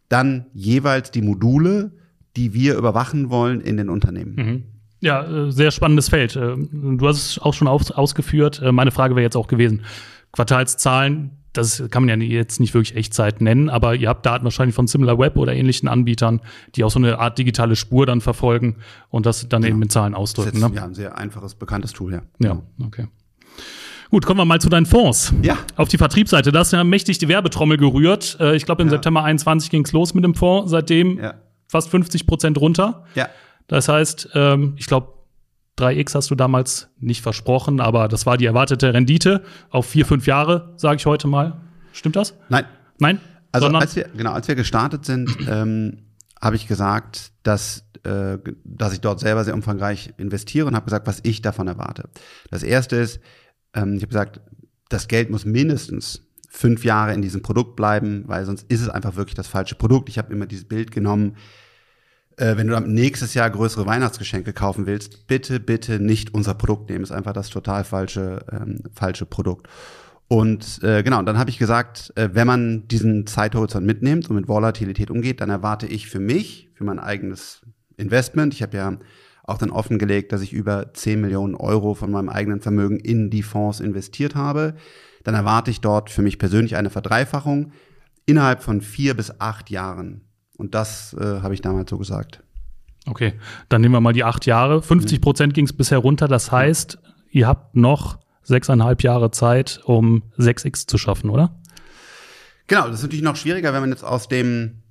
dann 0.07 0.45
jeweils 0.53 1.11
die 1.11 1.21
Module, 1.21 1.91
die 2.37 2.53
wir 2.53 2.75
überwachen 2.77 3.29
wollen 3.29 3.61
in 3.61 3.77
den 3.77 3.89
Unternehmen. 3.89 4.35
Mhm. 4.35 4.63
Ja, 5.01 5.23
äh, 5.23 5.51
sehr 5.51 5.71
spannendes 5.71 6.09
Feld. 6.09 6.35
Äh, 6.35 6.55
du 6.55 7.07
hast 7.07 7.17
es 7.17 7.39
auch 7.39 7.53
schon 7.53 7.67
ausgeführt. 7.67 8.61
Äh, 8.61 8.71
meine 8.71 8.91
Frage 8.91 9.15
wäre 9.15 9.23
jetzt 9.23 9.35
auch 9.35 9.47
gewesen. 9.47 9.83
Quartalszahlen, 10.31 11.31
das 11.57 11.83
kann 11.89 12.05
man 12.05 12.21
ja 12.21 12.25
jetzt 12.25 12.59
nicht 12.59 12.73
wirklich 12.73 12.95
Echtzeit 12.95 13.41
nennen, 13.41 13.69
aber 13.69 13.95
ihr 13.95 14.09
habt 14.09 14.25
Daten 14.25 14.43
wahrscheinlich 14.43 14.75
von 14.75 14.87
SimilarWeb 14.87 15.37
oder 15.37 15.53
ähnlichen 15.53 15.87
Anbietern, 15.87 16.41
die 16.75 16.83
auch 16.83 16.91
so 16.91 16.99
eine 16.99 17.19
Art 17.19 17.37
digitale 17.37 17.75
Spur 17.75 18.05
dann 18.05 18.21
verfolgen 18.21 18.77
und 19.09 19.25
das 19.25 19.47
dann 19.49 19.63
ja. 19.63 19.69
eben 19.69 19.79
mit 19.79 19.91
Zahlen 19.91 20.13
ausdrücken. 20.13 20.59
Ne? 20.59 20.71
Ja, 20.73 20.85
ein 20.85 20.93
sehr 20.93 21.17
einfaches, 21.17 21.55
bekanntes 21.55 21.93
Tool, 21.93 22.13
ja. 22.13 22.21
Ja, 22.39 22.61
okay. 22.83 23.07
Gut, 24.11 24.25
kommen 24.25 24.39
wir 24.39 24.45
mal 24.45 24.61
zu 24.61 24.69
deinen 24.69 24.85
Fonds. 24.85 25.33
Ja. 25.41 25.57
Auf 25.75 25.89
die 25.89 25.97
Vertriebsseite. 25.97 26.51
Da 26.51 26.59
hast 26.59 26.71
du 26.71 26.77
ja 26.77 26.83
mächtig 26.83 27.17
die 27.17 27.27
Werbetrommel 27.27 27.77
gerührt. 27.77 28.37
Äh, 28.39 28.55
ich 28.55 28.65
glaube, 28.65 28.83
im 28.83 28.87
ja. 28.87 28.91
September 28.91 29.23
21 29.23 29.69
ging 29.69 29.83
es 29.83 29.91
los 29.91 30.13
mit 30.13 30.23
dem 30.23 30.35
Fonds. 30.35 30.71
Seitdem 30.71 31.17
ja. 31.17 31.33
fast 31.67 31.89
50 31.89 32.27
Prozent 32.27 32.59
runter. 32.59 33.03
Ja. 33.15 33.29
Das 33.67 33.89
heißt, 33.89 34.29
ähm, 34.35 34.75
ich 34.77 34.85
glaube, 34.85 35.14
3x 35.77 36.15
hast 36.15 36.31
du 36.31 36.35
damals 36.35 36.89
nicht 36.99 37.21
versprochen, 37.21 37.81
aber 37.81 38.07
das 38.07 38.25
war 38.25 38.37
die 38.37 38.45
erwartete 38.45 38.93
Rendite 38.93 39.43
auf 39.69 39.85
vier, 39.85 40.05
fünf 40.05 40.25
Jahre, 40.27 40.73
sage 40.77 40.97
ich 40.97 41.05
heute 41.05 41.27
mal. 41.27 41.61
Stimmt 41.91 42.15
das? 42.15 42.33
Nein. 42.49 42.65
Nein? 42.99 43.19
Also 43.51 43.67
als 43.67 43.95
wir, 43.95 44.09
genau, 44.15 44.31
als 44.31 44.47
wir 44.47 44.55
gestartet 44.55 45.05
sind, 45.05 45.29
ähm, 45.49 46.05
habe 46.41 46.55
ich 46.55 46.67
gesagt, 46.67 47.31
dass, 47.43 47.85
äh, 48.03 48.37
dass 48.63 48.93
ich 48.93 49.01
dort 49.01 49.19
selber 49.19 49.43
sehr 49.43 49.53
umfangreich 49.53 50.13
investiere 50.17 50.67
und 50.67 50.75
habe 50.75 50.85
gesagt, 50.85 51.07
was 51.07 51.19
ich 51.23 51.41
davon 51.41 51.67
erwarte. 51.67 52.09
Das 52.51 52.63
erste 52.63 52.97
ist, 52.97 53.19
ähm, 53.73 53.95
ich 53.95 54.01
habe 54.01 54.07
gesagt, 54.07 54.41
das 54.89 55.07
Geld 55.07 55.29
muss 55.29 55.45
mindestens 55.45 56.21
fünf 56.49 56.85
Jahre 56.85 57.13
in 57.13 57.21
diesem 57.21 57.41
Produkt 57.41 57.75
bleiben, 57.75 58.23
weil 58.27 58.45
sonst 58.45 58.69
ist 58.69 58.81
es 58.81 58.89
einfach 58.89 59.15
wirklich 59.15 59.35
das 59.35 59.47
falsche 59.47 59.75
Produkt. 59.75 60.09
Ich 60.09 60.17
habe 60.17 60.33
immer 60.33 60.45
dieses 60.45 60.65
Bild 60.65 60.91
genommen, 60.91 61.35
äh, 62.37 62.57
wenn 62.57 62.67
du 62.67 62.73
dann 62.73 62.93
nächstes 62.93 63.33
Jahr 63.33 63.49
größere 63.49 63.85
Weihnachtsgeschenke 63.85 64.53
kaufen 64.53 64.85
willst, 64.85 65.27
bitte, 65.27 65.59
bitte 65.59 65.99
nicht 65.99 66.33
unser 66.33 66.53
Produkt 66.53 66.89
nehmen. 66.89 67.03
Ist 67.03 67.11
einfach 67.11 67.33
das 67.33 67.49
total 67.49 67.83
falsche, 67.83 68.45
ähm, 68.51 68.79
falsche 68.93 69.25
Produkt. 69.25 69.67
Und 70.27 70.81
äh, 70.83 71.03
genau, 71.03 71.21
dann 71.21 71.37
habe 71.37 71.49
ich 71.49 71.59
gesagt, 71.59 72.11
äh, 72.15 72.29
wenn 72.33 72.47
man 72.47 72.87
diesen 72.87 73.27
Zeithorizont 73.27 73.85
mitnimmt 73.85 74.29
und 74.29 74.35
mit 74.35 74.47
Volatilität 74.47 75.11
umgeht, 75.11 75.39
dann 75.39 75.49
erwarte 75.49 75.85
ich 75.85 76.07
für 76.07 76.19
mich, 76.19 76.69
für 76.73 76.83
mein 76.83 76.99
eigenes 76.99 77.61
Investment, 77.97 78.53
ich 78.53 78.63
habe 78.63 78.75
ja 78.75 78.97
auch 79.43 79.59
dann 79.59 79.69
offengelegt, 79.69 80.31
dass 80.31 80.41
ich 80.41 80.51
über 80.51 80.93
10 80.93 81.21
Millionen 81.21 81.53
Euro 81.53 81.93
von 81.93 82.09
meinem 82.09 82.29
eigenen 82.29 82.61
Vermögen 82.61 82.99
in 82.99 83.29
die 83.29 83.43
Fonds 83.43 83.79
investiert 83.79 84.33
habe, 84.33 84.75
dann 85.23 85.35
erwarte 85.35 85.69
ich 85.69 85.81
dort 85.81 86.09
für 86.09 86.23
mich 86.23 86.39
persönlich 86.39 86.75
eine 86.75 86.89
Verdreifachung 86.89 87.71
innerhalb 88.25 88.63
von 88.63 88.81
vier 88.81 89.13
bis 89.13 89.39
acht 89.39 89.69
Jahren. 89.69 90.24
Und 90.57 90.75
das 90.75 91.13
äh, 91.13 91.41
habe 91.41 91.53
ich 91.53 91.61
damals 91.61 91.89
so 91.89 91.97
gesagt. 91.97 92.41
Okay, 93.07 93.33
dann 93.69 93.81
nehmen 93.81 93.93
wir 93.93 94.01
mal 94.01 94.13
die 94.13 94.23
acht 94.23 94.45
Jahre. 94.45 94.81
50 94.81 95.21
Prozent 95.21 95.53
ging 95.53 95.65
es 95.65 95.73
bisher 95.73 95.99
runter. 95.99 96.27
Das 96.27 96.51
heißt, 96.51 96.97
ihr 97.29 97.47
habt 97.47 97.75
noch 97.75 98.19
sechseinhalb 98.41 99.03
Jahre 99.03 99.31
Zeit, 99.31 99.81
um 99.85 100.23
6x 100.37 100.87
zu 100.87 100.97
schaffen, 100.97 101.29
oder? 101.29 101.55
Genau, 102.67 102.87
das 102.87 102.95
ist 102.95 103.03
natürlich 103.03 103.23
noch 103.23 103.35
schwieriger, 103.35 103.73
wenn 103.73 103.81
man 103.81 103.91
jetzt 103.91 104.03
aus 104.03 104.27
dem 104.27 104.81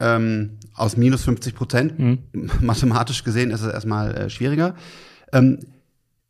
ähm, 0.00 0.58
aus 0.74 0.96
minus 0.96 1.24
50 1.24 1.54
Prozent, 1.54 1.98
mhm. 1.98 2.18
mathematisch 2.60 3.24
gesehen 3.24 3.50
ist 3.50 3.62
es 3.62 3.72
erstmal 3.72 4.14
äh, 4.14 4.30
schwieriger. 4.30 4.74
Ähm, 5.32 5.58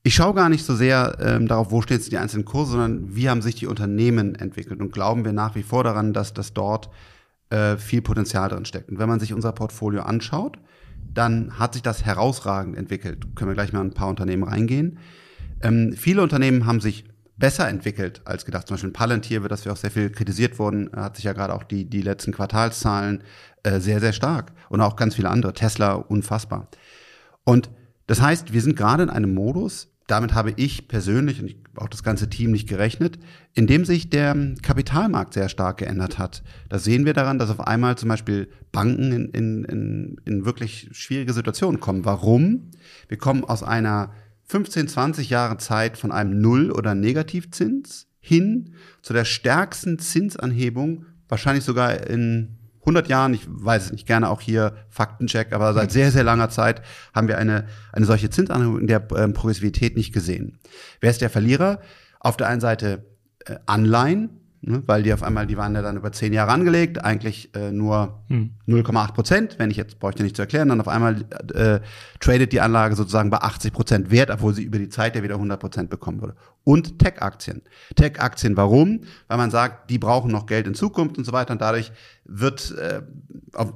ich 0.03 0.15
schaue 0.15 0.35
gar 0.35 0.49
nicht 0.49 0.65
so 0.65 0.75
sehr 0.75 1.19
ähm, 1.21 1.49
darauf, 1.49 1.71
wo 1.71 1.83
stehen 1.83 1.99
jetzt 1.99 2.11
die 2.11 2.19
einzelnen 2.19 2.47
Kurse, 2.47 2.73
sondern 2.73 3.15
wie 3.15 3.29
haben 3.29 3.43
sich 3.43 3.57
die 3.57 3.67
Unternehmen 3.67 4.35
entwickelt 4.37 4.81
und 4.81 4.93
glauben 4.93 5.25
wir 5.25 5.33
nach 5.33 5.55
wie 5.55 5.63
vor 5.63 5.85
daran, 5.85 6.13
dass 6.13 6.33
das 6.33 6.55
dort 6.55 6.89
äh, 7.51 7.77
viel 7.77 8.03
Potenzial 8.03 8.49
drin 8.49 8.65
steckt. 8.65 8.91
Und 8.91 8.99
wenn 8.99 9.09
man 9.09 9.21
sich 9.21 9.33
unser 9.33 9.53
Portfolio 9.53 10.03
anschaut, 10.03 10.59
dann 11.13 11.59
hat 11.59 11.75
sich 11.75 11.83
das 11.83 12.05
herausragend 12.05 12.77
entwickelt. 12.77 13.35
Können 13.35 13.51
wir 13.51 13.55
gleich 13.55 13.73
mal 13.73 13.81
ein 13.81 13.95
paar 13.95 14.09
Unternehmen 14.09 14.43
reingehen. 14.43 14.99
Ähm, 15.63 15.95
viele 15.97 16.23
Unternehmen 16.23 16.67
haben 16.67 16.81
sich 16.81 17.05
besser 17.37 17.69
entwickelt 17.69 18.21
als 18.25 18.45
gedacht. 18.45 18.67
Zum 18.67 18.75
Beispiel 18.75 18.91
Palantir, 18.91 19.43
wird 19.43 19.53
das 19.53 19.65
wir 19.65 19.73
auch 19.73 19.77
sehr 19.77 19.91
viel 19.91 20.11
kritisiert 20.11 20.59
wurden, 20.59 20.91
hat 20.95 21.17
sich 21.17 21.25
ja 21.25 21.33
gerade 21.33 21.55
auch 21.55 21.63
die, 21.63 21.89
die 21.89 22.03
letzten 22.03 22.33
Quartalszahlen 22.33 23.23
äh, 23.63 23.81
sehr, 23.81 24.01
sehr 24.01 24.13
stark. 24.13 24.53
Und 24.69 24.81
auch 24.81 24.97
ganz 24.97 25.15
viele 25.15 25.31
andere. 25.31 25.53
Tesla, 25.53 25.95
unfassbar. 25.95 26.69
Und 27.45 27.71
das 28.07 28.21
heißt, 28.21 28.53
wir 28.53 28.61
sind 28.61 28.77
gerade 28.77 29.03
in 29.05 29.11
einem 29.11 29.35
Modus, 29.35 29.95
damit 30.09 30.35
habe 30.35 30.55
ich 30.57 30.89
persönlich 30.89 31.41
und 31.41 31.55
auch 31.77 31.89
das 31.89 32.03
ganze 32.03 32.29
Team 32.29 32.51
nicht 32.51 32.69
gerechnet, 32.69 33.19
indem 33.55 33.85
sich 33.85 34.11
der 34.11 34.35
Kapitalmarkt 34.63 35.35
sehr 35.35 35.49
stark 35.49 35.77
geändert 35.79 36.19
hat. 36.19 36.43
Das 36.69 36.83
sehen 36.83 37.05
wir 37.05 37.13
daran, 37.13 37.39
dass 37.39 37.51
auf 37.51 37.61
einmal 37.61 37.97
zum 37.97 38.09
Beispiel 38.09 38.49
Banken 38.73 39.13
in, 39.13 39.29
in, 39.29 39.65
in, 39.65 40.21
in 40.25 40.45
wirklich 40.45 40.89
schwierige 40.93 41.33
Situationen 41.35 41.79
kommen. 41.79 42.05
Warum? 42.07 42.71
Wir 43.07 43.19
kommen 43.19 43.45
aus 43.45 43.63
einer 43.63 44.11
15, 44.45 44.89
20 44.89 45.29
Jahre 45.29 45.59
Zeit 45.59 45.99
von 45.99 46.11
einem 46.11 46.41
Null- 46.41 46.73
oder 46.73 46.95
Negativzins 46.95 48.07
hin 48.19 48.73
zu 49.03 49.13
der 49.13 49.27
stärksten 49.27 49.99
Zinsanhebung, 49.99 51.05
wahrscheinlich 51.29 51.65
sogar 51.65 52.09
in 52.09 52.58
100 52.89 53.09
Jahren, 53.09 53.35
ich 53.35 53.43
weiß 53.47 53.87
es 53.87 53.93
nicht, 53.93 54.07
gerne 54.07 54.31
auch 54.31 54.41
hier 54.41 54.73
Faktencheck, 54.89 55.53
aber 55.53 55.75
seit 55.75 55.93
sehr, 55.93 56.11
sehr 56.11 56.25
langer 56.25 56.49
Zeit 56.49 56.81
haben 57.15 57.29
wir 57.29 57.37
eine, 57.37 57.67
eine 57.93 58.07
solche 58.07 58.31
Zinsanhebung 58.31 58.81
in 58.81 58.87
der 58.87 59.07
ähm, 59.17 59.35
Progressivität 59.35 59.97
nicht 59.97 60.13
gesehen. 60.13 60.59
Wer 61.01 61.11
ist 61.11 61.21
der 61.21 61.31
Verlierer? 61.31 61.81
Auf 62.19 62.39
der 62.39 62.49
einen 62.49 62.63
Seite 62.63 63.05
äh, 63.45 63.57
Anleihen, 63.67 64.41
ne, 64.61 64.83
weil 64.87 65.03
die 65.03 65.13
auf 65.13 65.23
einmal, 65.23 65.47
die 65.47 65.57
waren 65.57 65.75
ja 65.75 65.83
dann 65.83 65.97
über 65.97 66.13
zehn 66.13 66.33
Jahre 66.33 66.53
angelegt, 66.53 67.05
eigentlich 67.05 67.55
äh, 67.55 67.71
nur 67.71 68.23
hm. 68.29 68.51
0,8 68.67 69.13
Prozent. 69.13 69.59
Wenn 69.59 69.71
ich 69.71 69.77
jetzt, 69.77 69.99
brauche 69.99 70.11
ich 70.11 70.17
dir 70.17 70.23
nicht 70.25 70.37
zu 70.37 70.43
erklären, 70.43 70.69
dann 70.69 70.81
auf 70.81 70.89
einmal 70.89 71.25
äh, 71.55 71.81
tradet 72.21 72.53
die 72.53 72.61
Anlage 72.61 72.97
sozusagen 72.97 73.31
bei 73.31 73.39
80 73.39 73.73
Prozent 73.73 74.11
Wert, 74.11 74.31
obwohl 74.31 74.55
sie 74.55 74.63
über 74.63 74.79
die 74.79 74.89
Zeit 74.89 75.17
ja 75.17 75.23
wieder 75.23 75.35
100 75.35 75.61
Prozent 75.61 75.91
bekommen 75.91 76.21
würde. 76.21 76.35
Und 76.65 76.99
Tech-Aktien. 76.99 77.63
Tech-Aktien, 77.97 78.57
warum? 78.57 79.03
Weil 79.27 79.39
man 79.39 79.51
sagt, 79.51 79.91
die 79.91 79.99
brauchen 79.99 80.31
noch 80.31 80.47
Geld 80.47 80.67
in 80.67 80.75
Zukunft 80.75 81.19
und 81.19 81.25
so 81.25 81.33
weiter 81.33 81.53
und 81.53 81.61
dadurch 81.61 81.93
wird, 82.25 82.77
äh, 82.77 83.03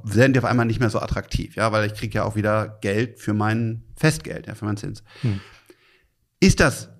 werden 0.05 0.33
die 0.33 0.38
auf 0.38 0.45
einmal 0.45 0.66
nicht 0.66 0.81
mehr 0.81 0.90
so 0.90 1.01
attraktiv, 1.01 1.57
ja, 1.57 1.73
weil 1.73 1.87
ich 1.87 1.95
kriege 1.95 2.16
ja 2.16 2.25
auch 2.25 2.37
wieder 2.37 2.79
Geld 2.83 3.18
für 3.18 3.33
mein 3.33 3.85
Festgeld, 3.97 4.47
ja, 4.47 4.55
für 4.55 4.64
meinen 4.64 4.77
Zins. 4.77 5.03
Hm. 5.23 5.40
Ist 6.40 6.61
das 6.61 6.90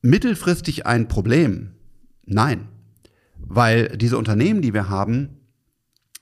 mittelfristig 0.00 0.86
ein 0.86 1.06
Problem? 1.06 1.75
Nein, 2.26 2.68
weil 3.38 3.96
diese 3.96 4.18
Unternehmen, 4.18 4.60
die 4.60 4.74
wir 4.74 4.88
haben, 4.88 5.40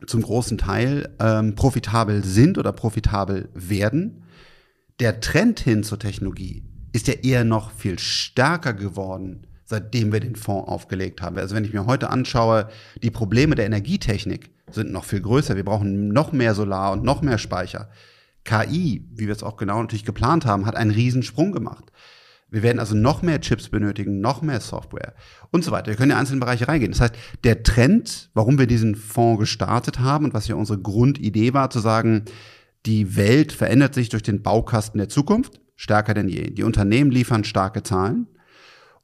zum 0.07 0.23
großen 0.23 0.59
Teil 0.59 1.15
ähm, 1.19 1.55
profitabel 1.55 2.23
sind 2.25 2.59
oder 2.59 2.73
profitabel 2.73 3.49
werden. 3.55 4.25
Der 5.01 5.21
Trend 5.21 5.61
hin 5.61 5.83
zur 5.83 5.99
Technologie 5.99 6.63
ist 6.93 7.09
ja 7.09 7.15
eher 7.15 7.45
noch 7.45 7.73
viel 7.73 7.99
stärker 7.99 8.75
geworden, 8.75 9.47
seitdem 9.65 10.13
wir 10.13 10.21
den 10.21 10.37
Fonds 10.37 10.69
aufgelegt 10.69 11.23
haben. 11.23 11.39
Also 11.39 11.55
wenn 11.55 11.65
ich 11.65 11.73
mir 11.73 11.87
heute 11.87 12.11
anschaue, 12.11 12.69
die 13.03 13.11
Probleme 13.11 13.55
der 13.55 13.67
Energietechnik 13.67 14.51
sind 14.71 14.93
noch 14.93 15.05
viel 15.05 15.21
größer. 15.21 15.57
Wir 15.57 15.65
brauchen 15.65 16.09
noch 16.09 16.33
mehr 16.33 16.55
Solar 16.55 16.93
und 16.93 17.03
noch 17.03 17.23
mehr 17.23 17.39
Speicher. 17.39 17.89
KI, 18.45 19.09
wie 19.13 19.27
wir 19.27 19.33
es 19.33 19.43
auch 19.43 19.57
genau 19.57 19.81
natürlich 19.81 20.05
geplant 20.05 20.45
haben, 20.45 20.67
hat 20.67 20.77
einen 20.77 20.91
Riesensprung 20.91 21.53
gemacht. 21.53 21.85
Wir 22.55 22.63
werden 22.63 22.79
also 22.79 22.95
noch 22.95 23.23
mehr 23.23 23.41
Chips 23.41 23.69
benötigen, 23.69 24.21
noch 24.21 24.41
mehr 24.43 24.61
Software 24.61 25.15
und 25.51 25.65
so 25.65 25.71
weiter. 25.71 25.89
Wir 25.89 25.97
können 25.97 26.13
in 26.13 26.17
einzelne 26.17 26.41
Bereiche 26.41 26.69
reingehen. 26.69 26.93
Das 26.93 27.01
heißt, 27.01 27.15
der 27.45 27.63
Trend, 27.63 28.31
warum 28.35 28.59
wir 28.59 28.67
diesen 28.67 28.95
Fonds 28.95 29.41
gestartet 29.41 30.01
haben 30.01 30.25
und 30.25 30.35
was 30.35 30.49
ja 30.49 30.55
unsere 30.55 30.81
Grundidee 30.81 31.53
war, 31.53 31.71
zu 31.71 31.81
sagen, 31.81 32.25
die 32.87 33.17
Welt 33.17 33.53
verändert 33.53 33.95
sich 33.95 34.09
durch 34.09 34.23
den 34.23 34.43
Baukasten 34.43 34.99
der 34.99 35.09
Zukunft 35.09 35.61
stärker 35.77 36.15
denn 36.15 36.29
je. 36.29 36.51
Die 36.51 36.63
Unternehmen 36.63 37.11
liefern 37.11 37.45
starke 37.45 37.83
Zahlen. 37.83 38.27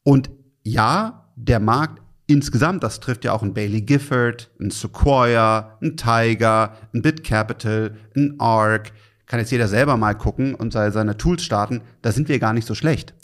Und 0.02 0.30
ja, 0.62 1.32
der 1.36 1.60
Markt 1.60 2.00
insgesamt, 2.26 2.84
das 2.84 3.00
trifft 3.00 3.24
ja 3.24 3.32
auch 3.32 3.42
ein 3.42 3.54
Bailey 3.54 3.82
Gifford, 3.82 4.50
ein 4.60 4.70
Sequoia, 4.70 5.78
ein 5.82 5.96
Tiger, 5.96 6.76
ein 6.94 7.02
BitCapital, 7.02 7.96
ein 8.16 8.38
ARK, 8.38 8.92
kann 9.26 9.40
jetzt 9.40 9.50
jeder 9.52 9.68
selber 9.68 9.96
mal 9.96 10.14
gucken 10.14 10.54
und 10.54 10.72
seine 10.72 11.16
Tools 11.16 11.44
starten, 11.44 11.82
da 12.02 12.12
sind 12.12 12.28
wir 12.28 12.38
gar 12.38 12.52
nicht 12.52 12.66
so 12.66 12.74
schlecht. 12.74 13.14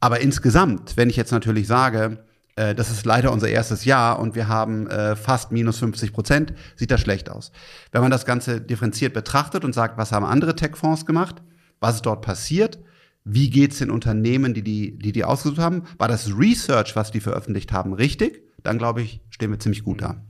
Aber 0.00 0.20
insgesamt, 0.20 0.96
wenn 0.96 1.10
ich 1.10 1.16
jetzt 1.16 1.32
natürlich 1.32 1.66
sage, 1.66 2.18
äh, 2.56 2.74
das 2.74 2.90
ist 2.90 3.06
leider 3.06 3.32
unser 3.32 3.48
erstes 3.48 3.84
Jahr 3.84 4.18
und 4.18 4.34
wir 4.34 4.48
haben 4.48 4.86
äh, 4.88 5.14
fast 5.16 5.52
minus 5.52 5.78
50 5.78 6.12
Prozent, 6.12 6.54
sieht 6.74 6.90
das 6.90 7.00
schlecht 7.00 7.30
aus. 7.30 7.52
Wenn 7.92 8.02
man 8.02 8.10
das 8.10 8.26
Ganze 8.26 8.60
differenziert 8.60 9.14
betrachtet 9.14 9.64
und 9.64 9.74
sagt, 9.74 9.98
was 9.98 10.12
haben 10.12 10.24
andere 10.24 10.56
Tech-Fonds 10.56 11.06
gemacht, 11.06 11.42
was 11.80 11.96
ist 11.96 12.06
dort 12.06 12.22
passiert, 12.22 12.78
wie 13.24 13.50
geht's 13.50 13.78
den 13.78 13.90
Unternehmen, 13.90 14.54
die 14.54 14.62
die, 14.62 14.98
die, 14.98 15.12
die 15.12 15.24
ausgesucht 15.24 15.58
haben, 15.58 15.82
war 15.98 16.08
das 16.08 16.30
Research, 16.38 16.94
was 16.94 17.10
die 17.10 17.20
veröffentlicht 17.20 17.72
haben, 17.72 17.92
richtig? 17.92 18.42
Dann 18.62 18.78
glaube 18.78 19.02
ich, 19.02 19.20
stehen 19.30 19.50
wir 19.50 19.58
ziemlich 19.58 19.82
gut 19.82 20.00
da. 20.00 20.22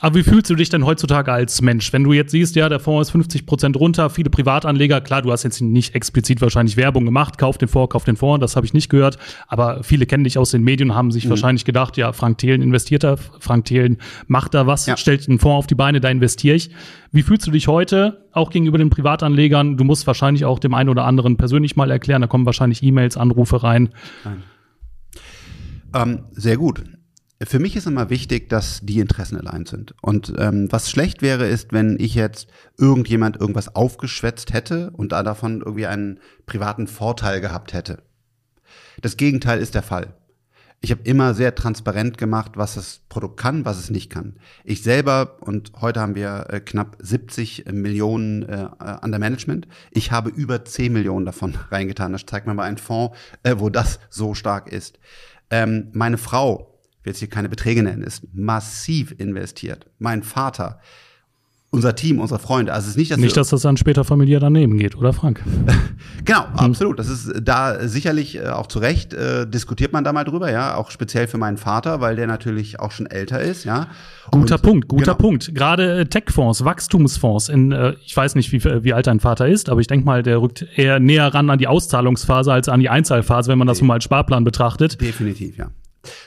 Aber 0.00 0.16
wie 0.16 0.24
fühlst 0.24 0.50
du 0.50 0.56
dich 0.56 0.68
denn 0.68 0.84
heutzutage 0.84 1.32
als 1.32 1.62
Mensch? 1.62 1.92
Wenn 1.92 2.02
du 2.02 2.12
jetzt 2.12 2.32
siehst, 2.32 2.56
ja, 2.56 2.68
der 2.68 2.80
Fonds 2.80 3.08
ist 3.08 3.12
50 3.12 3.46
Prozent 3.46 3.76
runter, 3.76 4.10
viele 4.10 4.28
Privatanleger, 4.28 5.00
klar, 5.00 5.22
du 5.22 5.30
hast 5.30 5.44
jetzt 5.44 5.60
nicht 5.60 5.94
explizit 5.94 6.40
wahrscheinlich 6.40 6.76
Werbung 6.76 7.04
gemacht, 7.04 7.38
kauf 7.38 7.58
den 7.58 7.68
Fonds, 7.68 7.92
kauf 7.92 8.04
den 8.04 8.16
Fonds, 8.16 8.40
das 8.40 8.56
habe 8.56 8.66
ich 8.66 8.74
nicht 8.74 8.88
gehört, 8.88 9.18
aber 9.46 9.84
viele 9.84 10.06
kennen 10.06 10.24
dich 10.24 10.36
aus 10.36 10.50
den 10.50 10.62
Medien 10.64 10.90
und 10.90 10.96
haben 10.96 11.12
sich 11.12 11.26
mhm. 11.26 11.30
wahrscheinlich 11.30 11.64
gedacht, 11.64 11.96
ja, 11.96 12.12
Frank 12.12 12.38
Thelen 12.38 12.60
investiert 12.60 13.04
da, 13.04 13.16
Frank 13.16 13.66
Thelen 13.66 13.98
macht 14.26 14.54
da 14.54 14.66
was, 14.66 14.86
ja. 14.86 14.96
stellt 14.96 15.28
einen 15.28 15.38
Fonds 15.38 15.58
auf 15.58 15.66
die 15.68 15.76
Beine, 15.76 16.00
da 16.00 16.08
investiere 16.08 16.56
ich. 16.56 16.70
Wie 17.12 17.22
fühlst 17.22 17.46
du 17.46 17.52
dich 17.52 17.68
heute, 17.68 18.26
auch 18.32 18.50
gegenüber 18.50 18.78
den 18.78 18.90
Privatanlegern? 18.90 19.76
Du 19.76 19.84
musst 19.84 20.08
wahrscheinlich 20.08 20.44
auch 20.44 20.58
dem 20.58 20.74
einen 20.74 20.88
oder 20.88 21.04
anderen 21.04 21.36
persönlich 21.36 21.76
mal 21.76 21.92
erklären, 21.92 22.20
da 22.20 22.26
kommen 22.26 22.46
wahrscheinlich 22.46 22.82
E-Mails, 22.82 23.16
Anrufe 23.16 23.62
rein. 23.62 23.90
Nein. 24.24 24.42
Ähm, 25.94 26.24
sehr 26.32 26.56
gut. 26.56 26.82
Für 27.46 27.58
mich 27.58 27.76
ist 27.76 27.86
immer 27.86 28.10
wichtig, 28.10 28.48
dass 28.48 28.80
die 28.82 29.00
Interessen 29.00 29.36
allein 29.36 29.66
sind. 29.66 29.94
Und 30.00 30.32
ähm, 30.38 30.68
was 30.70 30.90
schlecht 30.90 31.20
wäre, 31.20 31.46
ist, 31.46 31.72
wenn 31.72 31.98
ich 31.98 32.14
jetzt 32.14 32.48
irgendjemand 32.78 33.40
irgendwas 33.40 33.74
aufgeschwätzt 33.74 34.52
hätte 34.52 34.90
und 34.90 35.12
da 35.12 35.22
davon 35.22 35.60
irgendwie 35.60 35.86
einen 35.86 36.20
privaten 36.46 36.86
Vorteil 36.86 37.40
gehabt 37.40 37.72
hätte. 37.72 38.02
Das 39.02 39.16
Gegenteil 39.16 39.60
ist 39.60 39.74
der 39.74 39.82
Fall. 39.82 40.14
Ich 40.80 40.90
habe 40.90 41.02
immer 41.04 41.32
sehr 41.32 41.54
transparent 41.54 42.18
gemacht, 42.18 42.52
was 42.56 42.74
das 42.74 43.00
Produkt 43.08 43.38
kann, 43.40 43.64
was 43.64 43.78
es 43.78 43.90
nicht 43.90 44.10
kann. 44.10 44.36
Ich 44.64 44.82
selber, 44.82 45.38
und 45.40 45.72
heute 45.80 46.00
haben 46.00 46.14
wir 46.14 46.46
äh, 46.50 46.60
knapp 46.60 46.96
70 47.00 47.64
Millionen 47.72 48.42
äh, 48.42 48.68
an 48.78 49.10
der 49.10 49.18
Management, 49.18 49.66
ich 49.90 50.12
habe 50.12 50.30
über 50.30 50.64
10 50.64 50.92
Millionen 50.92 51.24
davon 51.24 51.54
reingetan. 51.70 52.12
Das 52.12 52.26
zeigt 52.26 52.46
mir 52.46 52.54
mal 52.54 52.64
einen 52.64 52.78
Fonds, 52.78 53.16
äh, 53.42 53.56
wo 53.58 53.70
das 53.70 53.98
so 54.10 54.34
stark 54.34 54.70
ist. 54.70 54.98
Ähm, 55.50 55.88
meine 55.92 56.18
Frau, 56.18 56.73
will 57.04 57.12
jetzt 57.12 57.18
hier 57.18 57.28
keine 57.28 57.48
Beträge 57.48 57.82
nennen, 57.82 58.02
ist 58.02 58.22
massiv 58.32 59.14
investiert. 59.18 59.86
Mein 59.98 60.22
Vater, 60.22 60.80
unser 61.74 61.96
Team, 61.96 62.20
unsere 62.20 62.38
Freunde. 62.38 62.72
Also 62.72 62.84
es 62.84 62.90
ist 62.92 62.96
nicht, 62.96 63.10
dass 63.10 63.18
nicht, 63.18 63.36
dass 63.36 63.48
das 63.48 63.62
dann 63.62 63.76
später 63.76 64.04
familiär 64.04 64.38
daneben 64.38 64.78
geht, 64.78 64.96
oder 64.96 65.12
Frank? 65.12 65.42
genau, 66.24 66.44
hm. 66.44 66.58
absolut. 66.58 66.98
Das 66.98 67.08
ist 67.08 67.32
da 67.42 67.86
sicherlich 67.88 68.36
äh, 68.36 68.46
auch 68.46 68.68
zu 68.68 68.78
Recht 68.78 69.12
äh, 69.12 69.46
diskutiert 69.46 69.92
man 69.92 70.04
da 70.04 70.12
mal 70.12 70.24
drüber, 70.24 70.50
ja, 70.50 70.76
auch 70.76 70.90
speziell 70.90 71.26
für 71.26 71.36
meinen 71.36 71.56
Vater, 71.56 72.00
weil 72.00 72.16
der 72.16 72.28
natürlich 72.28 72.78
auch 72.78 72.92
schon 72.92 73.06
älter 73.06 73.40
ist, 73.40 73.64
ja. 73.64 73.88
Guter 74.30 74.54
Und, 74.54 74.62
Punkt, 74.62 74.88
guter 74.88 75.04
genau. 75.04 75.16
Punkt. 75.16 75.54
Gerade 75.54 76.00
äh, 76.00 76.06
Tech-Fonds, 76.06 76.64
Wachstumsfonds. 76.64 77.48
In, 77.48 77.72
äh, 77.72 77.94
ich 78.04 78.16
weiß 78.16 78.36
nicht, 78.36 78.52
wie, 78.52 78.64
wie 78.64 78.94
alt 78.94 79.08
dein 79.08 79.20
Vater 79.20 79.48
ist, 79.48 79.68
aber 79.68 79.80
ich 79.80 79.88
denke 79.88 80.06
mal, 80.06 80.22
der 80.22 80.40
rückt 80.40 80.64
eher 80.76 81.00
näher 81.00 81.34
ran 81.34 81.50
an 81.50 81.58
die 81.58 81.66
Auszahlungsphase 81.66 82.52
als 82.52 82.68
an 82.68 82.80
die 82.80 82.88
Einzahlphase, 82.88 83.50
wenn 83.50 83.58
man 83.58 83.66
das 83.66 83.82
mal 83.82 83.94
als 83.94 84.04
Sparplan 84.04 84.44
betrachtet. 84.44 85.00
Definitiv, 85.00 85.58
ja. 85.58 85.70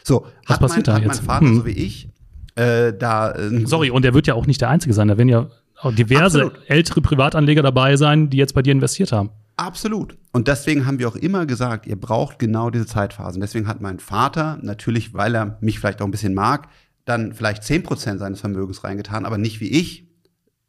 So, 0.04 0.26
Was 0.46 0.56
hat, 0.56 0.60
passiert 0.62 0.88
mein, 0.88 0.96
da 0.96 1.02
hat 1.02 1.04
jetzt? 1.04 1.26
mein 1.26 1.26
Vater, 1.26 1.46
hm. 1.46 1.56
so 1.56 1.66
wie 1.66 1.72
ich, 1.72 2.10
äh, 2.56 2.94
da. 2.94 3.32
Äh, 3.32 3.66
Sorry, 3.66 3.90
und 3.90 4.06
er 4.06 4.14
wird 4.14 4.28
ja 4.28 4.34
auch 4.34 4.48
nicht 4.48 4.62
der 4.62 4.70
Einzige 4.70 4.94
sein. 4.94 5.08
Da 5.08 5.18
werden 5.18 5.30
ja 5.30 5.48
auch 5.82 5.94
diverse 5.94 6.44
Absolut. 6.46 6.70
ältere 6.70 7.02
Privatanleger 7.02 7.62
dabei 7.62 7.96
sein, 7.98 8.30
die 8.30 8.38
jetzt 8.38 8.54
bei 8.54 8.62
dir 8.62 8.72
investiert 8.72 9.12
haben. 9.12 9.30
Absolut. 9.58 10.18
Und 10.34 10.48
deswegen 10.48 10.86
haben 10.86 11.00
wir 11.00 11.08
auch 11.08 11.16
immer 11.16 11.46
gesagt, 11.46 11.88
ihr 11.88 12.00
braucht 12.00 12.38
genau 12.38 12.70
diese 12.70 12.86
Zeitphasen. 12.86 13.42
Deswegen 13.42 13.68
hat 13.68 13.82
mein 13.82 14.00
Vater 14.00 14.60
natürlich, 14.62 15.14
weil 15.14 15.36
er 15.36 15.58
mich 15.62 15.80
vielleicht 15.80 16.02
auch 16.02 16.06
ein 16.06 16.12
bisschen 16.12 16.36
mag, 16.36 16.68
dann 17.06 17.34
vielleicht 17.34 17.64
zehn 17.64 17.82
Prozent 17.84 18.20
seines 18.20 18.40
Vermögens 18.40 18.84
reingetan, 18.84 19.26
aber 19.26 19.38
nicht 19.38 19.60
wie 19.60 19.70
ich, 19.70 20.08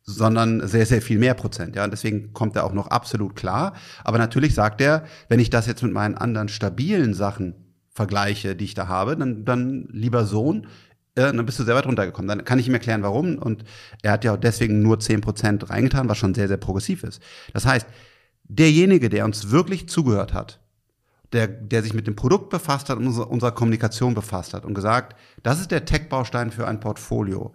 sondern 0.03 0.67
sehr, 0.67 0.87
sehr 0.87 1.03
viel 1.03 1.19
mehr 1.19 1.35
Prozent. 1.35 1.77
Ja, 1.77 1.85
und 1.85 1.91
deswegen 1.91 2.33
kommt 2.33 2.57
er 2.57 2.65
auch 2.65 2.73
noch 2.73 2.87
absolut 2.87 3.37
klar. 3.37 3.75
Aber 4.05 4.17
natürlich 4.17 4.55
sagt 4.55 4.81
er, 4.81 5.05
wenn 5.29 5.39
ich 5.41 5.51
das 5.51 5.67
jetzt 5.67 5.83
mit 5.83 5.93
meinen 5.93 6.15
anderen 6.15 6.49
stabilen 6.49 7.13
Sachen 7.13 7.68
vergleiche, 7.99 8.57
die 8.57 8.65
ich 8.65 8.75
da 8.75 8.89
habe, 8.89 9.17
dann, 9.17 9.45
dann 9.45 9.89
lieber 9.91 10.25
Sohn, 10.25 10.67
äh, 11.17 11.33
dann 11.33 11.45
bist 11.45 11.59
du 11.59 11.65
sehr 11.65 11.75
weit 11.75 11.87
runtergekommen. 11.87 12.29
Dann 12.29 12.45
kann 12.45 12.59
ich 12.59 12.69
ihm 12.69 12.75
erklären, 12.75 13.03
warum. 13.03 13.39
Und 13.39 13.65
er 14.03 14.13
hat 14.13 14.25
ja 14.25 14.37
deswegen 14.37 14.81
nur 14.83 14.99
10% 14.99 15.69
reingetan, 15.69 16.09
was 16.09 16.17
schon 16.17 16.35
sehr, 16.35 16.49
sehr 16.49 16.57
progressiv 16.57 17.03
ist. 17.03 17.21
Das 17.53 17.67
heißt, 17.67 17.87
derjenige, 18.45 19.09
der 19.09 19.25
uns 19.25 19.51
wirklich 19.51 19.89
zugehört 19.89 20.33
hat, 20.33 20.61
der, 21.33 21.49
der 21.49 21.83
sich 21.83 21.93
mit 21.93 22.07
dem 22.07 22.17
Produkt 22.17 22.51
befasst 22.51 22.89
hat 22.89 22.99
und 22.99 23.09
unserer, 23.09 23.31
unserer 23.31 23.53
Kommunikation 23.53 24.15
befasst 24.15 24.55
hat 24.55 24.65
und 24.65 24.75
gesagt, 24.75 25.19
das 25.43 25.61
ist 25.61 25.71
der 25.71 25.85
Tech-Baustein 25.85 26.51
für 26.53 26.67
ein 26.67 26.81
Portfolio. 26.81 27.53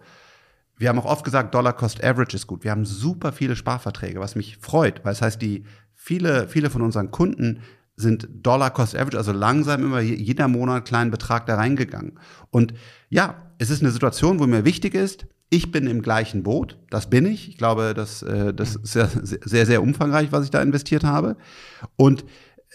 Wir 0.78 0.90
haben 0.90 1.00
auch 1.00 1.06
oft 1.06 1.24
gesagt, 1.24 1.56
Dollar 1.56 1.74
Cost 1.74 2.04
Average 2.04 2.36
ist 2.36 2.48
gut. 2.48 2.64
Wir 2.64 2.72
haben 2.72 2.86
super 2.86 3.32
viele 3.32 3.56
Sparverträge, 3.56 4.20
was 4.20 4.36
mich 4.36 4.58
freut, 4.58 5.04
weil 5.06 5.14
es 5.14 5.20
das 5.20 5.28
heißt, 5.28 5.42
die 5.42 5.64
viele, 5.96 6.48
viele 6.50 6.70
von 6.70 6.82
unseren 6.82 7.12
Kunden 7.12 7.62
sind 7.96 8.28
Dollar 8.32 8.72
Cost 8.72 8.96
Average, 8.96 9.18
also 9.18 9.32
langsam 9.32 9.84
immer 9.84 10.00
jeder 10.00 10.48
Monat 10.48 10.76
einen 10.76 10.84
kleinen 10.84 11.12
Betrag 11.12 11.46
da 11.46 11.56
reingegangen. 11.56 12.20
Und 12.50 12.74
ja, 13.10 13.36
es 13.60 13.70
ist 13.70 13.82
eine 13.82 13.92
Situation, 13.92 14.40
wo 14.40 14.48
mir 14.48 14.66
wichtig 14.66 14.96
ist, 14.96 15.28
ich 15.50 15.72
bin 15.72 15.86
im 15.86 16.02
gleichen 16.02 16.42
Boot, 16.42 16.80
das 16.90 17.10
bin 17.10 17.28
ich. 17.28 17.48
Ich 17.48 17.58
glaube, 17.58 17.94
das, 17.94 18.24
äh, 18.24 18.54
das 18.54 18.76
ist 18.76 18.94
sehr, 18.94 19.10
sehr, 19.24 19.66
sehr 19.68 19.84
umfangreich, 19.84 20.32
was 20.32 20.46
ich 20.46 20.50
da 20.50 20.62
investiert 20.62 21.04
habe. 21.04 21.38
Und, 21.96 22.24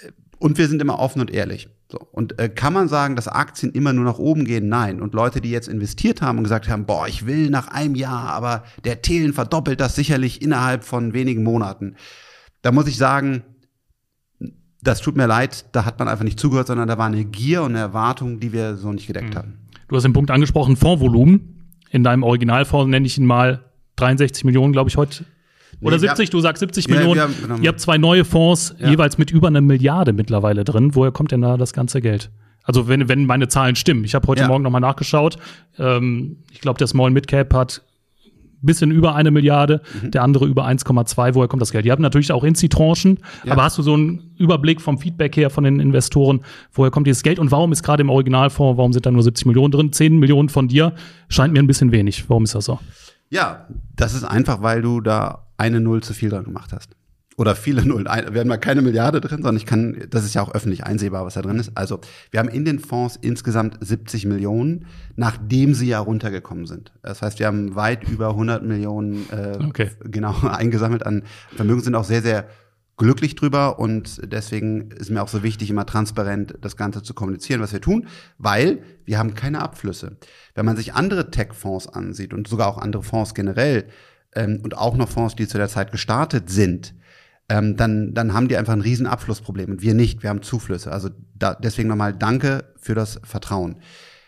äh, 0.02 0.12
und 0.38 0.58
wir 0.58 0.68
sind 0.68 0.80
immer 0.80 1.00
offen 1.00 1.20
und 1.20 1.32
ehrlich. 1.32 1.68
So. 1.90 1.98
Und 2.12 2.38
äh, 2.38 2.48
kann 2.48 2.72
man 2.72 2.86
sagen, 2.88 3.16
dass 3.16 3.26
Aktien 3.26 3.72
immer 3.72 3.92
nur 3.92 4.04
nach 4.04 4.18
oben 4.18 4.44
gehen? 4.44 4.68
Nein. 4.68 5.00
Und 5.00 5.12
Leute, 5.14 5.40
die 5.40 5.50
jetzt 5.50 5.66
investiert 5.66 6.22
haben 6.22 6.38
und 6.38 6.44
gesagt 6.44 6.68
haben, 6.68 6.86
boah, 6.86 7.08
ich 7.08 7.26
will 7.26 7.50
nach 7.50 7.68
einem 7.68 7.96
Jahr, 7.96 8.28
aber 8.28 8.62
der 8.84 9.02
Thelen 9.02 9.32
verdoppelt 9.32 9.80
das 9.80 9.96
sicherlich 9.96 10.40
innerhalb 10.40 10.84
von 10.84 11.14
wenigen 11.14 11.42
Monaten. 11.42 11.96
Da 12.62 12.70
muss 12.70 12.86
ich 12.86 12.96
sagen, 12.96 13.42
das 14.82 15.00
tut 15.00 15.16
mir 15.16 15.26
leid, 15.26 15.66
da 15.72 15.84
hat 15.84 15.98
man 15.98 16.08
einfach 16.08 16.24
nicht 16.24 16.38
zugehört, 16.38 16.68
sondern 16.68 16.88
da 16.88 16.98
war 16.98 17.06
eine 17.06 17.24
Gier 17.24 17.62
und 17.62 17.70
eine 17.70 17.80
Erwartung, 17.80 18.40
die 18.40 18.52
wir 18.52 18.76
so 18.76 18.92
nicht 18.92 19.06
gedeckt 19.06 19.34
mhm. 19.34 19.38
hatten. 19.38 19.58
Du 19.88 19.96
hast 19.96 20.04
den 20.04 20.12
Punkt 20.12 20.30
angesprochen, 20.30 20.76
Fondsvolumen. 20.76 21.54
In 21.90 22.04
deinem 22.04 22.22
Originalfonds 22.22 22.90
nenne 22.90 23.06
ich 23.06 23.16
ihn 23.16 23.26
mal 23.26 23.64
63 23.96 24.44
Millionen, 24.44 24.72
glaube 24.72 24.90
ich, 24.90 24.96
heute. 24.96 25.24
Oder 25.80 25.96
nee, 25.96 26.00
70, 26.08 26.30
du 26.30 26.40
sagst 26.40 26.60
70 26.60 26.86
ja, 26.86 26.96
Millionen. 26.96 27.20
Haben, 27.20 27.34
genau. 27.40 27.56
Ihr 27.58 27.68
habt 27.68 27.80
zwei 27.80 27.98
neue 27.98 28.24
Fonds, 28.24 28.74
ja. 28.78 28.90
jeweils 28.90 29.16
mit 29.16 29.30
über 29.30 29.48
einer 29.48 29.60
Milliarde 29.60 30.12
mittlerweile 30.12 30.64
drin. 30.64 30.94
Woher 30.94 31.12
kommt 31.12 31.32
denn 31.32 31.40
da 31.40 31.56
das 31.56 31.72
ganze 31.72 32.00
Geld? 32.00 32.30
Also 32.62 32.88
wenn, 32.88 33.08
wenn 33.08 33.24
meine 33.24 33.48
Zahlen 33.48 33.76
stimmen. 33.76 34.04
Ich 34.04 34.14
habe 34.14 34.26
heute 34.26 34.42
ja. 34.42 34.48
Morgen 34.48 34.62
nochmal 34.62 34.80
nachgeschaut. 34.80 35.38
Ähm, 35.78 36.38
ich 36.52 36.60
glaube, 36.60 36.78
der 36.78 36.86
Small 36.86 37.10
Mid 37.10 37.26
Cap 37.26 37.54
hat 37.54 37.82
bisschen 38.62 38.90
über 38.90 39.14
eine 39.14 39.30
Milliarde, 39.30 39.82
mhm. 40.02 40.10
der 40.10 40.22
andere 40.22 40.46
über 40.46 40.66
1,2. 40.66 41.34
Woher 41.34 41.48
kommt 41.48 41.62
das 41.62 41.72
Geld? 41.72 41.84
Die 41.84 41.92
haben 41.92 42.02
natürlich 42.02 42.32
auch 42.32 42.44
Insti-Tranchen, 42.44 43.18
ja. 43.44 43.52
aber 43.52 43.62
hast 43.62 43.78
du 43.78 43.82
so 43.82 43.94
einen 43.94 44.34
Überblick 44.38 44.80
vom 44.80 44.98
Feedback 44.98 45.36
her 45.36 45.50
von 45.50 45.64
den 45.64 45.80
Investoren, 45.80 46.40
woher 46.72 46.90
kommt 46.90 47.06
dieses 47.06 47.22
Geld 47.22 47.38
und 47.38 47.50
warum 47.50 47.72
ist 47.72 47.82
gerade 47.82 48.02
im 48.02 48.10
Originalfonds, 48.10 48.78
warum 48.78 48.92
sind 48.92 49.06
da 49.06 49.10
nur 49.10 49.22
70 49.22 49.46
Millionen 49.46 49.72
drin? 49.72 49.92
10 49.92 50.18
Millionen 50.18 50.48
von 50.48 50.68
dir 50.68 50.94
scheint 51.28 51.52
mir 51.52 51.60
ein 51.60 51.66
bisschen 51.66 51.92
wenig. 51.92 52.28
Warum 52.28 52.44
ist 52.44 52.54
das 52.54 52.64
so? 52.64 52.78
Ja, 53.30 53.66
das 53.94 54.14
ist 54.14 54.24
einfach, 54.24 54.62
weil 54.62 54.82
du 54.82 55.00
da 55.00 55.46
eine 55.56 55.80
Null 55.80 56.02
zu 56.02 56.14
viel 56.14 56.30
dran 56.30 56.44
gemacht 56.44 56.72
hast 56.72 56.97
oder 57.38 57.54
viele 57.54 57.86
Nullen. 57.86 58.06
Wir 58.06 58.40
haben 58.40 58.48
da 58.48 58.56
keine 58.56 58.82
Milliarde 58.82 59.20
drin, 59.20 59.38
sondern 59.38 59.56
ich 59.56 59.64
kann, 59.64 59.96
das 60.10 60.24
ist 60.24 60.34
ja 60.34 60.42
auch 60.42 60.52
öffentlich 60.52 60.84
einsehbar, 60.84 61.24
was 61.24 61.34
da 61.34 61.42
drin 61.42 61.60
ist. 61.60 61.70
Also 61.76 62.00
wir 62.32 62.40
haben 62.40 62.48
in 62.48 62.64
den 62.64 62.80
Fonds 62.80 63.16
insgesamt 63.20 63.78
70 63.80 64.26
Millionen, 64.26 64.86
nachdem 65.14 65.72
sie 65.72 65.86
ja 65.86 66.00
runtergekommen 66.00 66.66
sind. 66.66 66.92
Das 67.00 67.22
heißt, 67.22 67.38
wir 67.38 67.46
haben 67.46 67.76
weit 67.76 68.08
über 68.08 68.30
100 68.30 68.64
Millionen 68.64 69.30
äh, 69.30 69.56
okay. 69.64 69.90
genau 70.00 70.34
eingesammelt 70.48 71.06
an 71.06 71.22
Vermögen, 71.54 71.80
sind 71.80 71.94
auch 71.94 72.04
sehr, 72.04 72.22
sehr 72.22 72.48
glücklich 72.96 73.36
drüber 73.36 73.78
und 73.78 74.20
deswegen 74.24 74.90
ist 74.90 75.08
mir 75.08 75.22
auch 75.22 75.28
so 75.28 75.44
wichtig, 75.44 75.70
immer 75.70 75.86
transparent 75.86 76.56
das 76.60 76.76
Ganze 76.76 77.04
zu 77.04 77.14
kommunizieren, 77.14 77.60
was 77.60 77.72
wir 77.72 77.80
tun, 77.80 78.08
weil 78.38 78.82
wir 79.04 79.20
haben 79.20 79.34
keine 79.34 79.62
Abflüsse. 79.62 80.16
Wenn 80.56 80.66
man 80.66 80.76
sich 80.76 80.94
andere 80.94 81.30
Tech-Fonds 81.30 81.86
ansieht 81.86 82.34
und 82.34 82.48
sogar 82.48 82.66
auch 82.66 82.78
andere 82.78 83.04
Fonds 83.04 83.34
generell 83.34 83.86
ähm, 84.34 84.58
und 84.64 84.76
auch 84.76 84.96
noch 84.96 85.08
Fonds, 85.08 85.36
die 85.36 85.46
zu 85.46 85.56
der 85.56 85.68
Zeit 85.68 85.92
gestartet 85.92 86.50
sind, 86.50 86.94
ähm, 87.48 87.76
dann, 87.76 88.14
dann 88.14 88.34
haben 88.34 88.48
die 88.48 88.56
einfach 88.56 88.74
ein 88.74 88.80
riesen 88.80 89.06
Abflussproblem 89.06 89.70
und 89.70 89.82
wir 89.82 89.94
nicht. 89.94 90.22
Wir 90.22 90.30
haben 90.30 90.42
Zuflüsse. 90.42 90.92
Also 90.92 91.10
da, 91.34 91.54
deswegen 91.54 91.88
nochmal 91.88 92.12
Danke 92.12 92.64
für 92.76 92.94
das 92.94 93.20
Vertrauen. 93.24 93.76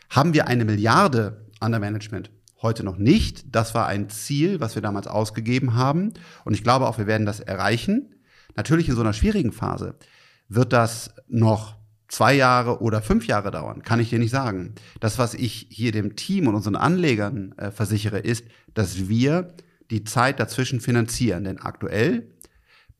Haben 0.09 0.35
wir 0.35 0.49
eine 0.49 0.65
Milliarde 0.65 1.47
an 1.61 1.73
der 1.73 1.81
Management? 1.81 2.31
Heute 2.63 2.83
noch 2.83 2.97
nicht. 2.97 3.55
Das 3.55 3.75
war 3.75 3.87
ein 3.87 4.09
Ziel, 4.09 4.61
was 4.61 4.75
wir 4.75 4.83
damals 4.83 5.07
ausgegeben 5.07 5.75
haben. 5.75 6.13
Und 6.45 6.55
ich 6.55 6.63
glaube 6.63 6.87
auch, 6.87 6.99
wir 6.99 7.07
werden 7.07 7.27
das 7.27 7.41
erreichen. 7.41 8.15
Natürlich 8.57 8.89
in 8.89 8.95
so 8.95 9.01
einer 9.03 9.13
schwierigen 9.13 9.53
Phase 9.53 9.95
wird 10.49 10.73
das 10.73 11.15
noch 11.29 11.77
zwei 12.09 12.35
Jahre 12.35 12.83
oder 12.83 13.03
fünf 13.03 13.27
Jahre 13.27 13.51
dauern, 13.51 13.83
kann 13.83 14.01
ich 14.01 14.11
dir 14.11 14.19
nicht 14.19 14.33
sagen. 14.33 14.75
Das, 14.99 15.19
was 15.19 15.35
ich 15.35 15.69
hier 15.71 15.93
dem 15.93 16.17
Team 16.17 16.49
und 16.49 16.57
unseren 16.57 16.75
Anlegern 16.75 17.55
äh, 17.57 17.71
versichere, 17.71 18.19
ist, 18.19 18.45
dass 18.75 19.09
wir 19.09 19.55
die 19.91 20.05
Zeit 20.05 20.41
dazwischen 20.41 20.81
finanzieren. 20.81 21.45
Denn 21.45 21.59
aktuell 21.59 22.29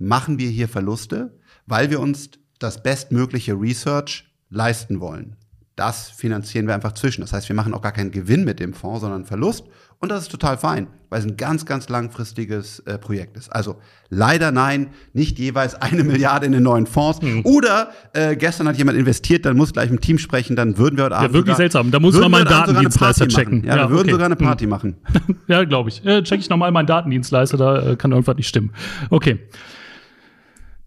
machen 0.01 0.39
wir 0.39 0.51
hier 0.51 0.69
Verluste, 0.69 1.39
weil 1.67 1.91
wir 1.91 2.01
uns 2.01 2.31
das 2.59 2.83
bestmögliche 2.83 3.55
Research 3.55 4.25
leisten 4.49 5.01
wollen. 5.01 5.37
Das 5.77 6.11
finanzieren 6.11 6.67
wir 6.67 6.75
einfach 6.75 6.93
zwischen. 6.93 7.23
Das 7.23 7.33
heißt, 7.33 7.49
wir 7.49 7.57
machen 7.57 7.73
auch 7.73 7.81
gar 7.81 7.93
keinen 7.93 8.11
Gewinn 8.11 8.45
mit 8.45 8.61
dem 8.61 8.75
Fonds, 8.75 9.01
sondern 9.01 9.25
Verlust. 9.25 9.65
Und 9.99 10.11
das 10.11 10.23
ist 10.23 10.31
total 10.31 10.59
fein, 10.59 10.89
weil 11.09 11.21
es 11.21 11.27
ein 11.27 11.39
ganz, 11.39 11.65
ganz 11.65 11.89
langfristiges 11.89 12.81
äh, 12.81 12.99
Projekt 12.99 13.37
ist. 13.39 13.51
Also 13.51 13.77
leider 14.11 14.51
nein, 14.53 14.89
nicht 15.15 15.39
jeweils 15.39 15.75
eine 15.81 16.05
Milliarde 16.05 16.45
in 16.45 16.53
den 16.53 16.65
neuen 16.65 16.87
Fonds. 16.87 17.23
Mhm. 17.23 17.43
Oder 17.45 17.93
äh, 18.13 18.37
gestern 18.37 18.69
hat 18.69 18.77
jemand 18.77 18.99
investiert, 18.99 19.47
dann 19.47 19.57
muss 19.57 19.73
gleich 19.73 19.89
im 19.89 20.01
Team 20.01 20.19
sprechen, 20.19 20.55
dann 20.55 20.77
würden 20.77 20.99
wir 20.99 21.05
heute 21.05 21.17
Abend. 21.17 21.29
Ja, 21.29 21.33
wirklich 21.33 21.55
sogar, 21.55 21.57
seltsam. 21.57 21.91
Da 21.91 22.01
muss 22.01 22.19
man 22.19 22.31
mal 22.31 22.39
einen 22.39 22.51
Datendienstleister 22.51 23.29
checken. 23.29 23.65
Ja, 23.65 23.77
ja, 23.77 23.83
wir 23.85 23.91
würden 23.91 24.09
okay. 24.09 24.13
sogar 24.13 24.27
eine 24.27 24.37
Party 24.37 24.65
mhm. 24.65 24.71
machen. 24.71 24.97
ja, 25.49 25.65
glaube 25.65 25.89
ich. 25.89 26.05
Äh, 26.05 26.23
check 26.25 26.41
ich 26.41 26.51
nochmal 26.51 26.71
meinen 26.73 26.87
Datendienstleister, 26.87 27.57
da 27.57 27.93
äh, 27.93 27.97
kann 27.97 28.11
irgendwas 28.11 28.37
nicht 28.37 28.49
stimmen. 28.49 28.73
Okay. 29.09 29.39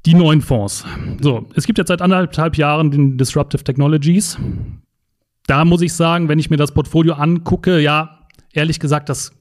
Die 0.05 0.13
neuen 0.13 0.41
Fonds. 0.41 0.83
So, 1.21 1.47
es 1.55 1.65
gibt 1.65 1.77
jetzt 1.77 1.87
seit 1.87 2.01
anderthalb 2.01 2.57
Jahren 2.57 2.91
den 2.91 3.17
Disruptive 3.17 3.63
Technologies. 3.63 4.37
Da 5.47 5.65
muss 5.65 5.81
ich 5.81 5.93
sagen, 5.93 6.29
wenn 6.29 6.39
ich 6.39 6.49
mir 6.49 6.57
das 6.57 6.73
Portfolio 6.73 7.13
angucke, 7.13 7.79
ja, 7.79 8.19
ehrlich 8.51 8.79
gesagt, 8.79 9.09
das 9.09 9.31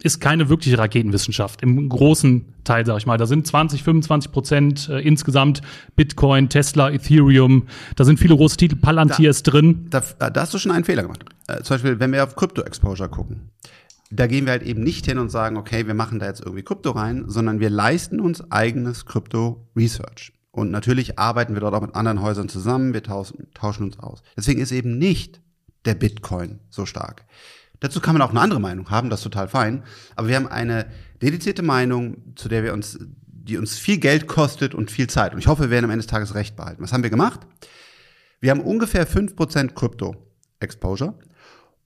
ist 0.00 0.20
keine 0.20 0.48
wirkliche 0.48 0.78
Raketenwissenschaft 0.78 1.62
im 1.62 1.88
großen 1.88 2.54
Teil, 2.62 2.86
sag 2.86 2.98
ich 2.98 3.06
mal. 3.06 3.18
Da 3.18 3.26
sind 3.26 3.46
20, 3.46 3.82
25 3.82 4.30
Prozent 4.30 4.88
äh, 4.88 5.00
insgesamt 5.00 5.60
Bitcoin, 5.96 6.48
Tesla, 6.48 6.90
Ethereum. 6.90 7.66
Da 7.96 8.04
sind 8.04 8.20
viele 8.20 8.36
große 8.36 8.56
Titel. 8.56 8.76
Palantir 8.76 9.24
da, 9.24 9.30
ist 9.30 9.42
drin. 9.42 9.86
Da, 9.90 10.00
da, 10.18 10.40
hast 10.40 10.54
du 10.54 10.58
schon 10.58 10.70
einen 10.70 10.84
Fehler 10.84 11.02
gemacht. 11.02 11.24
Äh, 11.48 11.62
zum 11.62 11.74
Beispiel, 11.74 11.98
wenn 11.98 12.12
wir 12.12 12.22
auf 12.22 12.36
Crypto-Exposure 12.36 13.08
gucken. 13.08 13.50
Da 14.10 14.26
gehen 14.26 14.46
wir 14.46 14.52
halt 14.52 14.62
eben 14.62 14.82
nicht 14.82 15.04
hin 15.04 15.18
und 15.18 15.30
sagen, 15.30 15.56
okay, 15.56 15.86
wir 15.86 15.94
machen 15.94 16.18
da 16.18 16.26
jetzt 16.26 16.40
irgendwie 16.40 16.62
Krypto 16.62 16.92
rein, 16.92 17.24
sondern 17.26 17.60
wir 17.60 17.68
leisten 17.68 18.20
uns 18.20 18.50
eigenes 18.50 19.04
Crypto-Research. 19.04 20.32
Und 20.50 20.70
natürlich 20.70 21.18
arbeiten 21.18 21.54
wir 21.54 21.60
dort 21.60 21.74
auch 21.74 21.82
mit 21.82 21.94
anderen 21.94 22.22
Häusern 22.22 22.48
zusammen, 22.48 22.94
wir 22.94 23.02
tauschen, 23.02 23.48
tauschen 23.54 23.84
uns 23.84 23.98
aus. 23.98 24.22
Deswegen 24.36 24.60
ist 24.60 24.72
eben 24.72 24.98
nicht 24.98 25.40
der 25.84 25.94
Bitcoin 25.94 26.60
so 26.70 26.86
stark. 26.86 27.26
Dazu 27.80 28.00
kann 28.00 28.14
man 28.14 28.22
auch 28.22 28.30
eine 28.30 28.40
andere 28.40 28.60
Meinung 28.60 28.90
haben, 28.90 29.10
das 29.10 29.20
ist 29.20 29.24
total 29.24 29.48
fein. 29.48 29.84
Aber 30.16 30.28
wir 30.28 30.36
haben 30.36 30.48
eine 30.48 30.86
dedizierte 31.22 31.62
Meinung, 31.62 32.34
zu 32.34 32.48
der 32.48 32.64
wir 32.64 32.72
uns, 32.72 32.98
die 33.26 33.56
uns 33.56 33.78
viel 33.78 33.98
Geld 33.98 34.26
kostet 34.26 34.74
und 34.74 34.90
viel 34.90 35.08
Zeit. 35.08 35.32
Und 35.32 35.38
ich 35.38 35.46
hoffe, 35.46 35.64
wir 35.64 35.70
werden 35.70 35.84
am 35.84 35.90
Ende 35.90 36.02
des 36.02 36.10
Tages 36.10 36.34
recht 36.34 36.56
behalten. 36.56 36.82
Was 36.82 36.92
haben 36.92 37.02
wir 37.02 37.10
gemacht? 37.10 37.40
Wir 38.40 38.50
haben 38.50 38.60
ungefähr 38.60 39.06
fünf 39.06 39.36
Prozent 39.36 39.74
Krypto-Exposure. 39.74 41.18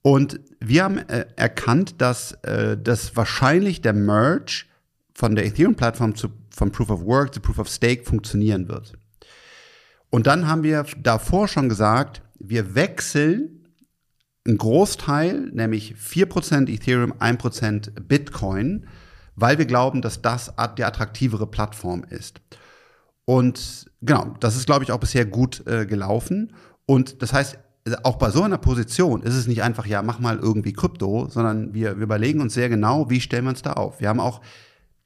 Und 0.03 0.41
wir 0.59 0.83
haben 0.83 0.97
äh, 0.97 1.25
erkannt, 1.37 1.95
dass 1.99 2.33
äh, 2.43 2.77
das 2.77 3.15
wahrscheinlich 3.15 3.81
der 3.81 3.93
Merge 3.93 4.65
von 5.15 5.35
der 5.35 5.45
Ethereum-Plattform 5.45 6.15
zu, 6.15 6.29
von 6.49 6.71
Proof 6.71 6.89
of 6.89 7.05
Work 7.05 7.33
zu 7.33 7.39
Proof 7.39 7.57
of 7.57 7.69
Stake 7.69 8.03
funktionieren 8.03 8.67
wird. 8.67 8.93
Und 10.09 10.27
dann 10.27 10.47
haben 10.47 10.61
wir 10.61 10.85
davor 11.01 11.47
schon 11.47 11.69
gesagt, 11.69 12.21
wir 12.37 12.75
wechseln 12.75 13.65
ein 14.45 14.57
Großteil, 14.57 15.49
nämlich 15.53 15.95
4% 15.95 16.69
Ethereum, 16.69 17.13
1% 17.13 18.01
Bitcoin, 18.01 18.85
weil 19.35 19.57
wir 19.57 19.65
glauben, 19.65 20.01
dass 20.01 20.21
das 20.21 20.53
die 20.77 20.83
attraktivere 20.83 21.47
Plattform 21.47 22.03
ist. 22.03 22.41
Und 23.23 23.89
genau, 24.01 24.35
das 24.41 24.57
ist, 24.57 24.65
glaube 24.65 24.83
ich, 24.83 24.91
auch 24.91 24.99
bisher 24.99 25.25
gut 25.25 25.65
äh, 25.65 25.85
gelaufen. 25.85 26.53
Und 26.85 27.21
das 27.21 27.31
heißt, 27.31 27.57
auch 28.03 28.15
bei 28.15 28.29
so 28.29 28.43
einer 28.43 28.57
Position 28.57 29.23
ist 29.23 29.35
es 29.35 29.47
nicht 29.47 29.61
einfach, 29.61 29.85
ja, 29.85 30.01
mach 30.01 30.19
mal 30.19 30.39
irgendwie 30.39 30.73
Krypto, 30.73 31.27
sondern 31.29 31.73
wir, 31.73 31.97
wir 31.97 32.03
überlegen 32.03 32.39
uns 32.39 32.53
sehr 32.53 32.69
genau, 32.69 33.09
wie 33.09 33.19
stellen 33.19 33.45
wir 33.45 33.49
uns 33.49 33.61
da 33.61 33.73
auf. 33.73 33.99
Wir 33.99 34.09
haben 34.09 34.21
auch 34.21 34.41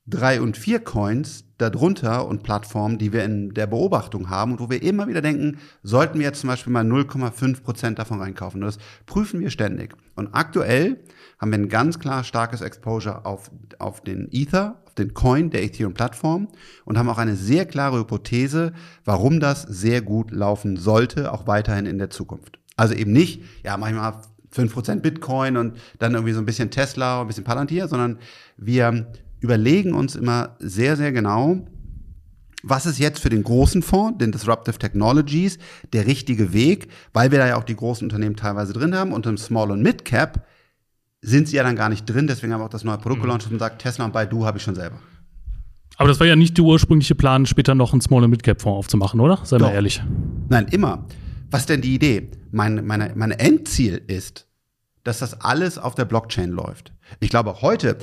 drei 0.06 0.40
und 0.42 0.58
vier 0.58 0.80
Coins 0.80 1.44
darunter 1.58 2.28
und 2.28 2.44
Plattformen, 2.44 2.98
die 2.98 3.12
wir 3.12 3.26
in 3.26 3.54
der 3.54 3.68
Beobachtung 3.68 4.30
haben 4.30 4.54
und 4.54 4.60
wo 4.60 4.70
wir 4.70 4.82
immer 4.82 5.08
wieder 5.08 5.22
denken, 5.22 5.58
sollten 5.84 6.20
wir 6.20 6.28
jetzt 6.28 6.42
zum 6.42 6.50
Beispiel 6.50 6.72
mal 6.72 6.86
0,5 6.86 7.62
Prozent 7.62 8.00
davon 8.00 8.22
reinkaufen. 8.22 8.62
Das 8.62 8.78
prüfen 9.06 9.40
wir 9.40 9.50
ständig. 9.50 9.96
Und 10.16 10.30
aktuell 10.34 11.04
haben 11.40 11.52
wir 11.52 11.58
ein 11.58 11.70
ganz 11.70 12.00
klar 12.00 12.24
starkes 12.24 12.62
Exposure 12.62 13.26
auf, 13.26 13.52
auf 13.80 14.02
den 14.02 14.30
Ether, 14.32 14.82
auf 14.86 14.94
den 14.94 15.14
Coin 15.14 15.50
der 15.50 15.64
Ethereum-Plattform 15.64 16.48
und 16.86 16.98
haben 16.98 17.10
auch 17.10 17.18
eine 17.18 17.36
sehr 17.36 17.66
klare 17.66 18.00
Hypothese, 18.00 18.74
warum 19.04 19.40
das 19.40 19.64
sehr 19.64 20.02
gut 20.02 20.32
laufen 20.32 20.78
sollte, 20.78 21.34
auch 21.34 21.48
weiterhin 21.48 21.86
in 21.86 21.98
der 21.98 22.12
Zukunft. 22.12 22.60
Also 22.78 22.94
eben 22.94 23.12
nicht, 23.12 23.42
ja, 23.64 23.76
mach 23.76 23.90
ich 23.90 23.96
mal 23.96 24.22
5% 24.56 25.02
Bitcoin 25.02 25.58
und 25.58 25.78
dann 26.00 26.14
irgendwie 26.14 26.34
so 26.34 26.40
ein 26.40 26.46
bisschen 26.46 26.72
Tesla, 26.72 27.22
ein 27.22 27.28
bisschen 27.28 27.44
Palantir, 27.44 27.88
sondern 27.88 28.20
wir 28.56 29.12
überlegen 29.40 29.94
uns 29.94 30.16
immer 30.16 30.56
sehr, 30.60 30.96
sehr 30.96 31.12
genau, 31.12 31.66
was 32.64 32.86
ist 32.86 33.00
jetzt 33.00 33.20
für 33.20 33.30
den 33.30 33.44
großen 33.44 33.82
Fonds, 33.82 34.18
den 34.18 34.32
Disruptive 34.32 34.78
Technologies, 34.78 35.60
der 35.94 36.08
richtige 36.08 36.54
Weg, 36.54 36.88
weil 37.14 37.32
wir 37.32 37.40
da 37.40 37.48
ja 37.48 37.58
auch 37.58 37.64
die 37.64 37.76
großen 37.76 38.06
Unternehmen 38.06 38.36
teilweise 38.36 38.74
drin 38.74 38.96
haben 38.96 39.14
und 39.14 39.26
im 39.26 39.38
Small 39.38 39.72
und 39.72 39.82
Mid 39.82 40.06
Cap 40.06 40.46
sind 41.22 41.48
sie 41.48 41.58
ja 41.58 41.64
dann 41.64 41.76
gar 41.76 41.90
nicht 41.90 42.06
drin, 42.06 42.28
deswegen 42.28 42.54
haben 42.54 42.62
wir 42.62 42.66
auch 42.66 42.70
das 42.70 42.84
neue 42.84 42.98
Produkt 42.98 43.20
mhm. 43.20 43.26
gelauncht 43.26 43.52
und 43.52 43.60
sagt, 43.60 43.82
Tesla 43.82 44.06
und 44.06 44.14
Baidu 44.14 44.46
habe 44.46 44.58
ich 44.58 44.64
schon 44.64 44.76
selber. 44.76 45.00
Aber 45.98 46.10
das 46.10 46.20
war 46.20 46.28
ja 46.28 46.36
nicht 46.36 46.58
der 46.58 46.66
ursprüngliche 46.66 47.16
Plan, 47.16 47.46
später 47.46 47.74
noch 47.74 47.92
einen 47.92 48.02
Small 48.02 48.24
und 48.24 48.30
Mid 48.30 48.44
Cap 48.44 48.62
Fonds 48.62 48.78
aufzumachen, 48.78 49.20
oder? 49.20 49.40
Sei 49.44 49.58
mal 49.58 49.74
ehrlich. 49.74 50.02
Nein, 50.50 50.68
immer. 50.72 51.06
Was 51.50 51.62
ist 51.62 51.70
denn 51.70 51.82
die 51.82 51.96
Idee? 51.96 52.32
Mein, 52.52 52.86
meine, 52.86 53.14
mein 53.16 53.32
Endziel 53.32 54.02
ist, 54.08 54.48
dass 55.04 55.20
das 55.20 55.42
alles 55.42 55.78
auf 55.78 55.96
der 55.96 56.06
Blockchain 56.06 56.52
läuft. 56.52 56.92
Ich 57.20 57.30
glaube 57.30 57.62
heute, 57.62 57.98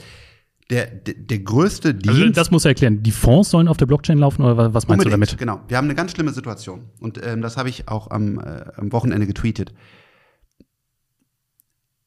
der, 0.70 0.86
der, 0.86 1.14
der 1.14 1.38
größte 1.40 1.95
Dienst. 1.95 2.18
Also 2.18 2.30
das 2.30 2.51
muss 2.51 2.64
er 2.64 2.70
erklären. 2.70 3.03
Die 3.03 3.11
Fonds 3.11 3.51
sollen 3.51 3.68
auf 3.68 3.76
der 3.76 3.86
Blockchain 3.86 4.18
laufen 4.18 4.42
oder 4.42 4.72
was 4.72 4.88
meinst 4.88 5.05
Unbedingt, 5.05 5.30
du 5.30 5.36
damit? 5.36 5.38
Genau. 5.38 5.61
Wir 5.68 5.76
haben 5.76 5.84
eine 5.84 5.95
ganz 5.95 6.12
schlimme 6.12 6.32
Situation 6.32 6.88
und 7.01 7.24
ähm, 7.24 7.42
das 7.42 7.57
habe 7.57 7.68
ich 7.68 7.88
auch 7.88 8.11
am, 8.11 8.38
äh, 8.38 8.64
am 8.76 8.92
Wochenende 8.92 9.26
getweetet. 9.26 9.74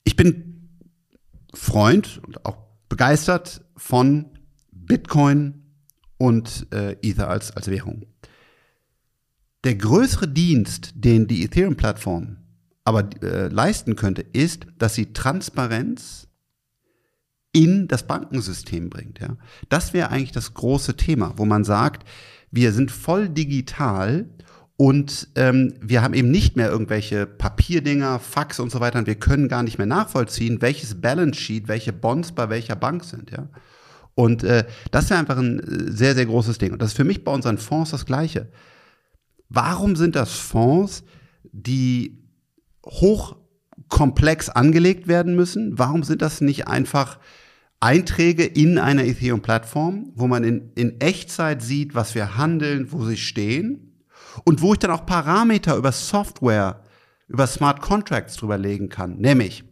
Ich 0.03 0.15
bin 0.15 0.69
Freund 1.53 2.21
und 2.25 2.45
auch 2.45 2.57
begeistert 2.89 3.61
von 3.75 4.25
Bitcoin 4.71 5.65
und 6.17 6.67
äh, 6.73 6.95
Ether 7.01 7.29
als, 7.29 7.51
als 7.51 7.69
Währung. 7.69 8.05
Der 9.63 9.75
größere 9.75 10.27
Dienst, 10.27 10.91
den 10.95 11.27
die 11.27 11.43
Ethereum-Plattform 11.43 12.37
aber 12.87 13.09
äh, 13.21 13.49
leisten 13.49 13.97
könnte, 13.97 14.21
ist, 14.31 14.65
dass 14.77 14.95
sie 14.95 15.11
Transparenz 15.11 16.29
in 17.51 17.89
das 17.89 18.07
Bankensystem 18.07 18.89
bringt. 18.89 19.19
Ja? 19.19 19.35
Das 19.67 19.91
wäre 19.91 20.09
eigentlich 20.09 20.31
das 20.31 20.53
große 20.53 20.95
Thema, 20.95 21.33
wo 21.35 21.43
man 21.43 21.65
sagt, 21.65 22.07
wir 22.49 22.71
sind 22.71 22.89
voll 22.89 23.27
digital 23.27 24.29
und 24.77 25.27
ähm, 25.35 25.73
wir 25.81 26.01
haben 26.01 26.13
eben 26.13 26.31
nicht 26.31 26.55
mehr 26.55 26.69
irgendwelche 26.69 27.25
Papierdinger, 27.25 28.19
Fax 28.19 28.61
und 28.61 28.71
so 28.71 28.79
weiter. 28.79 28.99
Und 28.99 29.07
wir 29.07 29.15
können 29.15 29.49
gar 29.49 29.63
nicht 29.63 29.79
mehr 29.79 29.87
nachvollziehen, 29.87 30.61
welches 30.61 31.01
Balance 31.01 31.41
Sheet, 31.41 31.67
welche 31.67 31.91
Bonds 31.91 32.31
bei 32.31 32.49
welcher 32.49 32.77
Bank 32.77 33.03
sind. 33.03 33.31
Ja? 33.31 33.49
Und 34.15 34.45
äh, 34.45 34.65
das 34.91 35.09
wäre 35.09 35.19
einfach 35.19 35.37
ein 35.37 35.59
äh, 35.59 35.91
sehr, 35.91 36.15
sehr 36.15 36.25
großes 36.25 36.57
Ding. 36.57 36.71
Und 36.71 36.81
das 36.81 36.91
ist 36.91 36.97
für 36.97 37.03
mich 37.03 37.25
bei 37.25 37.33
unseren 37.33 37.57
Fonds 37.57 37.91
das 37.91 38.05
Gleiche. 38.05 38.47
Warum 39.49 39.95
sind 39.95 40.15
das 40.15 40.33
Fonds, 40.33 41.03
die 41.51 42.23
hochkomplex 42.85 44.49
angelegt 44.49 45.07
werden 45.07 45.35
müssen? 45.35 45.77
Warum 45.77 46.03
sind 46.03 46.21
das 46.21 46.41
nicht 46.41 46.67
einfach 46.67 47.19
Einträge 47.79 48.43
in 48.43 48.79
einer 48.79 49.05
Ethereum-Plattform, 49.05 50.11
wo 50.15 50.27
man 50.27 50.43
in, 50.43 50.71
in 50.75 50.99
Echtzeit 50.99 51.61
sieht, 51.61 51.93
was 51.93 52.15
wir 52.15 52.35
handeln, 52.37 52.91
wo 52.91 53.05
sie 53.05 53.17
stehen 53.17 54.03
und 54.45 54.61
wo 54.61 54.73
ich 54.73 54.79
dann 54.79 54.91
auch 54.91 55.05
Parameter 55.05 55.75
über 55.75 55.91
Software, 55.91 56.83
über 57.27 57.45
Smart 57.45 57.81
Contracts 57.81 58.35
drüber 58.35 58.57
legen 58.57 58.89
kann, 58.89 59.17
nämlich 59.17 59.63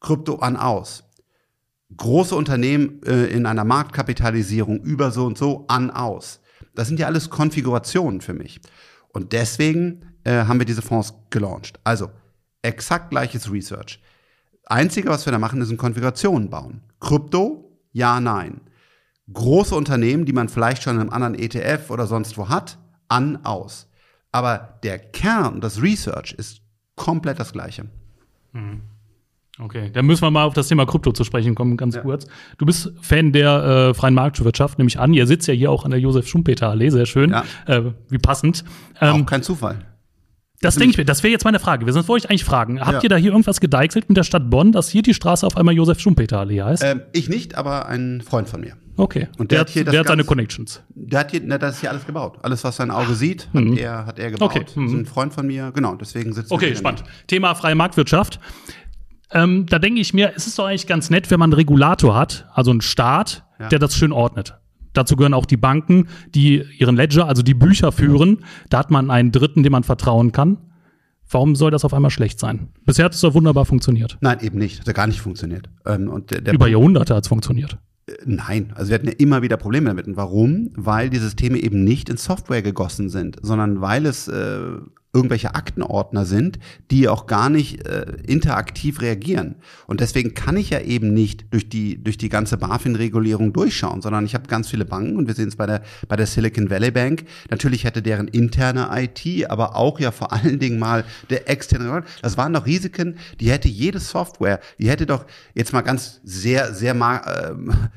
Krypto 0.00 0.36
an 0.36 0.56
aus. 0.56 1.04
Große 1.94 2.34
Unternehmen 2.34 3.02
äh, 3.04 3.26
in 3.26 3.44
einer 3.44 3.64
Marktkapitalisierung 3.64 4.80
über 4.80 5.10
so 5.10 5.26
und 5.26 5.36
so 5.36 5.66
an 5.68 5.90
aus. 5.90 6.40
Das 6.74 6.88
sind 6.88 6.98
ja 6.98 7.06
alles 7.06 7.28
Konfigurationen 7.28 8.22
für 8.22 8.32
mich. 8.32 8.60
Und 9.12 9.32
deswegen 9.32 10.06
äh, 10.24 10.44
haben 10.44 10.58
wir 10.58 10.66
diese 10.66 10.82
Fonds 10.82 11.14
gelauncht. 11.30 11.78
Also 11.84 12.10
exakt 12.62 13.10
gleiches 13.10 13.50
Research. 13.50 14.00
Einzige, 14.66 15.08
was 15.08 15.26
wir 15.26 15.32
da 15.32 15.38
machen, 15.38 15.60
ist 15.60 15.70
ein 15.70 15.76
Konfigurationen 15.76 16.48
bauen. 16.48 16.82
Krypto? 17.00 17.78
Ja, 17.92 18.20
nein. 18.20 18.60
Große 19.32 19.74
Unternehmen, 19.74 20.24
die 20.24 20.32
man 20.32 20.48
vielleicht 20.48 20.82
schon 20.82 20.94
in 20.96 21.00
einem 21.00 21.10
anderen 21.10 21.34
ETF 21.34 21.90
oder 21.90 22.06
sonst 22.06 22.38
wo 22.38 22.48
hat, 22.48 22.78
an, 23.08 23.44
aus. 23.44 23.88
Aber 24.30 24.78
der 24.82 24.98
Kern, 24.98 25.60
das 25.60 25.82
Research 25.82 26.32
ist 26.32 26.62
komplett 26.96 27.38
das 27.38 27.52
gleiche. 27.52 27.86
Mhm. 28.52 28.82
Okay, 29.58 29.90
dann 29.92 30.06
müssen 30.06 30.22
wir 30.22 30.30
mal 30.30 30.44
auf 30.44 30.54
das 30.54 30.68
Thema 30.68 30.86
Krypto 30.86 31.12
zu 31.12 31.24
sprechen 31.24 31.54
kommen, 31.54 31.76
ganz 31.76 31.94
ja. 31.94 32.00
kurz. 32.00 32.26
Du 32.56 32.64
bist 32.64 32.90
Fan 33.02 33.32
der 33.32 33.90
äh, 33.90 33.94
freien 33.94 34.14
Marktwirtschaft, 34.14 34.78
nämlich 34.78 34.98
an. 34.98 35.12
Ihr 35.12 35.26
sitzt 35.26 35.46
ja 35.46 35.52
hier 35.52 35.70
auch 35.70 35.84
an 35.84 35.90
der 35.90 36.00
Josef 36.00 36.26
Schumpeter 36.26 36.70
Allee, 36.70 36.88
sehr 36.88 37.04
schön. 37.04 37.30
Ja. 37.30 37.44
Äh, 37.66 37.92
wie 38.08 38.18
passend. 38.18 38.64
Ähm, 39.00 39.22
auch 39.22 39.26
kein 39.26 39.42
Zufall. 39.42 39.84
Das 40.62 40.76
denke 40.76 40.92
ich 40.92 40.98
mir, 40.98 41.04
das 41.04 41.24
wäre 41.24 41.32
jetzt 41.32 41.44
meine 41.44 41.58
Frage. 41.58 41.86
Wir 41.86 41.92
sind 41.92 42.06
wollte 42.08 42.24
ich 42.24 42.30
eigentlich 42.30 42.44
fragen. 42.44 42.80
Habt 42.80 42.92
ja. 42.92 43.02
ihr 43.02 43.08
da 43.08 43.16
hier 43.16 43.32
irgendwas 43.32 43.60
gedeichselt 43.60 44.08
mit 44.08 44.16
der 44.16 44.22
Stadt 44.22 44.48
Bonn, 44.48 44.70
dass 44.70 44.88
hier 44.88 45.02
die 45.02 45.12
Straße 45.12 45.44
auf 45.44 45.56
einmal 45.56 45.74
Josef 45.74 45.98
Schumpeter 45.98 46.38
Allee 46.38 46.62
heißt? 46.62 46.84
Ähm, 46.84 47.02
ich 47.12 47.28
nicht, 47.28 47.56
aber 47.56 47.86
ein 47.86 48.20
Freund 48.20 48.48
von 48.48 48.60
mir. 48.60 48.76
Okay. 48.96 49.28
Und 49.38 49.50
der, 49.50 49.56
der 49.56 49.60
hat, 49.60 49.70
hier 49.70 49.84
der 49.84 50.00
hat 50.00 50.06
seine 50.06 50.24
Connections. 50.24 50.82
Der 50.90 51.20
hat 51.20 51.30
hier, 51.30 51.40
na, 51.44 51.58
das 51.58 51.76
ist 51.76 51.80
hier 51.80 51.90
alles 51.90 52.06
gebaut. 52.06 52.38
Alles, 52.42 52.62
was 52.62 52.76
sein 52.76 52.90
Auge 52.90 53.14
sieht, 53.14 53.48
hat, 53.52 53.64
mhm. 53.64 53.76
er, 53.76 54.06
hat 54.06 54.18
er 54.18 54.30
gebaut. 54.30 54.50
Okay. 54.50 54.66
Mhm. 54.74 54.84
Das 54.84 54.92
ist 54.92 54.98
ein 54.98 55.06
Freund 55.06 55.32
von 55.32 55.46
mir, 55.46 55.72
genau, 55.72 55.96
deswegen 55.96 56.32
sitzt 56.32 56.52
Okay, 56.52 56.76
spannend. 56.76 57.02
Nicht. 57.02 57.28
Thema 57.28 57.54
freie 57.54 57.74
Marktwirtschaft. 57.74 58.38
Ähm, 59.32 59.66
da 59.66 59.78
denke 59.78 60.00
ich 60.00 60.14
mir, 60.14 60.32
es 60.36 60.46
ist 60.46 60.58
doch 60.58 60.66
eigentlich 60.66 60.86
ganz 60.86 61.10
nett, 61.10 61.30
wenn 61.30 61.38
man 61.38 61.48
einen 61.48 61.54
Regulator 61.54 62.14
hat, 62.14 62.46
also 62.52 62.70
einen 62.70 62.80
Staat, 62.80 63.44
ja. 63.58 63.68
der 63.68 63.78
das 63.78 63.96
schön 63.96 64.12
ordnet. 64.12 64.58
Dazu 64.92 65.16
gehören 65.16 65.34
auch 65.34 65.46
die 65.46 65.56
Banken, 65.56 66.08
die 66.34 66.64
ihren 66.78 66.96
Ledger, 66.96 67.26
also 67.26 67.42
die 67.42 67.54
Bücher 67.54 67.92
führen. 67.92 68.44
Da 68.68 68.78
hat 68.78 68.90
man 68.90 69.10
einen 69.10 69.32
Dritten, 69.32 69.62
dem 69.62 69.72
man 69.72 69.84
vertrauen 69.84 70.32
kann. 70.32 70.58
Warum 71.30 71.56
soll 71.56 71.70
das 71.70 71.84
auf 71.84 71.94
einmal 71.94 72.10
schlecht 72.10 72.38
sein? 72.38 72.68
Bisher 72.84 73.06
hat 73.06 73.14
es 73.14 73.20
doch 73.20 73.32
wunderbar 73.32 73.64
funktioniert. 73.64 74.18
Nein, 74.20 74.40
eben 74.42 74.58
nicht. 74.58 74.80
Hat 74.80 74.86
ja 74.86 74.92
gar 74.92 75.06
nicht 75.06 75.20
funktioniert. 75.20 75.70
Ähm, 75.86 76.08
und 76.10 76.30
der, 76.30 76.42
der 76.42 76.52
Über 76.52 76.68
Jahrhunderte 76.68 77.14
hat 77.14 77.24
es 77.24 77.28
funktioniert. 77.28 77.78
Äh, 78.06 78.12
nein, 78.26 78.72
also 78.74 78.90
wir 78.90 78.96
hatten 78.96 79.06
ja 79.06 79.14
immer 79.16 79.40
wieder 79.40 79.56
Probleme 79.56 79.88
damit. 79.88 80.06
Und 80.06 80.16
warum? 80.16 80.70
Weil 80.74 81.08
die 81.08 81.18
Systeme 81.18 81.58
eben 81.58 81.84
nicht 81.84 82.10
in 82.10 82.18
Software 82.18 82.60
gegossen 82.60 83.08
sind, 83.08 83.38
sondern 83.40 83.80
weil 83.80 84.04
es 84.04 84.28
äh, 84.28 84.60
irgendwelche 85.14 85.54
Aktenordner 85.54 86.24
sind, 86.24 86.58
die 86.90 87.06
auch 87.06 87.26
gar 87.26 87.50
nicht 87.50 87.86
äh, 87.86 88.06
interaktiv 88.26 89.02
reagieren. 89.02 89.56
Und 89.86 90.00
deswegen 90.00 90.32
kann 90.32 90.56
ich 90.56 90.70
ja 90.70 90.80
eben 90.80 91.12
nicht 91.12 91.52
durch 91.52 91.68
die, 91.68 92.02
durch 92.02 92.16
die 92.16 92.30
ganze 92.30 92.56
BaFin-Regulierung 92.56 93.52
durchschauen, 93.52 94.00
sondern 94.00 94.24
ich 94.24 94.34
habe 94.34 94.48
ganz 94.48 94.70
viele 94.70 94.86
Banken 94.86 95.16
und 95.16 95.26
wir 95.26 95.34
sehen 95.34 95.48
es 95.48 95.56
bei 95.56 95.66
der, 95.66 95.82
bei 96.08 96.16
der 96.16 96.26
Silicon 96.26 96.70
Valley 96.70 96.90
Bank. 96.90 97.24
Natürlich 97.50 97.84
hätte 97.84 98.00
deren 98.00 98.26
interne 98.26 98.88
IT, 98.94 99.50
aber 99.50 99.76
auch 99.76 100.00
ja 100.00 100.12
vor 100.12 100.32
allen 100.32 100.58
Dingen 100.58 100.78
mal 100.78 101.04
der 101.28 101.50
externe, 101.50 102.04
das 102.22 102.38
waren 102.38 102.54
doch 102.54 102.64
Risiken, 102.64 103.16
die 103.38 103.50
hätte 103.50 103.68
jede 103.68 104.00
Software, 104.00 104.60
die 104.78 104.88
hätte 104.88 105.04
doch 105.04 105.26
jetzt 105.54 105.74
mal 105.74 105.82
ganz 105.82 106.22
sehr, 106.24 106.72
sehr 106.72 106.94
äh, 106.94 107.52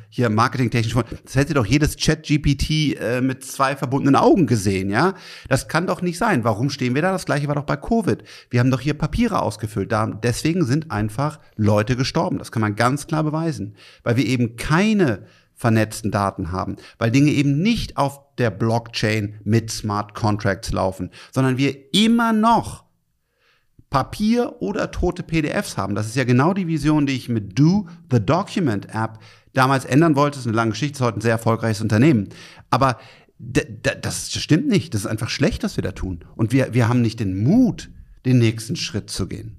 hier 0.10 0.30
marketingtechnisch, 0.30 0.96
das 1.24 1.36
hätte 1.36 1.54
doch 1.54 1.66
jedes 1.66 1.96
Chat-GPT 1.96 3.00
äh, 3.00 3.22
mit 3.22 3.46
zwei 3.46 3.78
verbundenen 3.78 4.18
Augen 4.18 4.48
gesehen, 4.48 4.90
ja? 4.90 5.14
Das 5.48 5.70
kann 5.70 5.88
doch 5.88 6.02
nicht 6.02 6.18
sein. 6.18 6.44
Warum 6.44 6.70
stehen 6.70 6.94
wir 6.94 7.05
da? 7.06 7.12
Das 7.12 7.26
gleiche 7.26 7.48
war 7.48 7.56
doch 7.56 7.64
bei 7.64 7.78
Covid. 7.78 8.24
Wir 8.50 8.60
haben 8.60 8.72
doch 8.72 8.82
hier 8.82 8.94
Papiere 8.96 9.42
ausgefüllt. 9.42 9.94
Deswegen 10.24 10.66
sind 10.66 10.92
einfach 10.92 11.40
Leute 11.56 11.96
gestorben. 11.96 12.38
Das 12.38 12.52
kann 12.52 12.62
man 12.62 12.76
ganz 12.76 13.08
klar 13.08 13.24
beweisen. 13.24 13.76
Weil 14.04 14.18
wir 14.18 14.26
eben 14.26 14.58
keine 14.58 15.26
vernetzten 15.56 16.12
Daten 16.12 16.52
haben, 16.52 16.76
weil 16.98 17.12
Dinge 17.12 17.32
eben 17.32 17.62
nicht 17.62 17.96
auf 17.96 18.20
der 18.38 18.50
Blockchain 18.50 19.40
mit 19.46 19.72
Smart 19.72 20.14
Contracts 20.14 20.74
laufen, 20.74 21.12
sondern 21.32 21.58
wir 21.58 21.94
immer 21.94 22.34
noch 22.34 22.84
Papier 23.90 24.56
oder 24.60 24.92
tote 24.92 25.24
PDFs 25.24 25.78
haben. 25.78 25.96
Das 25.96 26.08
ist 26.08 26.18
ja 26.18 26.26
genau 26.26 26.54
die 26.54 26.68
Vision, 26.68 27.06
die 27.06 27.16
ich 27.16 27.30
mit 27.30 27.58
Do 27.58 27.88
the 28.12 28.20
Document 28.20 28.94
App 28.94 29.20
damals 29.54 29.86
ändern 29.86 30.18
wollte. 30.18 30.32
Das 30.32 30.42
ist 30.42 30.48
eine 30.48 30.58
lange 30.58 30.72
Geschichte, 30.72 30.94
das 30.94 31.00
ist 31.00 31.06
heute 31.06 31.20
ein 31.20 31.22
sehr 31.22 31.32
erfolgreiches 31.32 31.82
Unternehmen. 31.82 32.28
Aber 32.70 32.98
das 33.38 34.32
stimmt 34.32 34.68
nicht. 34.68 34.94
Das 34.94 35.02
ist 35.02 35.08
einfach 35.08 35.30
schlecht, 35.30 35.64
was 35.64 35.78
wir 35.78 35.84
da 35.84 35.92
tun. 35.92 36.20
Und 36.36 36.54
wir, 36.54 36.74
wir 36.74 36.88
haben 36.88 37.02
nicht 37.02 37.20
den 37.20 37.44
Mut, 37.44 37.90
den 38.26 38.40
nächsten 38.40 38.76
Schritt 38.76 39.10
zu 39.10 39.28
gehen. 39.28 39.58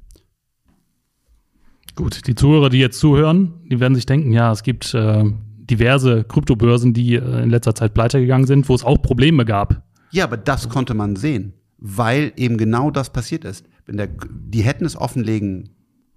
Gut, 1.95 2.27
die 2.27 2.35
Zuhörer, 2.35 2.69
die 2.69 2.79
jetzt 2.79 2.99
zuhören, 2.99 3.55
die 3.71 3.81
werden 3.81 3.95
sich 3.95 4.07
denken, 4.07 4.33
ja, 4.33 4.53
es 4.53 4.63
gibt 4.63 4.93
äh, 4.93 5.25
diverse 5.59 6.25
Kryptobörsen, 6.25 6.93
die 6.93 7.15
äh, 7.15 7.43
in 7.43 7.51
letzter 7.51 7.75
Zeit 7.75 7.95
pleite 7.95 8.21
gegangen 8.21 8.47
sind, 8.47 8.69
wo 8.69 8.75
es 8.75 8.85
auch 8.85 9.01
Probleme 9.01 9.45
gab. 9.45 9.83
Ja, 10.11 10.25
aber 10.25 10.37
das 10.37 10.69
konnte 10.69 10.95
man 10.95 11.17
sehen, 11.17 11.55
weil 11.79 12.33
eben 12.37 12.59
genau 12.59 12.91
das 12.91 13.11
passiert 13.13 13.45
ist. 13.45 13.67
Wenn 13.87 13.97
der, 13.97 14.09
die 14.31 14.63
hätten 14.63 14.85
es 14.85 14.97
offenlegen 14.97 15.71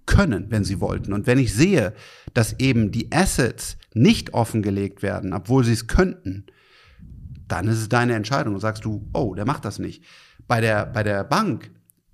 können, 0.06 0.46
wenn 0.50 0.64
sie 0.64 0.80
wollten. 0.80 1.12
Und 1.12 1.26
wenn 1.26 1.38
ich 1.38 1.54
sehe, 1.54 1.94
dass 2.34 2.58
eben 2.58 2.90
die 2.90 3.12
Assets 3.12 3.78
nicht 3.94 4.34
offengelegt 4.34 5.02
werden, 5.02 5.32
obwohl 5.32 5.64
sie 5.64 5.72
es 5.72 5.86
könnten, 5.86 6.44
dann 7.50 7.68
ist 7.68 7.78
es 7.78 7.88
deine 7.88 8.14
Entscheidung. 8.14 8.54
Und 8.54 8.60
sagst 8.60 8.84
du, 8.84 9.08
oh, 9.12 9.34
der 9.34 9.46
macht 9.46 9.64
das 9.64 9.78
nicht. 9.78 10.04
Bei 10.46 10.60
der, 10.60 10.86
bei 10.86 11.02
der 11.02 11.24
Bank 11.24 11.70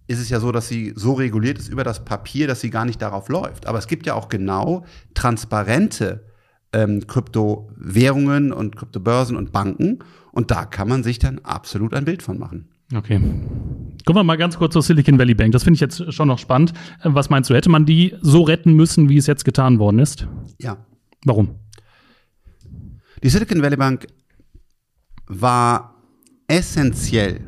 ist 0.07 0.21
es 0.21 0.29
ja 0.29 0.41
so, 0.41 0.53
dass 0.53 0.69
sie 0.69 0.93
so 0.97 1.15
reguliert 1.15 1.59
ist 1.59 1.69
über 1.69 1.85
das 1.85 2.05
Papier, 2.05 2.47
dass 2.47 2.61
sie 2.61 2.71
gar 2.71 2.85
nicht 2.85 3.03
darauf 3.03 3.29
läuft. 3.29 3.67
Aber 3.67 3.79
es 3.79 3.87
gibt 3.87 4.07
ja 4.07 4.15
auch 4.15 4.29
genau 4.29 4.85
transparente 5.15 6.25
ähm, 6.73 7.07
Kryptowährungen 7.07 8.53
und 8.53 8.77
Kryptobörsen 8.77 9.37
und 9.37 9.53
Banken. 9.53 10.01
Und 10.33 10.51
da 10.51 10.65
kann 10.65 10.89
man 10.89 11.03
sich 11.03 11.19
dann 11.19 11.41
absolut 11.41 11.95
ein 11.95 12.05
Bild 12.05 12.23
von 12.23 12.39
machen. 12.39 12.69
Okay. 12.95 13.19
Kommen 13.19 14.19
wir 14.19 14.23
mal 14.23 14.37
ganz 14.37 14.59
kurz 14.59 14.75
zur 14.75 14.83
Silicon 14.83 15.19
Valley 15.19 15.35
Bank. 15.35 15.51
Das 15.53 15.65
finde 15.65 15.75
ich 15.75 15.81
jetzt 15.81 16.13
schon 16.13 16.29
noch 16.29 16.39
spannend. 16.39 16.73
Äh, 17.03 17.09
was 17.13 17.31
meinst 17.31 17.51
du, 17.51 17.55
hätte 17.55 17.71
man 17.71 17.85
die 17.85 18.15
so 18.21 18.43
retten 18.43 18.75
müssen, 18.75 19.09
wie 19.09 19.17
es 19.17 19.27
jetzt 19.27 19.45
getan 19.45 19.79
worden 19.79 19.99
ist? 19.99 20.29
Ja. 20.61 20.77
Warum? 21.25 21.57
Die 23.23 23.29
Silicon 23.29 23.63
Valley 23.63 23.77
Bank 23.77 24.07
war 25.27 25.95
essentiell 26.49 27.41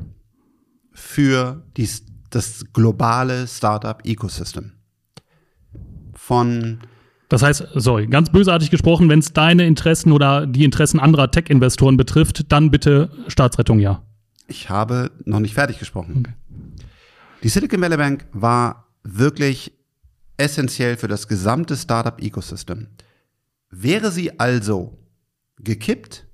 für 0.92 1.64
die, 1.76 1.88
das 2.30 2.64
globale 2.72 3.46
Startup-Ecosystem. 3.46 4.72
Von 6.14 6.80
das 7.28 7.42
heißt, 7.42 7.68
sorry, 7.74 8.06
ganz 8.06 8.30
bösartig 8.30 8.70
gesprochen, 8.70 9.08
wenn 9.10 9.18
es 9.18 9.32
deine 9.34 9.66
Interessen 9.66 10.12
oder 10.12 10.46
die 10.46 10.64
Interessen 10.64 10.98
anderer 10.98 11.30
Tech-Investoren 11.30 11.96
betrifft, 11.98 12.50
dann 12.50 12.70
bitte 12.70 13.10
Staatsrettung 13.28 13.80
ja. 13.80 14.02
Ich 14.46 14.70
habe 14.70 15.10
noch 15.26 15.40
nicht 15.40 15.52
fertig 15.52 15.78
gesprochen. 15.78 16.24
Okay. 16.24 16.32
Die 17.42 17.48
Silicon 17.50 17.82
Valley 17.82 17.98
Bank 17.98 18.26
war 18.32 18.88
wirklich 19.02 19.72
essentiell 20.38 20.96
für 20.96 21.08
das 21.08 21.28
gesamte 21.28 21.76
Startup-Ecosystem. 21.76 22.88
Wäre 23.70 24.10
sie 24.10 24.40
also 24.40 24.96
gekippt, 25.58 26.26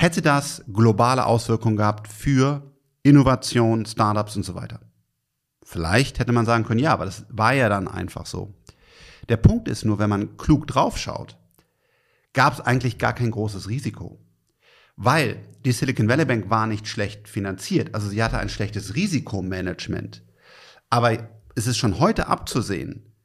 hätte 0.00 0.22
das 0.22 0.62
globale 0.72 1.26
Auswirkungen 1.26 1.76
gehabt 1.76 2.06
für 2.06 2.62
Innovation, 3.02 3.84
Startups 3.84 4.36
und 4.36 4.44
so 4.44 4.54
weiter. 4.54 4.78
Vielleicht 5.64 6.20
hätte 6.20 6.30
man 6.30 6.46
sagen 6.46 6.62
können, 6.62 6.78
ja, 6.78 6.92
aber 6.92 7.04
das 7.04 7.26
war 7.30 7.52
ja 7.52 7.68
dann 7.68 7.88
einfach 7.88 8.24
so. 8.24 8.54
Der 9.28 9.38
Punkt 9.38 9.66
ist 9.66 9.84
nur, 9.84 9.98
wenn 9.98 10.08
man 10.08 10.36
klug 10.36 10.68
draufschaut, 10.68 11.36
gab 12.32 12.52
es 12.52 12.60
eigentlich 12.60 12.98
gar 12.98 13.12
kein 13.12 13.32
großes 13.32 13.68
Risiko. 13.68 14.24
Weil 14.94 15.44
die 15.64 15.72
Silicon 15.72 16.08
Valley 16.08 16.26
Bank 16.26 16.48
war 16.48 16.68
nicht 16.68 16.86
schlecht 16.86 17.28
finanziert, 17.28 17.92
also 17.92 18.08
sie 18.08 18.22
hatte 18.22 18.38
ein 18.38 18.48
schlechtes 18.48 18.94
Risikomanagement. 18.94 20.22
Aber 20.90 21.28
es 21.56 21.66
ist 21.66 21.76
schon 21.76 21.98
heute 21.98 22.28
abzusehen, 22.28 23.16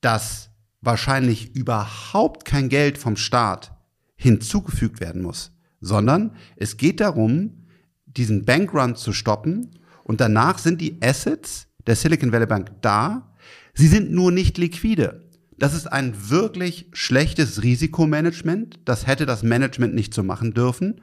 dass 0.00 0.50
wahrscheinlich 0.80 1.56
überhaupt 1.56 2.44
kein 2.44 2.68
Geld 2.68 2.98
vom 2.98 3.16
Staat 3.16 3.72
hinzugefügt 4.14 5.00
werden 5.00 5.22
muss 5.22 5.50
sondern 5.80 6.36
es 6.56 6.76
geht 6.76 7.00
darum, 7.00 7.66
diesen 8.06 8.44
Bankrun 8.44 8.96
zu 8.96 9.12
stoppen 9.12 9.78
und 10.04 10.20
danach 10.20 10.58
sind 10.58 10.80
die 10.80 11.00
Assets 11.02 11.68
der 11.86 11.96
Silicon 11.96 12.32
Valley 12.32 12.46
Bank 12.46 12.72
da. 12.82 13.34
Sie 13.74 13.88
sind 13.88 14.10
nur 14.10 14.32
nicht 14.32 14.58
liquide. 14.58 15.28
Das 15.58 15.74
ist 15.74 15.86
ein 15.86 16.30
wirklich 16.30 16.88
schlechtes 16.92 17.62
Risikomanagement. 17.62 18.80
Das 18.84 19.06
hätte 19.06 19.26
das 19.26 19.42
Management 19.42 19.94
nicht 19.94 20.14
so 20.14 20.22
machen 20.22 20.54
dürfen. 20.54 21.00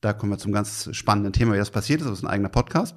Da 0.00 0.12
kommen 0.12 0.32
wir 0.32 0.38
zum 0.38 0.52
ganz 0.52 0.88
spannenden 0.92 1.32
Thema, 1.32 1.54
wie 1.54 1.58
das 1.58 1.70
passiert 1.70 2.00
ist. 2.00 2.08
Das 2.08 2.18
ist 2.18 2.24
ein 2.24 2.30
eigener 2.30 2.48
Podcast. 2.48 2.96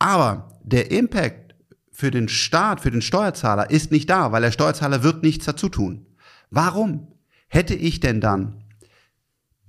Aber 0.00 0.58
der 0.64 0.90
Impact 0.90 1.54
für 1.92 2.10
den 2.10 2.28
Staat, 2.28 2.80
für 2.80 2.90
den 2.90 3.02
Steuerzahler 3.02 3.70
ist 3.70 3.92
nicht 3.92 4.10
da, 4.10 4.32
weil 4.32 4.42
der 4.42 4.50
Steuerzahler 4.50 5.02
wird 5.02 5.22
nichts 5.22 5.44
dazu 5.44 5.68
tun. 5.68 6.06
Warum 6.50 7.08
hätte 7.46 7.74
ich 7.74 8.00
denn 8.00 8.20
dann 8.20 8.59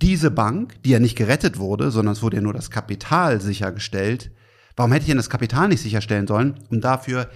diese 0.02 0.30
Bank, 0.30 0.82
die 0.82 0.90
ja 0.90 0.98
nicht 0.98 1.16
gerettet 1.16 1.58
wurde, 1.58 1.90
sondern 1.90 2.12
es 2.12 2.22
wurde 2.22 2.36
ja 2.36 2.42
nur 2.42 2.52
das 2.52 2.70
Kapital 2.70 3.40
sichergestellt, 3.40 4.32
warum 4.76 4.92
hätte 4.92 5.02
ich 5.02 5.08
denn 5.08 5.16
das 5.16 5.30
Kapital 5.30 5.68
nicht 5.68 5.80
sicherstellen 5.80 6.26
sollen, 6.26 6.58
um 6.70 6.80
dafür 6.80 7.30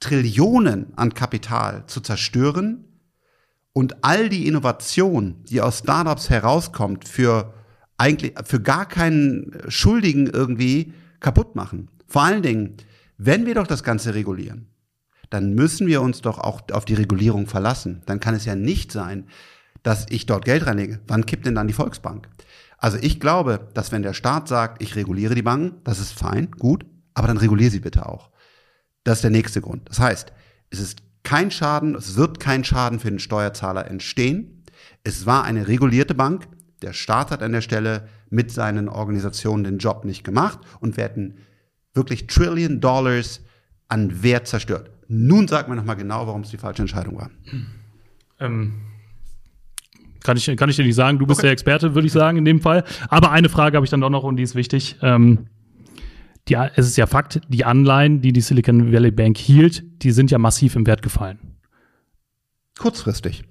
Trillionen 0.00 0.92
an 0.96 1.14
Kapital 1.14 1.84
zu 1.86 2.00
zerstören 2.00 2.84
und 3.72 4.04
all 4.04 4.28
die 4.28 4.46
Innovation, 4.46 5.42
die 5.48 5.60
aus 5.60 5.80
Startups 5.80 6.30
herauskommt, 6.30 7.08
für 7.08 7.52
eigentlich 7.96 8.34
für 8.44 8.60
gar 8.60 8.86
keinen 8.86 9.52
Schuldigen 9.68 10.26
irgendwie 10.26 10.92
kaputt 11.20 11.56
machen. 11.56 11.90
Vor 12.06 12.22
allen 12.22 12.42
Dingen, 12.42 12.76
wenn 13.18 13.46
wir 13.46 13.54
doch 13.54 13.66
das 13.66 13.82
Ganze 13.82 14.14
regulieren, 14.14 14.68
dann 15.30 15.54
müssen 15.54 15.86
wir 15.86 16.02
uns 16.02 16.20
doch 16.20 16.38
auch 16.38 16.62
auf 16.72 16.84
die 16.84 16.94
Regulierung 16.94 17.46
verlassen. 17.46 18.02
Dann 18.06 18.20
kann 18.20 18.34
es 18.34 18.44
ja 18.44 18.54
nicht 18.54 18.92
sein, 18.92 19.26
dass 19.84 20.06
ich 20.10 20.26
dort 20.26 20.44
Geld 20.44 20.66
reinlege. 20.66 20.98
Wann 21.06 21.26
kippt 21.26 21.46
denn 21.46 21.54
dann 21.54 21.68
die 21.68 21.74
Volksbank? 21.74 22.28
Also 22.78 22.98
ich 23.00 23.20
glaube, 23.20 23.68
dass 23.74 23.92
wenn 23.92 24.02
der 24.02 24.14
Staat 24.14 24.48
sagt, 24.48 24.82
ich 24.82 24.96
reguliere 24.96 25.36
die 25.36 25.42
Banken, 25.42 25.76
das 25.84 26.00
ist 26.00 26.12
fein, 26.12 26.50
gut, 26.58 26.84
aber 27.14 27.28
dann 27.28 27.36
reguliere 27.36 27.70
sie 27.70 27.80
bitte 27.80 28.06
auch. 28.06 28.30
Das 29.04 29.18
ist 29.18 29.22
der 29.22 29.30
nächste 29.30 29.60
Grund. 29.60 29.88
Das 29.88 30.00
heißt, 30.00 30.32
es 30.70 30.80
ist 30.80 31.02
kein 31.22 31.50
Schaden, 31.50 31.94
es 31.94 32.16
wird 32.16 32.40
kein 32.40 32.64
Schaden 32.64 32.98
für 32.98 33.10
den 33.10 33.18
Steuerzahler 33.18 33.86
entstehen. 33.86 34.64
Es 35.04 35.26
war 35.26 35.44
eine 35.44 35.68
regulierte 35.68 36.14
Bank. 36.14 36.48
Der 36.82 36.92
Staat 36.92 37.30
hat 37.30 37.42
an 37.42 37.52
der 37.52 37.60
Stelle 37.60 38.08
mit 38.30 38.50
seinen 38.50 38.88
Organisationen 38.88 39.64
den 39.64 39.78
Job 39.78 40.04
nicht 40.04 40.24
gemacht 40.24 40.58
und 40.80 40.96
wir 40.96 41.04
hätten 41.04 41.36
wirklich 41.92 42.26
Trillion 42.26 42.80
Dollars 42.80 43.42
an 43.88 44.22
Wert 44.22 44.48
zerstört. 44.48 44.90
Nun 45.08 45.46
sagt 45.46 45.68
man 45.68 45.76
nochmal 45.76 45.96
genau, 45.96 46.26
warum 46.26 46.40
es 46.40 46.50
die 46.50 46.56
falsche 46.56 46.82
Entscheidung 46.82 47.16
war. 47.16 47.30
Ähm 48.40 48.93
kann 50.24 50.36
ich, 50.36 50.56
kann 50.56 50.68
ich 50.68 50.76
dir 50.76 50.84
nicht 50.84 50.96
sagen. 50.96 51.20
Du 51.20 51.26
bist 51.26 51.38
okay. 51.38 51.46
der 51.46 51.52
Experte, 51.52 51.94
würde 51.94 52.06
ich 52.06 52.12
sagen, 52.12 52.38
in 52.38 52.44
dem 52.44 52.60
Fall. 52.60 52.82
Aber 53.08 53.30
eine 53.30 53.48
Frage 53.48 53.76
habe 53.76 53.86
ich 53.86 53.90
dann 53.90 54.00
doch 54.00 54.10
noch 54.10 54.24
und 54.24 54.36
die 54.36 54.42
ist 54.42 54.56
wichtig. 54.56 54.96
Ähm, 55.02 55.46
die, 56.48 56.54
es 56.54 56.86
ist 56.86 56.96
ja 56.96 57.06
Fakt, 57.06 57.40
die 57.48 57.64
Anleihen, 57.64 58.20
die 58.20 58.32
die 58.32 58.40
Silicon 58.40 58.92
Valley 58.92 59.10
Bank 59.10 59.38
hielt, 59.38 59.84
die 60.02 60.10
sind 60.10 60.30
ja 60.30 60.38
massiv 60.38 60.76
im 60.76 60.86
Wert 60.86 61.02
gefallen. 61.02 61.38
Kurzfristig. 62.78 63.44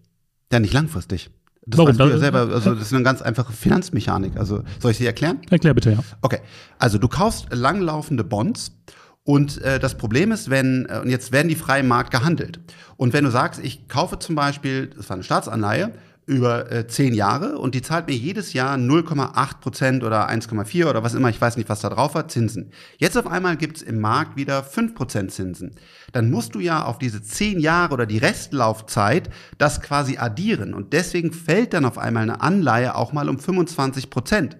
Ja, 0.51 0.59
nicht 0.59 0.73
langfristig. 0.73 1.29
Das 1.65 1.77
Warum? 1.77 1.89
weißt 1.89 1.99
du 1.99 2.09
ja 2.09 2.17
selber, 2.17 2.39
also 2.39 2.73
das 2.75 2.87
ist 2.87 2.93
eine 2.93 3.03
ganz 3.03 3.21
einfache 3.21 3.53
Finanzmechanik. 3.53 4.35
Also 4.35 4.63
soll 4.79 4.91
ich 4.91 4.97
sie 4.97 5.05
erklären? 5.05 5.39
Erklär 5.49 5.73
bitte, 5.73 5.91
ja. 5.91 5.99
Okay. 6.21 6.39
Also 6.77 6.97
du 6.97 7.07
kaufst 7.07 7.47
langlaufende 7.51 8.23
Bonds 8.23 8.75
und 9.23 9.61
äh, 9.61 9.79
das 9.79 9.95
Problem 9.95 10.31
ist, 10.31 10.49
wenn, 10.49 10.85
äh, 10.89 10.99
und 11.01 11.09
jetzt 11.09 11.31
werden 11.31 11.47
die 11.47 11.55
frei 11.55 11.79
im 11.79 11.87
Markt 11.87 12.11
gehandelt. 12.11 12.59
Und 12.97 13.13
wenn 13.13 13.23
du 13.23 13.31
sagst, 13.31 13.63
ich 13.63 13.87
kaufe 13.87 14.19
zum 14.19 14.35
Beispiel, 14.35 14.87
das 14.87 15.09
war 15.09 15.15
eine 15.15 15.23
Staatsanleihe, 15.23 15.93
über 16.25 16.71
äh, 16.71 16.87
zehn 16.87 17.13
Jahre 17.13 17.57
und 17.57 17.75
die 17.75 17.81
zahlt 17.81 18.07
mir 18.07 18.15
jedes 18.15 18.53
Jahr 18.53 18.77
0,8 18.77 19.59
Prozent 19.59 20.03
oder 20.03 20.29
1,4 20.29 20.89
oder 20.89 21.03
was 21.03 21.15
immer, 21.15 21.29
ich 21.29 21.41
weiß 21.41 21.57
nicht, 21.57 21.67
was 21.67 21.81
da 21.81 21.89
drauf 21.89 22.15
war, 22.15 22.29
Zinsen. 22.29 22.71
Jetzt 22.97 23.17
auf 23.17 23.27
einmal 23.27 23.57
gibt's 23.57 23.81
im 23.81 23.99
Markt 23.99 24.37
wieder 24.37 24.63
5 24.63 24.95
Prozent 24.95 25.31
Zinsen. 25.31 25.75
Dann 26.13 26.31
musst 26.31 26.55
du 26.55 26.59
ja 26.59 26.85
auf 26.85 26.97
diese 26.97 27.21
zehn 27.21 27.59
Jahre 27.59 27.93
oder 27.93 28.05
die 28.05 28.19
Restlaufzeit 28.19 29.29
das 29.57 29.81
quasi 29.81 30.17
addieren 30.17 30.73
und 30.73 30.93
deswegen 30.93 31.33
fällt 31.33 31.73
dann 31.73 31.85
auf 31.85 31.97
einmal 31.97 32.23
eine 32.23 32.41
Anleihe 32.41 32.95
auch 32.95 33.11
mal 33.11 33.27
um 33.27 33.37
25 33.37 34.09
Prozent. 34.09 34.57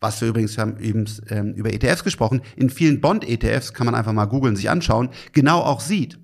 Was 0.00 0.20
wir 0.20 0.28
übrigens 0.28 0.58
haben 0.58 0.78
eben 0.80 1.04
ähm, 1.30 1.54
über 1.54 1.72
ETFs 1.72 2.04
gesprochen. 2.04 2.42
In 2.56 2.68
vielen 2.68 3.00
Bond-ETFs 3.00 3.72
kann 3.72 3.86
man 3.86 3.94
einfach 3.94 4.12
mal 4.12 4.26
googeln, 4.26 4.56
sich 4.56 4.68
anschauen, 4.68 5.08
genau 5.32 5.60
auch 5.60 5.80
sieht. 5.80 6.18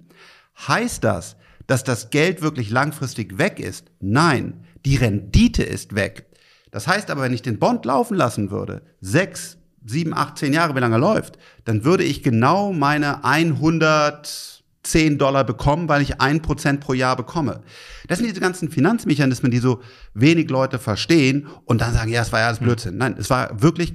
Heißt 0.68 1.04
das, 1.04 1.36
dass 1.66 1.84
das 1.84 2.10
Geld 2.10 2.42
wirklich 2.42 2.70
langfristig 2.70 3.38
weg 3.38 3.60
ist? 3.60 3.86
Nein 4.00 4.64
die 4.84 4.96
Rendite 4.96 5.62
ist 5.62 5.94
weg. 5.94 6.26
Das 6.70 6.86
heißt 6.86 7.10
aber, 7.10 7.22
wenn 7.22 7.34
ich 7.34 7.42
den 7.42 7.58
Bond 7.58 7.84
laufen 7.84 8.16
lassen 8.16 8.50
würde, 8.50 8.82
sechs, 9.00 9.58
sieben, 9.84 10.14
acht, 10.14 10.38
zehn 10.38 10.52
Jahre, 10.52 10.74
wie 10.76 10.80
lange 10.80 10.96
er 10.96 11.00
läuft, 11.00 11.38
dann 11.64 11.84
würde 11.84 12.04
ich 12.04 12.22
genau 12.22 12.72
meine 12.72 13.24
110 13.24 15.18
Dollar 15.18 15.44
bekommen, 15.44 15.88
weil 15.88 16.02
ich 16.02 16.20
ein 16.20 16.42
Prozent 16.42 16.80
pro 16.80 16.92
Jahr 16.92 17.16
bekomme. 17.16 17.62
Das 18.08 18.18
sind 18.18 18.28
diese 18.28 18.40
ganzen 18.40 18.70
Finanzmechanismen, 18.70 19.50
die 19.50 19.58
so 19.58 19.80
wenig 20.14 20.50
Leute 20.50 20.78
verstehen 20.78 21.48
und 21.64 21.80
dann 21.80 21.92
sagen, 21.92 22.10
ja, 22.10 22.22
es 22.22 22.32
war 22.32 22.40
ja 22.40 22.46
alles 22.46 22.60
Blödsinn. 22.60 22.96
Nein, 22.96 23.16
es 23.18 23.30
war 23.30 23.62
wirklich 23.62 23.94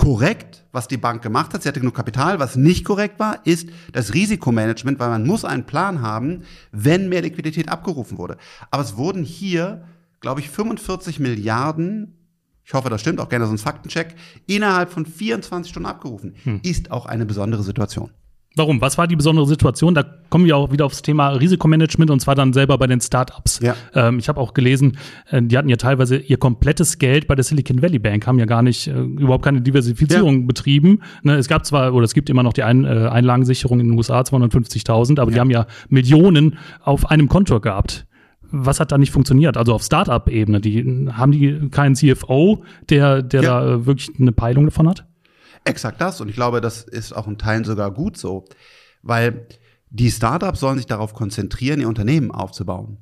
korrekt, 0.00 0.64
was 0.72 0.88
die 0.88 0.96
Bank 0.96 1.20
gemacht 1.22 1.52
hat. 1.52 1.62
Sie 1.62 1.68
hatte 1.68 1.80
genug 1.80 1.94
Kapital. 1.94 2.38
Was 2.38 2.56
nicht 2.56 2.84
korrekt 2.84 3.18
war, 3.18 3.44
ist 3.44 3.68
das 3.92 4.14
Risikomanagement, 4.14 4.98
weil 4.98 5.10
man 5.10 5.26
muss 5.26 5.44
einen 5.44 5.66
Plan 5.66 6.00
haben, 6.00 6.44
wenn 6.72 7.10
mehr 7.10 7.20
Liquidität 7.22 7.68
abgerufen 7.68 8.16
wurde. 8.16 8.38
Aber 8.70 8.82
es 8.82 8.96
wurden 8.96 9.24
hier 9.24 9.84
glaube 10.20 10.40
ich, 10.40 10.50
45 10.50 11.18
Milliarden, 11.20 12.16
ich 12.64 12.74
hoffe, 12.74 12.90
das 12.90 13.00
stimmt, 13.00 13.20
auch 13.20 13.28
gerne 13.28 13.46
so 13.46 13.52
ein 13.52 13.58
Faktencheck, 13.58 14.14
innerhalb 14.46 14.90
von 14.90 15.06
24 15.06 15.70
Stunden 15.70 15.88
abgerufen. 15.88 16.34
Hm. 16.44 16.60
Ist 16.62 16.90
auch 16.90 17.06
eine 17.06 17.26
besondere 17.26 17.62
Situation. 17.62 18.10
Warum? 18.56 18.80
Was 18.80 18.98
war 18.98 19.06
die 19.06 19.14
besondere 19.14 19.46
Situation? 19.46 19.94
Da 19.94 20.02
kommen 20.28 20.44
wir 20.44 20.56
auch 20.56 20.72
wieder 20.72 20.84
aufs 20.84 21.02
Thema 21.02 21.28
Risikomanagement 21.28 22.10
und 22.10 22.18
zwar 22.18 22.34
dann 22.34 22.52
selber 22.52 22.78
bei 22.78 22.88
den 22.88 23.00
Startups. 23.00 23.60
Ja. 23.62 23.76
Ähm, 23.94 24.18
ich 24.18 24.28
habe 24.28 24.40
auch 24.40 24.54
gelesen, 24.54 24.98
äh, 25.30 25.40
die 25.40 25.56
hatten 25.56 25.68
ja 25.68 25.76
teilweise 25.76 26.16
ihr 26.16 26.36
komplettes 26.36 26.98
Geld 26.98 27.28
bei 27.28 27.36
der 27.36 27.44
Silicon 27.44 27.80
Valley 27.80 28.00
Bank, 28.00 28.26
haben 28.26 28.40
ja 28.40 28.46
gar 28.46 28.62
nicht 28.62 28.88
äh, 28.88 28.92
überhaupt 28.92 29.44
keine 29.44 29.62
Diversifizierung 29.62 30.40
ja. 30.40 30.46
betrieben. 30.46 31.00
Ne, 31.22 31.36
es 31.36 31.46
gab 31.46 31.64
zwar 31.64 31.94
oder 31.94 32.04
es 32.04 32.12
gibt 32.12 32.28
immer 32.28 32.42
noch 32.42 32.52
die 32.52 32.64
Ein 32.64 32.84
äh, 32.84 32.88
Einlagensicherung 32.88 33.78
in 33.78 33.88
den 33.88 33.96
USA 33.96 34.20
250.000, 34.20 35.20
aber 35.20 35.30
ja. 35.30 35.34
die 35.34 35.40
haben 35.40 35.50
ja 35.50 35.66
Millionen 35.88 36.58
auf 36.82 37.08
einem 37.08 37.28
Konto 37.28 37.60
gehabt 37.60 38.06
was 38.50 38.80
hat 38.80 38.92
da 38.92 38.98
nicht 38.98 39.12
funktioniert? 39.12 39.56
Also 39.56 39.74
auf 39.74 39.82
Startup-Ebene, 39.82 40.60
die 40.60 41.08
haben 41.12 41.32
die 41.32 41.68
keinen 41.70 41.94
CFO, 41.94 42.64
der, 42.88 43.22
der 43.22 43.42
ja. 43.42 43.60
da 43.60 43.74
äh, 43.74 43.86
wirklich 43.86 44.10
eine 44.18 44.32
Peilung 44.32 44.66
davon 44.66 44.88
hat? 44.88 45.06
Exakt 45.64 46.00
das. 46.00 46.20
Und 46.20 46.28
ich 46.28 46.34
glaube, 46.34 46.60
das 46.60 46.82
ist 46.82 47.12
auch 47.12 47.26
in 47.26 47.38
Teilen 47.38 47.64
sogar 47.64 47.90
gut 47.90 48.16
so. 48.16 48.44
Weil 49.02 49.46
die 49.90 50.10
Startups 50.10 50.60
sollen 50.60 50.78
sich 50.78 50.86
darauf 50.86 51.14
konzentrieren, 51.14 51.80
ihr 51.80 51.88
Unternehmen 51.88 52.30
aufzubauen. 52.30 52.98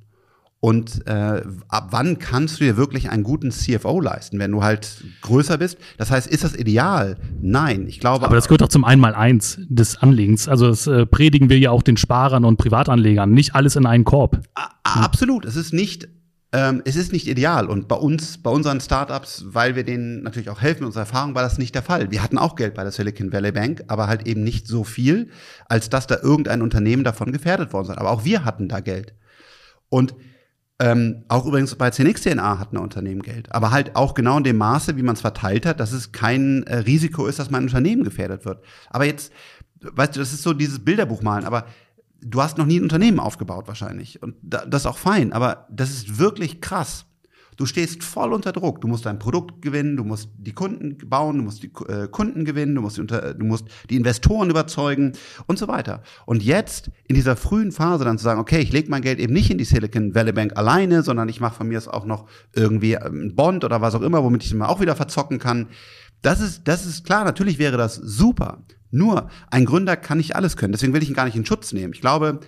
Und 0.61 1.06
äh, 1.06 1.42
ab 1.68 1.88
wann 1.90 2.18
kannst 2.18 2.59
du 2.59 2.64
dir 2.64 2.76
wirklich 2.76 3.11
einen 3.11 3.22
guten 3.22 3.52
CFO 3.52 4.00
leisten, 4.00 4.40
wenn 4.40 4.50
du 4.50 4.62
halt 4.64 5.04
größer 5.22 5.56
bist? 5.59 5.78
Das 5.98 6.11
heißt, 6.11 6.26
ist 6.26 6.42
das 6.42 6.56
ideal? 6.56 7.16
Nein, 7.40 7.86
ich 7.86 8.00
glaube. 8.00 8.26
Aber 8.26 8.34
das 8.34 8.48
gehört 8.48 8.64
auch 8.64 8.68
zum 8.68 8.84
Einmaleins 8.84 9.61
des 9.68 9.98
Anlegens. 9.98 10.48
Also 10.48 10.66
das 10.66 10.88
äh, 10.88 11.06
predigen 11.06 11.48
wir 11.48 11.59
ja 11.61 11.70
auch 11.70 11.82
den 11.82 11.96
Sparern 11.96 12.44
und 12.44 12.56
Privatanlegern. 12.56 13.30
Nicht 13.30 13.54
alles 13.54 13.76
in 13.76 13.86
einen 13.86 14.04
Korb. 14.04 14.40
A 14.54 14.70
absolut. 14.82 15.44
Es 15.44 15.54
ist 15.54 15.72
nicht 15.72 16.09
ähm, 16.50 16.82
es 16.86 16.96
ist 16.96 17.12
nicht 17.12 17.28
ideal. 17.28 17.66
Und 17.66 17.88
bei 17.88 17.96
uns, 17.96 18.38
bei 18.38 18.50
unseren 18.50 18.80
Startups, 18.80 19.44
weil 19.48 19.76
wir 19.76 19.84
denen 19.84 20.22
natürlich 20.22 20.48
auch 20.48 20.62
helfen 20.62 20.80
mit 20.80 20.86
unserer 20.86 21.02
Erfahrung, 21.02 21.34
war 21.34 21.42
das 21.42 21.59
nicht 21.59 21.74
der 21.74 21.82
Fall. 21.82 22.11
Wir 22.11 22.22
hatten 22.22 22.38
auch 22.38 22.56
Geld 22.56 22.74
bei 22.74 22.82
der 22.82 22.92
Silicon 22.92 23.32
Valley 23.32 23.52
Bank, 23.52 23.84
aber 23.88 24.06
halt 24.06 24.26
eben 24.26 24.44
nicht 24.44 24.66
so 24.66 24.82
viel, 24.82 25.28
als 25.68 25.90
dass 25.90 26.06
da 26.06 26.16
irgendein 26.22 26.62
Unternehmen 26.62 27.04
davon 27.04 27.32
gefährdet 27.32 27.72
worden 27.74 27.88
sei. 27.88 27.98
Aber 27.98 28.11
auch 28.11 28.24
wir 28.24 28.44
hatten 28.46 28.68
da 28.68 28.80
Geld. 28.80 29.14
Und 29.90 30.14
ähm, 30.81 31.24
auch 31.29 31.45
übrigens 31.45 31.74
bei 31.74 31.91
CNX-DNA 31.91 32.59
hat 32.59 32.72
ein 32.72 32.79
Unternehmen 32.79 33.22
Geld. 33.22 33.53
Aber 33.53 33.72
halt 33.72 33.97
auch 33.97 34.14
genau 34.14 34.39
in 34.39 34.45
dem 34.45 34.59
Maße, 34.59 34.97
wie 34.97 35.03
man 35.03 35.14
es 35.14 35.20
verteilt 35.20 35.66
hat, 35.66 35.81
dass 35.81 35.93
es 35.93 36.12
kein 36.12 36.62
äh, 36.64 36.76
Risiko 36.79 37.26
ist, 37.26 37.41
dass 37.41 37.51
mein 37.51 37.64
Unternehmen 37.64 38.05
gefährdet 38.05 38.45
wird. 38.45 38.64
Aber 38.89 39.05
jetzt, 39.05 39.33
weißt 39.81 40.14
du, 40.14 40.20
das 40.20 40.33
ist 40.33 40.43
so 40.43 40.53
dieses 40.53 40.85
Bilderbuch 40.85 41.22
malen, 41.22 41.45
aber 41.45 41.66
du 42.20 42.41
hast 42.41 42.59
noch 42.59 42.66
nie 42.66 42.79
ein 42.79 42.85
Unternehmen 42.85 43.18
aufgebaut 43.18 43.66
wahrscheinlich. 43.66 44.22
Und 44.22 44.37
das 44.43 44.83
ist 44.83 44.87
auch 44.87 44.99
fein. 44.99 45.33
Aber 45.33 45.66
das 45.68 45.91
ist 45.91 46.18
wirklich 46.18 46.61
krass. 46.61 47.07
Du 47.59 47.66
stehst 47.66 48.04
voll 48.04 48.32
unter 48.32 48.52
Druck. 48.52 48.80
Du 48.80 48.86
musst 48.86 49.04
dein 49.04 49.18
Produkt 49.18 49.62
gewinnen, 49.62 49.96
du 49.96 50.04
musst 50.04 50.30
die 50.38 50.52
Kunden 50.52 50.96
bauen, 51.09 51.38
du 51.38 51.42
musst 51.42 51.61
die 51.61 51.72
äh, 51.88 52.06
Kunden 52.06 52.44
gewinnen, 52.44 52.76
du 52.76 52.80
musst 52.80 52.98
die, 52.98 53.00
unter, 53.00 53.34
du 53.34 53.44
musst 53.44 53.66
die 53.90 53.96
Investoren 53.96 54.48
überzeugen 54.48 55.14
und 55.48 55.59
so 55.59 55.66
weiter. 55.66 56.04
Und 56.24 56.44
jetzt 56.44 56.92
in 57.09 57.16
dieser 57.16 57.34
frühen 57.34 57.72
Phase 57.72 58.04
dann 58.04 58.16
zu 58.16 58.22
sagen, 58.22 58.38
okay, 58.38 58.61
ich 58.61 58.70
lege 58.70 58.88
mein 58.88 59.02
Geld 59.02 59.18
eben 59.18 59.32
nicht 59.32 59.50
in 59.50 59.59
die 59.59 59.64
Silicon 59.64 60.14
Valley 60.14 60.30
Bank 60.30 60.56
alleine, 60.56 61.02
sondern 61.02 61.28
ich 61.28 61.40
mache 61.40 61.56
von 61.56 61.66
mir 61.66 61.78
es 61.78 61.88
auch 61.88 62.04
noch 62.04 62.28
irgendwie 62.54 62.96
einen 62.96 63.34
Bond 63.34 63.64
oder 63.64 63.80
was 63.80 63.96
auch 63.96 64.02
immer, 64.02 64.22
womit 64.22 64.44
ich 64.44 64.50
es 64.50 64.56
mal 64.56 64.68
auch 64.68 64.80
wieder 64.80 64.94
verzocken 64.94 65.40
kann. 65.40 65.66
Das 66.22 66.40
ist, 66.40 66.68
das 66.68 66.86
ist 66.86 67.06
klar, 67.06 67.24
natürlich 67.24 67.59
wäre 67.59 67.76
das 67.76 67.96
super. 67.96 68.62
Nur 68.92 69.30
ein 69.50 69.64
Gründer 69.64 69.96
kann 69.96 70.18
nicht 70.18 70.36
alles 70.36 70.56
können. 70.56 70.72
Deswegen 70.72 70.92
will 70.92 71.02
ich 71.02 71.09
ihn 71.09 71.16
gar 71.16 71.24
nicht 71.24 71.36
in 71.36 71.44
Schutz 71.44 71.72
nehmen. 71.72 71.92
Ich 71.92 72.00
glaube, 72.00 72.38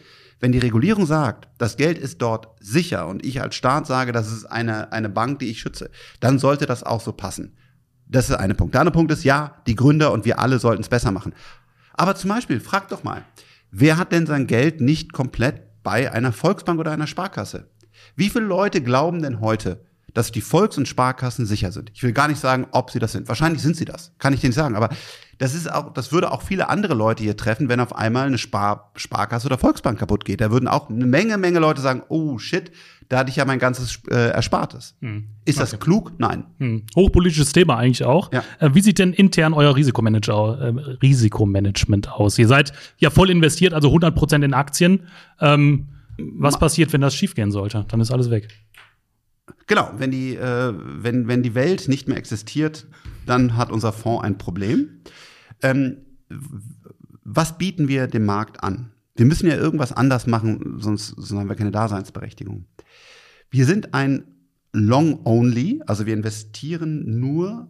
wenn 0.40 0.52
die 0.52 0.58
Regulierung 0.58 1.06
sagt, 1.06 1.48
das 1.58 1.76
Geld 1.76 1.98
ist 1.98 2.20
dort 2.20 2.48
sicher 2.60 3.06
und 3.06 3.24
ich 3.24 3.40
als 3.40 3.54
Staat 3.54 3.86
sage, 3.86 4.10
das 4.10 4.32
ist 4.32 4.46
eine, 4.46 4.90
eine 4.92 5.10
Bank, 5.10 5.38
die 5.38 5.50
ich 5.50 5.60
schütze, 5.60 5.90
dann 6.18 6.38
sollte 6.38 6.66
das 6.66 6.82
auch 6.82 7.00
so 7.00 7.12
passen. 7.12 7.56
Das 8.06 8.28
ist 8.28 8.36
eine 8.36 8.54
Punkt. 8.54 8.74
Der 8.74 8.80
andere 8.80 8.94
Punkt 8.94 9.12
ist, 9.12 9.22
ja, 9.22 9.62
die 9.66 9.76
Gründer 9.76 10.12
und 10.12 10.24
wir 10.24 10.40
alle 10.40 10.58
sollten 10.58 10.82
es 10.82 10.88
besser 10.88 11.12
machen. 11.12 11.34
Aber 11.92 12.16
zum 12.16 12.30
Beispiel, 12.30 12.58
frag 12.58 12.88
doch 12.88 13.04
mal, 13.04 13.24
wer 13.70 13.98
hat 13.98 14.12
denn 14.12 14.26
sein 14.26 14.46
Geld 14.46 14.80
nicht 14.80 15.12
komplett 15.12 15.62
bei 15.82 16.10
einer 16.10 16.32
Volksbank 16.32 16.80
oder 16.80 16.90
einer 16.90 17.06
Sparkasse? 17.06 17.68
Wie 18.16 18.30
viele 18.30 18.46
Leute 18.46 18.80
glauben 18.80 19.22
denn 19.22 19.40
heute, 19.40 19.84
dass 20.14 20.32
die 20.32 20.40
Volks- 20.40 20.78
und 20.78 20.88
Sparkassen 20.88 21.46
sicher 21.46 21.72
sind? 21.72 21.90
Ich 21.94 22.02
will 22.02 22.12
gar 22.12 22.28
nicht 22.28 22.40
sagen, 22.40 22.66
ob 22.72 22.90
sie 22.90 22.98
das 22.98 23.12
sind. 23.12 23.28
Wahrscheinlich 23.28 23.62
sind 23.62 23.76
sie 23.76 23.84
das. 23.84 24.12
Kann 24.18 24.32
ich 24.32 24.40
dir 24.40 24.48
nicht 24.48 24.56
sagen. 24.56 24.76
Aber 24.76 24.90
das 25.38 25.54
ist 25.54 25.72
auch, 25.72 25.92
das 25.92 26.12
würde 26.12 26.32
auch 26.32 26.42
viele 26.42 26.68
andere 26.68 26.94
Leute 26.94 27.22
hier 27.22 27.36
treffen, 27.36 27.68
wenn 27.68 27.80
auf 27.80 27.96
einmal 27.96 28.26
eine 28.26 28.36
Spar 28.38 28.92
Sparkasse 28.96 29.46
oder 29.46 29.56
Volksbank 29.56 29.98
kaputt 29.98 30.24
geht. 30.24 30.40
Da 30.40 30.50
würden 30.50 30.68
auch 30.68 30.90
eine 30.90 31.06
Menge, 31.06 31.38
Menge 31.38 31.60
Leute 31.60 31.80
sagen, 31.80 32.02
oh 32.08 32.38
shit, 32.38 32.70
da 33.08 33.18
hatte 33.18 33.30
ich 33.30 33.36
ja 33.36 33.44
mein 33.44 33.58
ganzes 33.58 34.00
äh, 34.08 34.32
Erspartes. 34.32 34.96
Hm. 35.00 35.28
Ist 35.44 35.58
okay. 35.58 35.70
das 35.70 35.80
klug? 35.80 36.12
Nein. 36.18 36.44
Hm. 36.58 36.84
Hochpolitisches 36.94 37.52
Thema 37.52 37.76
eigentlich 37.76 38.04
auch. 38.04 38.30
Ja. 38.32 38.44
Äh, 38.58 38.74
wie 38.74 38.82
sieht 38.82 38.98
denn 38.98 39.12
intern 39.12 39.52
euer 39.52 39.74
Risikomanager, 39.74 40.60
äh, 40.60 40.80
Risikomanagement 41.02 42.12
aus? 42.12 42.38
Ihr 42.38 42.46
seid 42.46 42.72
ja 42.98 43.10
voll 43.10 43.30
investiert, 43.30 43.72
also 43.72 43.88
100 43.88 44.14
Prozent 44.14 44.44
in 44.44 44.54
Aktien. 44.54 45.08
Ähm, 45.40 45.88
was 46.18 46.54
Ma 46.54 46.60
passiert, 46.60 46.92
wenn 46.92 47.00
das 47.00 47.14
schiefgehen 47.14 47.50
sollte? 47.50 47.84
Dann 47.88 48.00
ist 48.00 48.10
alles 48.10 48.30
weg. 48.30 48.48
Genau, 49.70 49.92
wenn 49.98 50.10
die, 50.10 50.34
äh, 50.34 50.74
wenn, 50.74 51.28
wenn 51.28 51.44
die 51.44 51.54
Welt 51.54 51.86
nicht 51.86 52.08
mehr 52.08 52.16
existiert, 52.16 52.88
dann 53.24 53.56
hat 53.56 53.70
unser 53.70 53.92
Fonds 53.92 54.24
ein 54.24 54.36
Problem. 54.36 55.02
Ähm, 55.62 55.98
was 57.22 57.56
bieten 57.56 57.86
wir 57.86 58.08
dem 58.08 58.24
Markt 58.24 58.64
an? 58.64 58.90
Wir 59.14 59.26
müssen 59.26 59.46
ja 59.46 59.54
irgendwas 59.54 59.92
anders 59.92 60.26
machen, 60.26 60.80
sonst, 60.80 61.10
sonst 61.10 61.34
haben 61.34 61.48
wir 61.48 61.54
keine 61.54 61.70
Daseinsberechtigung. 61.70 62.64
Wir 63.48 63.64
sind 63.64 63.94
ein 63.94 64.24
Long-Only, 64.72 65.82
also 65.86 66.04
wir 66.04 66.14
investieren 66.14 67.20
nur 67.20 67.68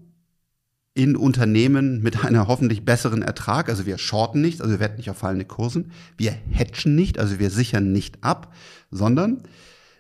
in 0.94 1.16
Unternehmen 1.16 2.00
mit 2.00 2.24
einer 2.24 2.48
hoffentlich 2.48 2.86
besseren 2.86 3.20
Ertrag. 3.20 3.68
Also 3.68 3.84
wir 3.84 3.98
shorten 3.98 4.40
nicht, 4.40 4.62
also 4.62 4.72
wir 4.72 4.80
wetten 4.80 4.96
nicht 4.96 5.10
auf 5.10 5.18
fallende 5.18 5.44
Kursen. 5.44 5.92
Wir 6.16 6.34
hatchen 6.50 6.96
nicht, 6.96 7.18
also 7.18 7.38
wir 7.38 7.50
sichern 7.50 7.92
nicht 7.92 8.24
ab, 8.24 8.54
sondern 8.90 9.42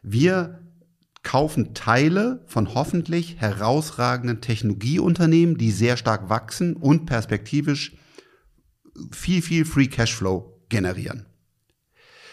wir 0.02 0.59
kaufen 1.22 1.74
Teile 1.74 2.42
von 2.46 2.74
hoffentlich 2.74 3.36
herausragenden 3.36 4.40
Technologieunternehmen, 4.40 5.58
die 5.58 5.70
sehr 5.70 5.96
stark 5.96 6.28
wachsen 6.28 6.74
und 6.74 7.06
perspektivisch 7.06 7.94
viel, 9.12 9.42
viel 9.42 9.64
Free 9.64 9.86
Cashflow 9.86 10.64
generieren. 10.68 11.26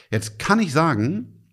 Jetzt 0.10 0.40
kann 0.40 0.60
ich 0.60 0.72
sagen, 0.72 1.44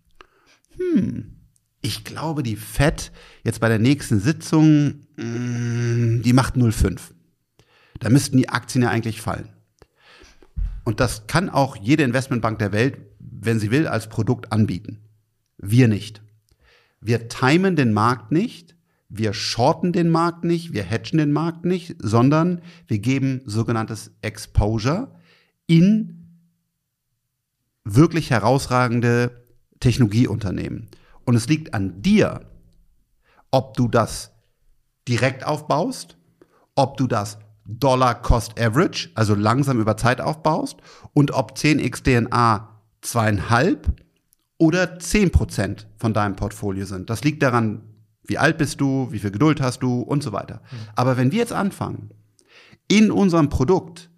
hm, 0.77 1.35
ich 1.81 2.03
glaube, 2.03 2.41
die 2.41 2.55
Fed 2.55 3.11
jetzt 3.43 3.59
bei 3.59 3.69
der 3.69 3.79
nächsten 3.79 4.19
Sitzung, 4.19 5.05
hm, 5.17 6.21
die 6.23 6.33
macht 6.33 6.55
0,5. 6.55 7.13
Da 7.99 8.09
müssten 8.09 8.37
die 8.37 8.49
Aktien 8.49 8.83
ja 8.83 8.89
eigentlich 8.89 9.21
fallen. 9.21 9.53
Und 10.83 10.99
das 10.99 11.27
kann 11.27 11.49
auch 11.49 11.75
jede 11.75 12.03
Investmentbank 12.03 12.59
der 12.59 12.71
Welt, 12.71 12.97
wenn 13.19 13.59
sie 13.59 13.71
will, 13.71 13.87
als 13.87 14.07
Produkt 14.07 14.51
anbieten. 14.51 15.01
Wir 15.57 15.87
nicht. 15.87 16.21
Wir 17.05 17.29
timen 17.29 17.75
den 17.75 17.93
Markt 17.93 18.31
nicht, 18.31 18.75
wir 19.09 19.33
shorten 19.33 19.93
den 19.93 20.09
Markt 20.09 20.43
nicht, 20.43 20.73
wir 20.73 20.81
hedgen 20.81 21.19
den 21.19 21.31
Markt 21.31 21.63
nicht, 21.63 21.95
sondern 21.99 22.63
wir 22.87 22.97
geben 22.97 23.41
sogenanntes 23.45 24.09
Exposure 24.23 25.13
in 25.67 26.39
wirklich 27.83 28.31
herausragende 28.31 29.45
Technologieunternehmen. 29.79 30.87
Und 31.25 31.35
es 31.35 31.47
liegt 31.47 31.75
an 31.75 32.01
dir, 32.01 32.41
ob 33.51 33.77
du 33.77 33.87
das 33.87 34.31
direkt 35.07 35.45
aufbaust, 35.45 36.17
ob 36.73 36.97
du 36.97 37.05
das 37.05 37.37
Dollar 37.65 38.19
Cost 38.19 38.59
Average, 38.59 39.11
also 39.13 39.35
langsam 39.35 39.79
über 39.79 39.95
Zeit 39.95 40.21
aufbaust 40.21 40.77
und 41.13 41.29
ob 41.29 41.51
10x 41.51 42.01
DNA 42.01 42.81
zweieinhalb 43.01 44.04
oder 44.57 44.99
zehn 44.99 45.31
Prozent 45.31 45.87
von 45.97 46.13
deinem 46.13 46.35
Portfolio 46.35 46.85
sind. 46.85 47.09
Das 47.09 47.23
liegt 47.23 47.43
daran, 47.43 47.81
wie 48.23 48.37
alt 48.37 48.57
bist 48.57 48.81
du, 48.81 49.11
wie 49.11 49.19
viel 49.19 49.31
Geduld 49.31 49.61
hast 49.61 49.79
du 49.79 50.01
und 50.01 50.23
so 50.23 50.31
weiter. 50.31 50.61
Mhm. 50.71 50.77
Aber 50.95 51.17
wenn 51.17 51.31
wir 51.31 51.39
jetzt 51.39 51.53
anfangen, 51.53 52.11
in 52.87 53.11
unserem 53.11 53.49
Produkt 53.49 54.09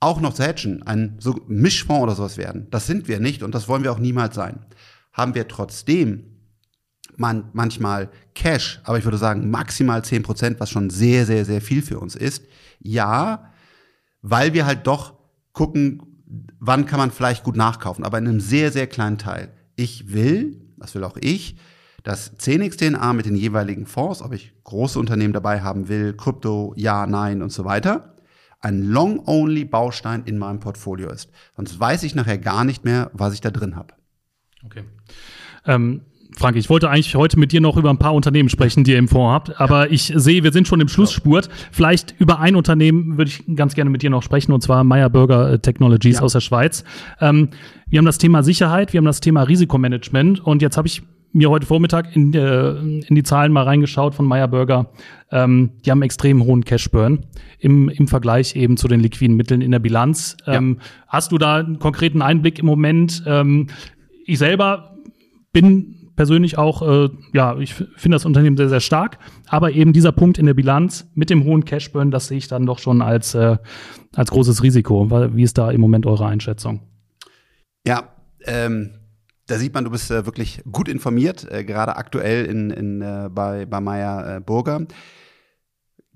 auch 0.00 0.20
noch 0.20 0.34
zu 0.34 0.42
hedgen, 0.42 0.82
ein 0.84 1.16
so 1.20 1.38
Mischfonds 1.46 2.02
oder 2.02 2.14
sowas 2.14 2.36
werden, 2.36 2.66
das 2.70 2.86
sind 2.86 3.08
wir 3.08 3.20
nicht 3.20 3.42
und 3.42 3.54
das 3.54 3.68
wollen 3.68 3.84
wir 3.84 3.92
auch 3.92 3.98
niemals 3.98 4.34
sein, 4.34 4.64
haben 5.12 5.34
wir 5.34 5.46
trotzdem 5.48 6.24
man 7.16 7.50
manchmal 7.52 8.10
Cash, 8.34 8.80
aber 8.84 8.98
ich 8.98 9.04
würde 9.04 9.18
sagen 9.18 9.50
maximal 9.50 10.04
zehn 10.04 10.22
Prozent, 10.22 10.60
was 10.60 10.70
schon 10.70 10.90
sehr, 10.90 11.26
sehr, 11.26 11.44
sehr 11.44 11.60
viel 11.60 11.82
für 11.82 11.98
uns 11.98 12.16
ist. 12.16 12.44
Ja, 12.80 13.52
weil 14.22 14.54
wir 14.54 14.66
halt 14.66 14.86
doch 14.86 15.14
gucken, 15.52 16.02
wann 16.60 16.86
kann 16.86 16.98
man 16.98 17.10
vielleicht 17.10 17.44
gut 17.44 17.56
nachkaufen, 17.56 18.04
aber 18.04 18.18
in 18.18 18.28
einem 18.28 18.40
sehr, 18.40 18.72
sehr 18.72 18.86
kleinen 18.86 19.18
Teil. 19.18 19.50
Ich 19.76 20.12
will, 20.12 20.60
das 20.78 20.94
will 20.94 21.04
auch 21.04 21.16
ich, 21.20 21.56
dass 22.02 22.38
10xDNA 22.38 23.12
mit 23.12 23.26
den 23.26 23.36
jeweiligen 23.36 23.86
Fonds, 23.86 24.22
ob 24.22 24.32
ich 24.32 24.52
große 24.64 24.98
Unternehmen 24.98 25.32
dabei 25.32 25.60
haben 25.60 25.88
will, 25.88 26.14
Krypto, 26.14 26.74
ja, 26.76 27.06
nein 27.06 27.42
und 27.42 27.52
so 27.52 27.64
weiter, 27.64 28.16
ein 28.60 28.82
Long-Only-Baustein 28.82 30.24
in 30.24 30.38
meinem 30.38 30.60
Portfolio 30.60 31.10
ist. 31.10 31.30
Sonst 31.56 31.78
weiß 31.78 32.04
ich 32.04 32.14
nachher 32.14 32.38
gar 32.38 32.64
nicht 32.64 32.84
mehr, 32.84 33.10
was 33.12 33.34
ich 33.34 33.40
da 33.40 33.50
drin 33.50 33.76
habe. 33.76 33.94
Okay. 34.64 34.84
Ähm, 35.66 36.02
Frank, 36.36 36.56
ich 36.56 36.68
wollte 36.70 36.90
eigentlich 36.90 37.14
heute 37.14 37.38
mit 37.38 37.52
dir 37.52 37.60
noch 37.60 37.76
über 37.76 37.90
ein 37.90 37.98
paar 37.98 38.14
Unternehmen 38.14 38.48
sprechen, 38.48 38.84
die 38.84 38.92
ihr 38.92 38.98
im 38.98 39.08
Fonds 39.08 39.32
habt, 39.32 39.60
aber 39.60 39.86
ja. 39.86 39.92
ich 39.92 40.12
sehe, 40.14 40.44
wir 40.44 40.52
sind 40.52 40.68
schon 40.68 40.80
im 40.80 40.88
Schlussspurt. 40.88 41.48
Vielleicht 41.70 42.14
über 42.18 42.40
ein 42.40 42.56
Unternehmen 42.56 43.18
würde 43.18 43.30
ich 43.30 43.44
ganz 43.56 43.74
gerne 43.74 43.90
mit 43.90 44.02
dir 44.02 44.10
noch 44.10 44.22
sprechen, 44.22 44.52
und 44.52 44.62
zwar 44.62 44.84
Meyer 44.84 45.10
Burger 45.10 45.60
Technologies 45.60 46.16
ja. 46.16 46.22
aus 46.22 46.32
der 46.32 46.40
Schweiz. 46.40 46.84
Ähm, 47.20 47.48
wir 47.88 47.98
haben 47.98 48.06
das 48.06 48.18
Thema 48.18 48.42
Sicherheit, 48.42 48.92
wir 48.92 48.98
haben 48.98 49.04
das 49.04 49.20
Thema 49.20 49.42
Risikomanagement 49.42 50.40
und 50.40 50.62
jetzt 50.62 50.76
habe 50.76 50.88
ich 50.88 51.02
mir 51.32 51.50
heute 51.50 51.66
Vormittag 51.66 52.14
in, 52.14 52.34
äh, 52.34 52.72
in 52.72 53.14
die 53.14 53.22
Zahlen 53.22 53.52
mal 53.52 53.64
reingeschaut 53.64 54.14
von 54.14 54.26
Meyer 54.26 54.48
Burger. 54.48 54.90
Ähm, 55.30 55.70
die 55.84 55.90
haben 55.90 56.02
extrem 56.02 56.44
hohen 56.44 56.64
Cashburn 56.64 57.20
im, 57.58 57.88
im 57.88 58.06
Vergleich 58.06 58.54
eben 58.54 58.76
zu 58.76 58.86
den 58.86 59.00
liquiden 59.00 59.36
Mitteln 59.36 59.62
in 59.62 59.70
der 59.70 59.78
Bilanz. 59.78 60.36
Ähm, 60.46 60.76
ja. 60.78 60.86
Hast 61.08 61.32
du 61.32 61.38
da 61.38 61.56
einen 61.56 61.78
konkreten 61.78 62.20
Einblick 62.20 62.58
im 62.58 62.66
Moment? 62.66 63.22
Ähm, 63.26 63.68
ich 64.26 64.38
selber 64.38 64.98
bin 65.52 66.01
persönlich 66.16 66.58
auch, 66.58 66.82
äh, 66.82 67.08
ja, 67.32 67.56
ich 67.58 67.74
finde 67.74 68.16
das 68.16 68.24
Unternehmen 68.24 68.56
sehr, 68.56 68.68
sehr 68.68 68.80
stark. 68.80 69.18
Aber 69.48 69.72
eben 69.72 69.92
dieser 69.92 70.12
Punkt 70.12 70.38
in 70.38 70.46
der 70.46 70.54
Bilanz 70.54 71.10
mit 71.14 71.30
dem 71.30 71.44
hohen 71.44 71.64
Cashburn, 71.64 72.10
das 72.10 72.28
sehe 72.28 72.38
ich 72.38 72.48
dann 72.48 72.66
doch 72.66 72.78
schon 72.78 73.02
als, 73.02 73.34
äh, 73.34 73.56
als 74.14 74.30
großes 74.30 74.62
Risiko. 74.62 75.10
Wie 75.34 75.42
ist 75.42 75.58
da 75.58 75.70
im 75.70 75.80
Moment 75.80 76.06
eure 76.06 76.26
Einschätzung? 76.26 76.80
Ja, 77.86 78.14
ähm, 78.44 78.90
da 79.46 79.58
sieht 79.58 79.74
man, 79.74 79.84
du 79.84 79.90
bist 79.90 80.10
äh, 80.10 80.24
wirklich 80.24 80.62
gut 80.70 80.88
informiert, 80.88 81.50
äh, 81.50 81.64
gerade 81.64 81.96
aktuell 81.96 82.46
in, 82.46 82.70
in, 82.70 83.02
äh, 83.02 83.28
bei, 83.30 83.66
bei 83.66 83.80
Meyer 83.80 84.36
äh, 84.36 84.40
Burger. 84.40 84.86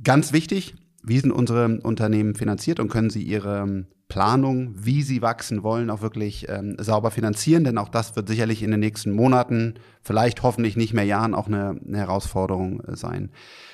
Ganz 0.02 0.32
wichtig, 0.32 0.74
wie 1.06 1.20
sind 1.20 1.32
unsere 1.32 1.80
Unternehmen 1.82 2.34
finanziert 2.34 2.80
und 2.80 2.88
können 2.88 3.10
sie 3.10 3.22
ihre 3.22 3.62
ähm, 3.62 3.86
Planung, 4.08 4.74
wie 4.76 5.02
sie 5.02 5.22
wachsen 5.22 5.62
wollen, 5.62 5.90
auch 5.90 6.00
wirklich 6.00 6.48
ähm, 6.48 6.76
sauber 6.78 7.10
finanzieren, 7.10 7.64
denn 7.64 7.78
auch 7.78 7.88
das 7.88 8.14
wird 8.14 8.28
sicherlich 8.28 8.62
in 8.62 8.70
den 8.70 8.80
nächsten 8.80 9.12
Monaten, 9.12 9.74
vielleicht 10.02 10.42
hoffentlich 10.42 10.76
nicht 10.76 10.94
mehr 10.94 11.04
Jahren, 11.04 11.34
auch 11.34 11.48
eine, 11.48 11.80
eine 11.86 11.98
Herausforderung 11.98 12.80
äh, 12.80 12.96
sein. 12.96 13.30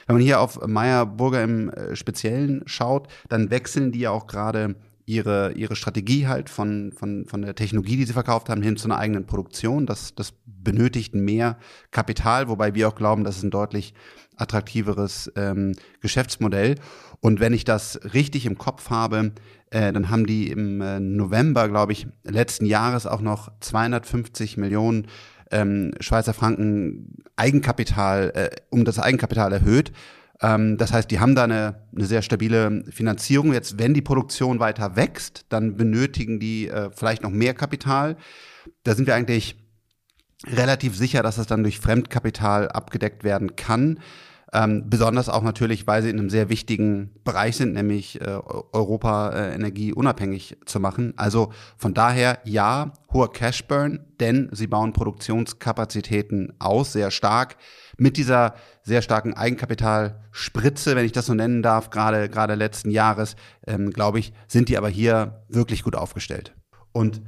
Wenn 0.07 0.17
man 0.17 0.23
hier 0.23 0.41
auf 0.41 0.67
Meyer 0.67 1.05
Burger 1.05 1.43
im 1.43 1.69
äh, 1.71 1.97
Speziellen 1.97 2.63
schaut, 2.67 3.09
dann 3.29 3.51
wechseln 3.51 3.93
die 3.93 4.01
ja 4.01 4.11
auch 4.11 4.27
gerade 4.27 4.75
ihre, 5.07 5.53
ihre 5.53 5.77
Strategie 5.77 6.27
halt 6.27 6.49
von, 6.49 6.93
von, 6.93 7.27
von 7.27 7.43
der 7.43 7.55
Technologie, 7.55 7.97
die 7.97 8.05
sie 8.05 8.13
verkauft 8.13 8.49
haben, 8.49 8.63
hin 8.63 8.77
zu 8.77 8.87
einer 8.89 8.99
eigenen 8.99 9.27
Produktion. 9.27 9.87
Das, 9.87 10.15
das 10.15 10.35
benötigt 10.45 11.15
mehr 11.15 11.59
Kapital, 11.91 12.49
wobei 12.49 12.75
wir 12.75 12.89
auch 12.89 12.95
glauben, 12.95 13.25
das 13.25 13.39
ist 13.39 13.43
ein 13.43 13.51
deutlich 13.51 13.95
attraktiveres 14.37 15.33
ähm, 15.37 15.75
Geschäftsmodell. 16.01 16.77
Und 17.21 17.41
wenn 17.41 17.53
ich 17.53 17.65
das 17.65 18.01
richtig 18.15 18.47
im 18.47 18.59
Kopf 18.59 18.91
habe, 18.91 19.33
äh, 19.71 19.93
dann 19.93 20.11
haben 20.11 20.27
die 20.27 20.51
im 20.51 20.81
äh, 20.81 21.01
November, 21.01 21.69
glaube 21.69 21.93
ich, 21.93 22.07
letzten 22.25 22.67
Jahres 22.67 23.07
auch 23.07 23.21
noch 23.21 23.51
250 23.61 24.57
Millionen 24.57 25.07
ähm, 25.51 25.93
Schweizer 26.01 26.35
Franken 26.35 27.17
Eigenkapital, 27.37 28.33
äh, 28.35 28.51
um 28.71 28.85
das 28.85 28.99
Eigenkapital 28.99 29.53
erhöht. 29.53 29.93
Ähm, 30.43 30.77
das 30.77 30.93
heißt, 30.93 31.11
die 31.11 31.21
haben 31.21 31.35
da 31.35 31.45
eine, 31.45 31.87
eine 31.95 32.07
sehr 32.07 32.23
stabile 32.23 32.85
Finanzierung. 32.91 33.53
Jetzt, 33.53 33.79
wenn 33.79 33.95
die 33.95 34.03
Produktion 34.03 34.59
weiter 34.59 34.97
wächst, 34.97 35.47
dann 35.49 35.77
benötigen 35.77 36.41
die 36.41 36.69
äh, 36.69 36.91
vielleicht 36.93 37.23
noch 37.23 37.31
mehr 37.31 37.55
Kapital. 37.55 38.17
Da 38.83 38.95
sind 38.95 39.07
wir 39.07 39.15
eigentlich 39.15 39.57
relativ 40.47 40.97
sicher, 40.97 41.23
dass 41.23 41.37
das 41.37 41.47
dann 41.47 41.63
durch 41.63 41.79
Fremdkapital 41.79 42.69
abgedeckt 42.69 43.23
werden 43.25 43.55
kann. 43.57 44.01
Ähm, 44.55 44.91
besonders 44.91 45.31
auch 45.31 45.43
natürlich, 45.43 45.87
weil 45.87 46.03
sie 46.03 46.11
in 46.11 46.19
einem 46.19 46.29
sehr 46.29 46.51
wichtigen 46.51 47.11
Bereich 47.25 47.57
sind, 47.57 47.73
nämlich 47.73 48.21
äh, 48.21 48.39
Europa 48.73 49.31
äh, 49.31 49.55
energieunabhängig 49.55 50.59
zu 50.67 50.79
machen. 50.79 51.15
Also 51.17 51.53
von 51.79 51.95
daher 51.95 52.39
ja, 52.45 52.93
hoher 53.11 53.33
Cashburn, 53.33 54.05
denn 54.21 54.51
sie 54.53 54.67
bauen 54.67 54.93
Produktionskapazitäten 54.93 56.53
aus, 56.59 56.93
sehr 56.93 57.11
stark. 57.11 57.57
Mit 57.97 58.19
dieser 58.19 58.55
sehr 58.83 59.01
starken 59.01 59.33
Eigenkapitalspritze, 59.33 60.97
wenn 60.97 61.07
ich 61.07 61.13
das 61.13 61.27
so 61.27 61.35
nennen 61.35 61.63
darf, 61.63 61.89
gerade 61.89 62.29
gerade 62.29 62.55
letzten 62.55 62.91
Jahres, 62.91 63.37
ähm, 63.67 63.91
glaube 63.91 64.19
ich, 64.19 64.35
sind 64.49 64.69
die 64.69 64.77
aber 64.77 64.91
hier 64.91 65.45
wirklich 65.49 65.83
gut 65.83 65.97
aufgestellt. 65.97 66.55
Und 66.93 67.23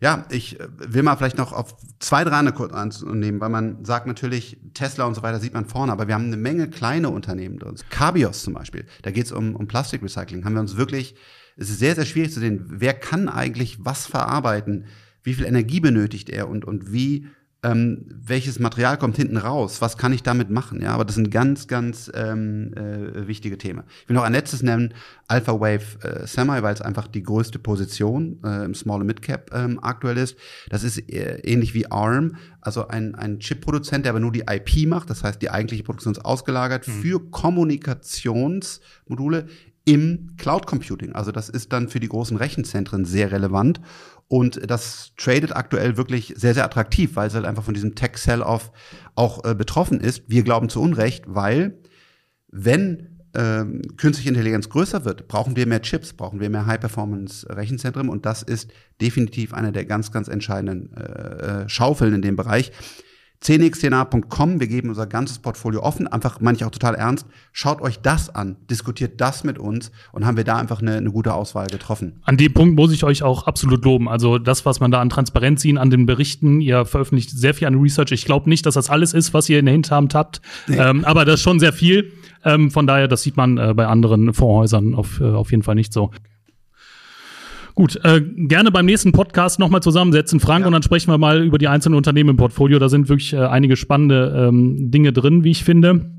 ja, 0.00 0.26
ich 0.30 0.60
äh, 0.60 0.68
will 0.76 1.02
mal 1.02 1.16
vielleicht 1.16 1.38
noch 1.38 1.52
auf 1.52 1.76
zwei, 1.98 2.24
drei 2.24 2.50
kurz 2.52 2.72
annehmen, 2.72 3.40
weil 3.40 3.48
man 3.48 3.84
sagt 3.84 4.06
natürlich, 4.06 4.58
Tesla 4.74 5.04
und 5.04 5.14
so 5.14 5.22
weiter 5.22 5.40
sieht 5.40 5.54
man 5.54 5.64
vorne, 5.64 5.92
aber 5.92 6.06
wir 6.08 6.14
haben 6.14 6.26
eine 6.26 6.36
Menge 6.36 6.68
kleine 6.68 7.10
Unternehmen 7.10 7.58
drin. 7.58 7.76
Cabios 7.90 8.42
zum 8.42 8.54
Beispiel, 8.54 8.86
da 9.02 9.10
geht 9.10 9.26
es 9.26 9.32
um, 9.32 9.56
um 9.56 9.66
Plastikrecycling. 9.66 10.44
Haben 10.44 10.54
wir 10.54 10.60
uns 10.60 10.76
wirklich, 10.76 11.14
es 11.56 11.70
ist 11.70 11.78
sehr, 11.78 11.94
sehr 11.94 12.04
schwierig 12.04 12.32
zu 12.32 12.40
sehen, 12.40 12.66
wer 12.68 12.94
kann 12.94 13.28
eigentlich 13.28 13.78
was 13.84 14.06
verarbeiten, 14.06 14.86
wie 15.22 15.34
viel 15.34 15.46
Energie 15.46 15.80
benötigt 15.80 16.30
er 16.30 16.48
und, 16.48 16.64
und 16.64 16.92
wie 16.92 17.26
ähm, 17.66 18.04
welches 18.08 18.58
Material 18.58 18.96
kommt 18.96 19.16
hinten 19.16 19.36
raus, 19.36 19.80
was 19.80 19.98
kann 19.98 20.12
ich 20.12 20.22
damit 20.22 20.50
machen, 20.50 20.80
ja, 20.82 20.92
aber 20.92 21.04
das 21.04 21.16
sind 21.16 21.30
ganz, 21.30 21.66
ganz 21.66 22.10
ähm, 22.14 22.72
äh, 22.74 23.26
wichtige 23.26 23.58
Themen. 23.58 23.82
Ich 24.02 24.08
will 24.08 24.14
noch 24.14 24.22
ein 24.22 24.32
letztes 24.32 24.62
nennen, 24.62 24.94
Alpha 25.26 25.54
Wave 25.54 25.98
äh, 26.02 26.26
Semi, 26.26 26.62
weil 26.62 26.74
es 26.74 26.80
einfach 26.80 27.08
die 27.08 27.22
größte 27.22 27.58
Position 27.58 28.38
äh, 28.44 28.64
im 28.64 28.74
Small 28.74 29.00
und 29.00 29.06
Mid 29.06 29.22
Cap 29.22 29.50
ähm, 29.52 29.80
aktuell 29.82 30.18
ist. 30.18 30.36
Das 30.68 30.84
ist 30.84 30.98
äh, 31.10 31.40
ähnlich 31.40 31.74
wie 31.74 31.90
ARM, 31.90 32.36
also 32.60 32.86
ein, 32.88 33.16
ein 33.16 33.40
Chip-Produzent, 33.40 34.04
der 34.04 34.10
aber 34.10 34.20
nur 34.20 34.32
die 34.32 34.44
IP 34.48 34.86
macht, 34.86 35.10
das 35.10 35.24
heißt, 35.24 35.42
die 35.42 35.50
eigentliche 35.50 35.82
Produktion 35.82 36.12
ist 36.12 36.24
ausgelagert 36.24 36.86
mhm. 36.86 36.92
für 36.92 37.18
Kommunikationsmodule 37.30 39.46
im 39.86 40.34
Cloud 40.36 40.66
Computing. 40.66 41.14
Also 41.14 41.32
das 41.32 41.48
ist 41.48 41.72
dann 41.72 41.88
für 41.88 42.00
die 42.00 42.08
großen 42.08 42.36
Rechenzentren 42.36 43.06
sehr 43.06 43.32
relevant. 43.32 43.80
Und 44.28 44.68
das 44.68 45.12
tradet 45.16 45.54
aktuell 45.54 45.96
wirklich 45.96 46.34
sehr, 46.36 46.52
sehr 46.54 46.64
attraktiv, 46.64 47.14
weil 47.14 47.28
es 47.28 47.34
halt 47.34 47.46
einfach 47.46 47.62
von 47.62 47.74
diesem 47.74 47.94
Tech-Sell-Off 47.94 48.72
auch 49.14 49.44
äh, 49.44 49.54
betroffen 49.54 50.00
ist. 50.00 50.24
Wir 50.26 50.42
glauben 50.42 50.68
zu 50.68 50.82
Unrecht, 50.82 51.24
weil 51.28 51.78
wenn 52.50 53.20
ähm, 53.36 53.82
künstliche 53.96 54.30
Intelligenz 54.30 54.68
größer 54.68 55.04
wird, 55.04 55.28
brauchen 55.28 55.54
wir 55.54 55.66
mehr 55.66 55.82
Chips, 55.82 56.14
brauchen 56.14 56.40
wir 56.40 56.50
mehr 56.50 56.66
High-Performance-Rechenzentren 56.66 58.08
und 58.08 58.26
das 58.26 58.42
ist 58.42 58.70
definitiv 59.00 59.54
eine 59.54 59.70
der 59.70 59.84
ganz, 59.84 60.10
ganz 60.10 60.26
entscheidenden 60.26 60.92
äh, 60.96 61.62
äh 61.62 61.68
Schaufeln 61.68 62.14
in 62.14 62.22
dem 62.22 62.34
Bereich. 62.34 62.72
10xdna.com, 63.42 64.60
wir 64.60 64.66
geben 64.66 64.88
unser 64.88 65.06
ganzes 65.06 65.38
Portfolio 65.38 65.82
offen, 65.82 66.06
einfach 66.06 66.40
ich 66.40 66.64
auch 66.64 66.70
total 66.70 66.94
ernst. 66.94 67.26
Schaut 67.52 67.80
euch 67.80 68.00
das 68.00 68.34
an, 68.34 68.56
diskutiert 68.70 69.20
das 69.20 69.44
mit 69.44 69.58
uns 69.58 69.90
und 70.12 70.26
haben 70.26 70.36
wir 70.36 70.44
da 70.44 70.56
einfach 70.56 70.80
eine, 70.80 70.96
eine 70.96 71.10
gute 71.10 71.34
Auswahl 71.34 71.66
getroffen. 71.66 72.20
An 72.24 72.36
dem 72.36 72.52
Punkt 72.52 72.76
muss 72.76 72.92
ich 72.92 73.04
euch 73.04 73.22
auch 73.22 73.46
absolut 73.46 73.84
loben. 73.84 74.08
Also 74.08 74.38
das, 74.38 74.64
was 74.64 74.80
man 74.80 74.90
da 74.90 75.00
an 75.00 75.10
Transparenz 75.10 75.62
sieht, 75.62 75.76
an 75.78 75.90
den 75.90 76.06
Berichten, 76.06 76.60
ihr 76.60 76.86
veröffentlicht 76.86 77.30
sehr 77.30 77.54
viel 77.54 77.68
an 77.68 77.74
Research. 77.74 78.12
Ich 78.12 78.24
glaube 78.24 78.48
nicht, 78.48 78.66
dass 78.66 78.74
das 78.74 78.90
alles 78.90 79.12
ist, 79.14 79.34
was 79.34 79.48
ihr 79.48 79.58
in 79.58 79.66
der 79.66 79.72
Hinterhand 79.72 80.14
habt, 80.14 80.40
nee. 80.66 80.76
ähm, 80.76 81.04
aber 81.04 81.24
das 81.24 81.36
ist 81.36 81.42
schon 81.42 81.60
sehr 81.60 81.72
viel. 81.72 82.12
Ähm, 82.44 82.70
von 82.70 82.86
daher, 82.86 83.08
das 83.08 83.22
sieht 83.22 83.36
man 83.36 83.58
äh, 83.58 83.74
bei 83.74 83.86
anderen 83.86 84.32
Fondshäusern 84.32 84.94
auf, 84.94 85.20
äh, 85.20 85.24
auf 85.24 85.50
jeden 85.50 85.62
Fall 85.62 85.74
nicht 85.74 85.92
so. 85.92 86.10
Gut, 87.76 88.00
äh, 88.04 88.22
gerne 88.22 88.72
beim 88.72 88.86
nächsten 88.86 89.12
Podcast 89.12 89.58
nochmal 89.58 89.82
zusammensetzen, 89.82 90.40
Frank, 90.40 90.62
ja. 90.62 90.66
und 90.66 90.72
dann 90.72 90.82
sprechen 90.82 91.10
wir 91.10 91.18
mal 91.18 91.44
über 91.44 91.58
die 91.58 91.68
einzelnen 91.68 91.94
Unternehmen 91.94 92.30
im 92.30 92.36
Portfolio. 92.38 92.78
Da 92.78 92.88
sind 92.88 93.10
wirklich 93.10 93.34
äh, 93.34 93.36
einige 93.36 93.76
spannende 93.76 94.48
ähm, 94.48 94.90
Dinge 94.90 95.12
drin, 95.12 95.44
wie 95.44 95.50
ich 95.50 95.62
finde. 95.62 96.15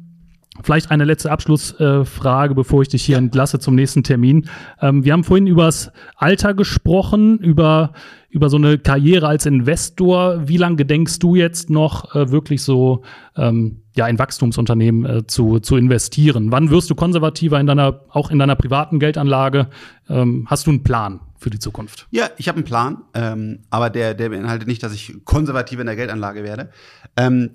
Vielleicht 0.64 0.91
eine 0.91 1.05
letzte 1.05 1.32
Abschlussfrage, 1.32 2.51
äh, 2.51 2.55
bevor 2.55 2.82
ich 2.82 2.89
dich 2.89 3.03
hier 3.03 3.14
ja. 3.14 3.20
entlasse 3.20 3.60
zum 3.60 3.76
nächsten 3.76 4.03
Termin. 4.03 4.49
Ähm, 4.82 5.03
wir 5.03 5.14
haben 5.14 5.24
vorhin 5.24 5.47
übers 5.47 5.91
Alter 6.16 6.53
gesprochen, 6.53 7.38
über, 7.39 7.93
über 8.30 8.49
so 8.49 8.58
eine 8.58 8.78
Karriere 8.78 9.28
als 9.28 9.45
Investor. 9.45 10.47
Wie 10.47 10.58
lange 10.58 10.76
gedenkst 10.76 11.20
du 11.20 11.36
jetzt 11.36 11.70
noch 11.70 12.16
äh, 12.16 12.32
wirklich 12.32 12.64
so 12.64 13.03
ähm, 13.36 13.82
ja, 13.95 14.08
in 14.08 14.20
Wachstumsunternehmen 14.20 15.05
äh, 15.05 15.28
zu, 15.28 15.60
zu 15.60 15.76
investieren? 15.76 16.51
Wann 16.51 16.70
wirst 16.70 16.89
du 16.89 16.95
konservativer 16.95 17.60
in 17.60 17.68
deiner, 17.68 18.01
auch 18.10 18.32
in 18.32 18.39
deiner 18.39 18.55
privaten 18.55 18.99
Geldanlage? 18.99 19.68
Ähm, 20.10 20.47
hast 20.49 20.68
du 20.68 20.72
einen 20.72 20.84
Plan 20.84 21.20
für 21.38 21.49
die 21.49 21.60
Zukunft? 21.60 22.08
Ja, 22.12 22.30
ich 22.38 22.47
habe 22.47 22.58
einen 22.58 22.66
Plan, 22.66 23.03
ähm, 23.14 23.60
aber 23.70 23.89
der, 23.89 24.14
der 24.14 24.30
beinhaltet 24.30 24.68
nicht, 24.68 24.84
dass 24.84 24.93
ich 24.93 25.14
konservativer 25.24 25.82
in 25.82 25.88
der 25.88 25.95
Geldanlage 25.95 26.43
werde. 26.43 26.70
Ähm, 27.16 27.51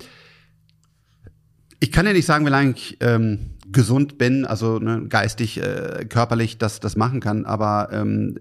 ich 1.83 1.91
kann 1.91 2.05
ja 2.05 2.13
nicht 2.13 2.25
sagen, 2.25 2.45
wie 2.45 2.49
lange 2.49 2.71
ich 2.71 2.97
ähm, 3.01 3.57
gesund 3.69 4.17
bin, 4.17 4.45
also 4.45 4.79
ne, 4.79 5.05
geistig, 5.09 5.61
äh, 5.61 6.05
körperlich 6.07 6.57
das, 6.57 6.79
das 6.79 6.95
machen 6.95 7.19
kann, 7.19 7.43
aber 7.43 7.89
ähm, 7.91 8.39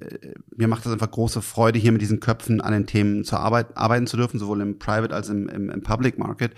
mir 0.54 0.68
macht 0.68 0.86
das 0.86 0.92
einfach 0.92 1.10
große 1.10 1.42
Freude, 1.42 1.80
hier 1.80 1.90
mit 1.90 2.02
diesen 2.02 2.20
Köpfen 2.20 2.60
an 2.60 2.72
den 2.72 2.86
Themen 2.86 3.24
zu 3.24 3.36
arbeit, 3.36 3.76
arbeiten 3.76 4.06
zu 4.06 4.16
dürfen, 4.16 4.38
sowohl 4.38 4.60
im 4.60 4.78
Private 4.78 5.12
als 5.12 5.28
im, 5.28 5.48
im, 5.48 5.70
im 5.70 5.82
Public 5.82 6.20
Market. 6.20 6.52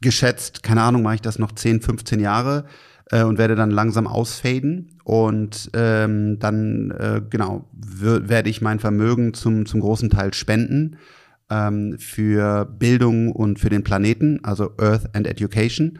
Geschätzt, 0.00 0.64
keine 0.64 0.82
Ahnung, 0.82 1.02
mache 1.02 1.14
ich 1.14 1.20
das 1.20 1.38
noch 1.38 1.52
10, 1.52 1.82
15 1.82 2.18
Jahre 2.18 2.64
äh, 3.12 3.22
und 3.22 3.38
werde 3.38 3.54
dann 3.54 3.70
langsam 3.70 4.08
ausfaden 4.08 4.98
und 5.04 5.70
ähm, 5.72 6.40
dann, 6.40 6.90
äh, 6.90 7.22
genau, 7.30 7.68
werde 7.72 8.50
ich 8.50 8.60
mein 8.60 8.80
Vermögen 8.80 9.34
zum, 9.34 9.66
zum 9.66 9.78
großen 9.78 10.10
Teil 10.10 10.34
spenden 10.34 10.96
ähm, 11.52 11.98
für 11.98 12.64
Bildung 12.64 13.32
und 13.32 13.58
für 13.58 13.68
den 13.68 13.84
Planeten, 13.84 14.40
also 14.42 14.72
Earth 14.78 15.14
and 15.14 15.26
Education. 15.26 15.98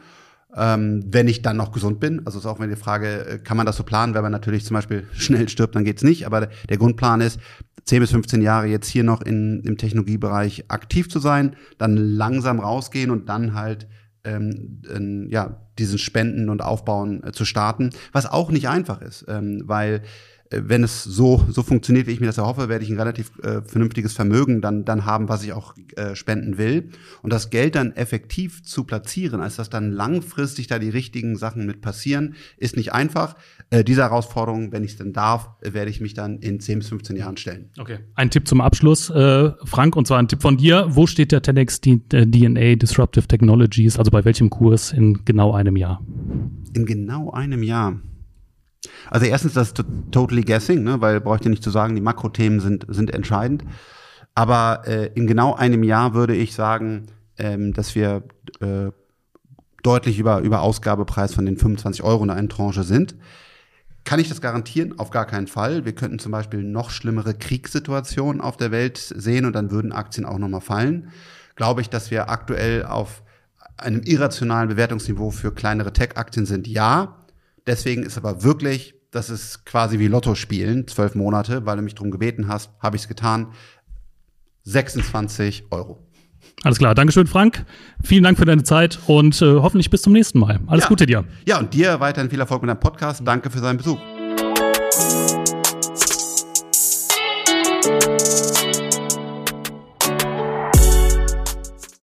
Ähm, 0.54 1.04
wenn 1.06 1.28
ich 1.28 1.42
dann 1.42 1.56
noch 1.56 1.72
gesund 1.72 1.98
bin, 1.98 2.26
also 2.26 2.38
ist 2.38 2.46
auch 2.46 2.60
wenn 2.60 2.68
die 2.68 2.76
Frage, 2.76 3.26
äh, 3.26 3.38
kann 3.38 3.56
man 3.56 3.66
das 3.66 3.76
so 3.76 3.84
planen, 3.84 4.14
wenn 4.14 4.22
man 4.22 4.32
natürlich 4.32 4.64
zum 4.64 4.74
Beispiel 4.74 5.06
schnell 5.12 5.48
stirbt, 5.48 5.74
dann 5.74 5.84
geht's 5.84 6.02
nicht. 6.02 6.26
Aber 6.26 6.48
der 6.68 6.76
Grundplan 6.76 7.20
ist, 7.20 7.38
10 7.84 8.00
bis 8.00 8.10
15 8.12 8.42
Jahre 8.42 8.66
jetzt 8.66 8.88
hier 8.88 9.02
noch 9.02 9.22
in, 9.22 9.60
im 9.64 9.76
Technologiebereich 9.76 10.66
aktiv 10.68 11.10
zu 11.10 11.18
sein, 11.18 11.56
dann 11.78 11.96
langsam 11.96 12.60
rausgehen 12.60 13.10
und 13.10 13.28
dann 13.28 13.54
halt 13.54 13.88
ähm, 14.24 14.82
äh, 14.88 15.32
ja, 15.32 15.66
diesen 15.78 15.98
Spenden 15.98 16.48
und 16.48 16.62
Aufbauen 16.62 17.24
äh, 17.24 17.32
zu 17.32 17.44
starten, 17.44 17.90
was 18.12 18.26
auch 18.26 18.50
nicht 18.50 18.68
einfach 18.68 19.00
ist, 19.00 19.24
ähm, 19.28 19.62
weil 19.64 20.02
wenn 20.56 20.84
es 20.84 21.04
so, 21.04 21.44
so 21.48 21.62
funktioniert, 21.62 22.06
wie 22.06 22.12
ich 22.12 22.20
mir 22.20 22.26
das 22.26 22.38
erhoffe, 22.38 22.68
werde 22.68 22.84
ich 22.84 22.90
ein 22.90 22.98
relativ 22.98 23.32
äh, 23.42 23.62
vernünftiges 23.62 24.12
Vermögen 24.12 24.60
dann, 24.60 24.84
dann 24.84 25.06
haben, 25.06 25.28
was 25.28 25.44
ich 25.44 25.52
auch 25.52 25.74
äh, 25.96 26.14
spenden 26.14 26.58
will. 26.58 26.90
Und 27.22 27.32
das 27.32 27.50
Geld 27.50 27.74
dann 27.74 27.92
effektiv 27.92 28.62
zu 28.62 28.84
platzieren, 28.84 29.40
als 29.40 29.56
dass 29.56 29.70
dann 29.70 29.90
langfristig 29.90 30.66
da 30.66 30.78
die 30.78 30.88
richtigen 30.88 31.36
Sachen 31.36 31.66
mit 31.66 31.80
passieren, 31.80 32.34
ist 32.56 32.76
nicht 32.76 32.92
einfach. 32.92 33.36
Äh, 33.70 33.84
diese 33.84 34.02
Herausforderung, 34.02 34.72
wenn 34.72 34.84
ich 34.84 34.92
es 34.92 34.96
denn 34.98 35.12
darf, 35.12 35.50
werde 35.60 35.90
ich 35.90 36.00
mich 36.00 36.14
dann 36.14 36.38
in 36.38 36.60
10 36.60 36.80
bis 36.80 36.88
15 36.88 37.16
Jahren 37.16 37.36
stellen. 37.36 37.70
Okay. 37.78 37.98
Ein 38.14 38.30
Tipp 38.30 38.46
zum 38.46 38.60
Abschluss, 38.60 39.10
äh, 39.10 39.50
Frank, 39.64 39.96
und 39.96 40.06
zwar 40.06 40.18
ein 40.18 40.28
Tipp 40.28 40.42
von 40.42 40.56
dir. 40.56 40.86
Wo 40.88 41.06
steht 41.06 41.32
der 41.32 41.42
10x 41.42 42.14
äh, 42.14 42.26
DNA 42.26 42.76
Disruptive 42.76 43.26
Technologies, 43.26 43.98
also 43.98 44.10
bei 44.10 44.24
welchem 44.24 44.50
Kurs 44.50 44.92
in 44.92 45.24
genau 45.24 45.52
einem 45.52 45.76
Jahr? 45.76 46.04
In 46.74 46.86
genau 46.86 47.30
einem 47.30 47.62
Jahr. 47.62 48.00
Also 49.10 49.26
erstens 49.26 49.54
das 49.54 49.74
totally 50.10 50.42
guessing, 50.42 50.82
ne, 50.82 51.00
weil 51.00 51.20
brauche 51.20 51.36
ich 51.36 51.42
dir 51.42 51.50
nicht 51.50 51.62
zu 51.62 51.70
sagen, 51.70 51.94
die 51.94 52.00
Makrothemen 52.00 52.60
sind, 52.60 52.86
sind 52.88 53.12
entscheidend. 53.12 53.64
Aber 54.34 54.82
äh, 54.86 55.10
in 55.14 55.26
genau 55.26 55.54
einem 55.54 55.82
Jahr 55.82 56.14
würde 56.14 56.34
ich 56.34 56.54
sagen, 56.54 57.06
ähm, 57.38 57.72
dass 57.72 57.94
wir 57.94 58.22
äh, 58.60 58.90
deutlich 59.82 60.18
über, 60.18 60.40
über 60.40 60.62
Ausgabepreis 60.62 61.34
von 61.34 61.44
den 61.44 61.58
25 61.58 62.02
Euro 62.02 62.24
in 62.24 62.30
einer 62.30 62.48
Tranche 62.48 62.84
sind. 62.84 63.16
Kann 64.04 64.18
ich 64.18 64.28
das 64.28 64.40
garantieren? 64.40 64.98
Auf 64.98 65.10
gar 65.10 65.26
keinen 65.26 65.46
Fall. 65.46 65.84
Wir 65.84 65.94
könnten 65.94 66.18
zum 66.18 66.32
Beispiel 66.32 66.62
noch 66.62 66.90
schlimmere 66.90 67.34
Kriegssituationen 67.34 68.40
auf 68.40 68.56
der 68.56 68.70
Welt 68.70 68.98
sehen 68.98 69.44
und 69.44 69.54
dann 69.54 69.70
würden 69.70 69.92
Aktien 69.92 70.26
auch 70.26 70.38
nochmal 70.38 70.60
fallen. 70.60 71.10
Glaube 71.54 71.82
ich, 71.82 71.90
dass 71.90 72.10
wir 72.10 72.30
aktuell 72.30 72.84
auf 72.84 73.22
einem 73.76 74.02
irrationalen 74.02 74.68
Bewertungsniveau 74.68 75.30
für 75.30 75.52
kleinere 75.52 75.92
Tech-Aktien 75.92 76.46
sind? 76.46 76.66
Ja. 76.66 77.21
Deswegen 77.66 78.02
ist 78.02 78.16
aber 78.16 78.42
wirklich, 78.42 78.94
das 79.10 79.30
ist 79.30 79.64
quasi 79.64 79.98
wie 79.98 80.08
Lotto 80.08 80.34
spielen, 80.34 80.88
zwölf 80.88 81.14
Monate, 81.14 81.66
weil 81.66 81.76
du 81.76 81.82
mich 81.82 81.94
darum 81.94 82.10
gebeten 82.10 82.48
hast, 82.48 82.70
habe 82.80 82.96
ich 82.96 83.02
es 83.02 83.08
getan. 83.08 83.52
26 84.64 85.66
Euro. 85.70 86.06
Alles 86.64 86.78
klar, 86.78 86.94
Dankeschön, 86.94 87.26
Frank. 87.26 87.64
Vielen 88.02 88.24
Dank 88.24 88.38
für 88.38 88.44
deine 88.44 88.62
Zeit 88.62 88.98
und 89.06 89.40
äh, 89.42 89.46
hoffentlich 89.46 89.90
bis 89.90 90.02
zum 90.02 90.12
nächsten 90.12 90.38
Mal. 90.38 90.60
Alles 90.66 90.84
ja. 90.84 90.88
Gute 90.88 91.06
dir. 91.06 91.24
Ja, 91.46 91.58
und 91.58 91.74
dir 91.74 91.98
weiterhin 92.00 92.30
viel 92.30 92.40
Erfolg 92.40 92.62
mit 92.62 92.68
deinem 92.68 92.80
Podcast. 92.80 93.22
Danke 93.24 93.50
für 93.50 93.58
seinen 93.58 93.78
Besuch. 93.78 93.98